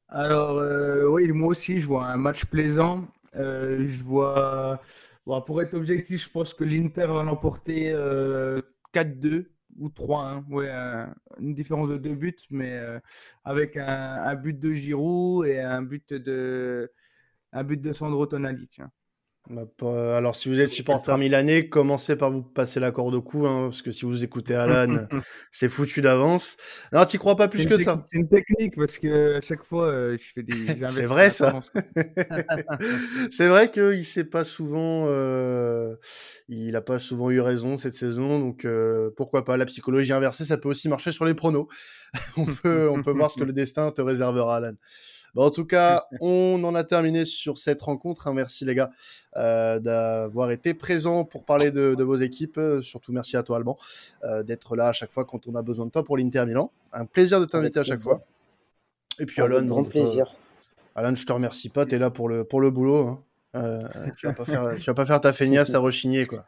Alors, 0.09 0.59
euh, 0.59 1.07
oui, 1.09 1.31
moi 1.33 1.49
aussi, 1.49 1.79
je 1.79 1.87
vois 1.87 2.07
un 2.07 2.17
match 2.17 2.45
plaisant. 2.45 3.07
je 3.35 4.03
vois. 4.03 4.81
pour 5.25 5.63
être 5.63 5.75
objectif, 5.75 6.25
je 6.25 6.29
pense 6.31 6.53
que 6.53 6.65
l'Inter 6.65 7.07
va 7.07 7.23
l'emporter 7.23 7.93
4-2 8.93 9.53
ou 9.79 9.89
3-1. 9.89 10.45
Ouais, 10.51 10.71
une 11.39 11.55
différence 11.55 11.89
de 11.89 11.97
deux 11.97 12.15
buts, 12.15 12.37
mais 12.51 12.79
avec 13.45 13.77
un, 13.77 14.35
but 14.35 14.59
de 14.59 14.75
Giroud 14.75 15.47
et 15.47 15.61
un 15.61 15.83
but 15.83 16.13
de, 16.13 16.91
un 17.53 17.65
but 17.65 17.81
de 17.81 17.93
Sandro 17.93 18.27
Tonali. 18.27 18.69
Tiens. 18.69 18.91
Bah, 19.51 20.17
alors, 20.17 20.37
si 20.37 20.49
vous 20.49 20.61
êtes 20.61 20.73
supporter 20.73 21.19
milanais, 21.19 21.69
commencez 21.69 22.15
par 22.15 22.31
vous 22.31 22.43
passer 22.43 22.79
la 22.79 22.93
corde 22.93 23.15
au 23.15 23.23
cou, 23.23 23.47
hein, 23.49 23.65
parce 23.71 23.83
que 23.83 23.91
si 23.91 24.05
vous 24.05 24.23
écoutez 24.23 24.55
Alan, 24.55 25.09
c'est 25.51 25.69
foutu 25.69 26.01
d'avance. 26.01 26.57
Non, 26.93 27.05
tu 27.07 27.19
crois 27.19 27.35
pas 27.35 27.49
plus 27.49 27.67
que 27.67 27.77
ça. 27.77 28.05
C'est 28.11 28.19
une 28.19 28.29
technique, 28.29 28.77
parce 28.77 29.01
que 29.01 29.39
à 29.39 29.41
chaque 29.41 29.65
fois, 29.65 29.89
euh, 29.89 30.17
je 30.17 30.33
fais 30.33 30.43
des. 30.45 30.55
c'est 30.91 31.07
vrai 31.07 31.31
ça. 31.31 31.61
c'est 33.31 33.49
vrai 33.49 33.69
qu'il 33.71 34.05
sait 34.07 34.25
pas 34.25 34.45
souvent, 34.45 35.07
euh, 35.09 35.97
il 36.49 36.77
a 36.77 36.81
pas 36.81 37.01
souvent 37.01 37.31
eu 37.31 37.41
raison 37.41 37.79
cette 37.79 37.97
saison, 37.97 38.39
donc 38.39 38.65
euh, 38.65 39.11
pourquoi 39.17 39.45
pas. 39.45 39.57
La 39.57 39.67
psychologie 39.67 40.13
inversée, 40.13 40.45
ça 40.45 40.57
peut 40.57 40.69
aussi 40.69 40.89
marcher 40.89 41.11
sur 41.11 41.25
les 41.25 41.35
pronos. 41.35 41.67
on 42.37 42.47
peut, 42.47 42.89
on 42.89 43.03
peut 43.03 43.13
voir 43.13 43.31
ce 43.31 43.39
que 43.39 43.45
le 43.45 43.53
destin 43.53 43.91
te 43.91 44.03
réservera, 44.03 44.57
Alan. 44.57 44.75
Bon, 45.35 45.47
en 45.47 45.51
tout 45.51 45.65
cas, 45.65 46.07
on 46.21 46.63
en 46.65 46.75
a 46.75 46.85
terminé 46.85 47.25
sur 47.25 47.59
cette 47.59 47.83
rencontre. 47.83 48.27
Hein. 48.27 48.35
Merci 48.35 48.65
les 48.65 48.75
gars 48.75 48.91
euh, 49.37 49.79
d'avoir 49.79 50.51
été 50.51 50.75
présents 50.75 51.25
pour 51.25 51.45
parler 51.45 51.71
de, 51.71 52.03
vos 52.03 52.17
équipes. 52.17 52.59
Euh, 52.59 52.83
surtout 52.83 53.13
merci 53.13 53.37
à 53.37 53.43
toi 53.43 53.57
Alban 53.57 53.79
euh, 54.25 54.43
d'être 54.43 54.77
là 54.77 54.89
à 54.89 54.93
chaque 54.93 55.13
fois 55.13 55.25
quand 55.25 55.47
on 55.47 55.55
a 55.55 55.63
besoin 55.63 55.87
de 55.87 55.91
toi 55.91 56.05
pour 56.05 56.17
l'Inter 56.17 56.45
Milan. 56.47 56.71
Un 56.93 57.07
plaisir 57.07 57.41
de 57.41 57.47
t'inviter 57.47 57.81
à 57.81 57.85
chaque 57.85 58.01
fois. 58.01 58.17
Et 59.19 59.27
puis 59.27 59.41
Alan, 59.43 59.65
grand 59.65 59.89
plaisir. 59.89 60.27
Alan, 60.95 61.15
je 61.15 61.25
te 61.25 61.33
remercie 61.33 61.69
pas. 61.69 61.87
Tu 61.87 61.95
es 61.95 61.99
là 61.99 62.11
pour 62.11 62.29
le 62.29 62.45
pour 62.45 62.61
le 62.61 62.71
boulot. 62.71 63.09
Hein. 63.55 63.89
tu 64.17 64.27
vas 64.27 64.33
pas 64.33 64.45
faire 64.45 64.77
tu 64.79 64.85
vas 64.85 64.95
pas 64.95 65.07
faire 65.07 65.21
ta 65.21 65.33
feignasse 65.33 65.75
à 65.75 65.79
rechigner 65.79 66.27
quoi. 66.27 66.45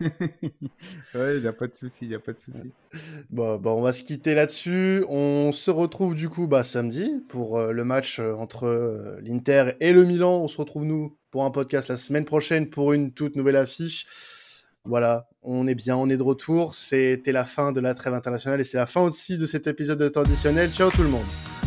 ouais, 1.14 1.36
il 1.36 1.42
n'y 1.42 1.46
a 1.46 1.52
pas 1.52 1.66
de 1.66 1.74
souci, 1.74 2.06
il 2.06 2.14
a 2.14 2.18
pas 2.18 2.32
de 2.32 2.38
souci. 2.38 2.72
Bon, 3.28 3.60
on 3.64 3.82
va 3.82 3.92
se 3.92 4.02
quitter 4.02 4.34
là-dessus. 4.34 5.04
On 5.08 5.52
se 5.52 5.70
retrouve 5.70 6.14
du 6.14 6.28
coup 6.28 6.46
bah, 6.46 6.64
samedi 6.64 7.22
pour 7.28 7.58
euh, 7.58 7.72
le 7.72 7.84
match 7.84 8.18
euh, 8.18 8.34
entre 8.34 8.66
euh, 8.66 9.20
l'Inter 9.22 9.72
et 9.80 9.92
le 9.92 10.04
Milan. 10.04 10.38
On 10.38 10.48
se 10.48 10.56
retrouve 10.56 10.84
nous 10.84 11.16
pour 11.30 11.44
un 11.44 11.50
podcast 11.50 11.88
la 11.88 11.96
semaine 11.96 12.24
prochaine 12.24 12.70
pour 12.70 12.92
une 12.92 13.12
toute 13.12 13.36
nouvelle 13.36 13.56
affiche. 13.56 14.06
Voilà, 14.84 15.28
on 15.42 15.66
est 15.66 15.74
bien, 15.74 15.96
on 15.96 16.08
est 16.08 16.16
de 16.16 16.22
retour. 16.22 16.74
C'était 16.74 17.32
la 17.32 17.44
fin 17.44 17.72
de 17.72 17.80
la 17.80 17.92
trêve 17.92 18.14
internationale 18.14 18.60
et 18.60 18.64
c'est 18.64 18.78
la 18.78 18.86
fin 18.86 19.02
aussi 19.02 19.36
de 19.36 19.44
cet 19.44 19.66
épisode 19.66 20.00
additionnel. 20.16 20.70
Ciao 20.70 20.90
tout 20.90 21.02
le 21.02 21.10
monde. 21.10 21.59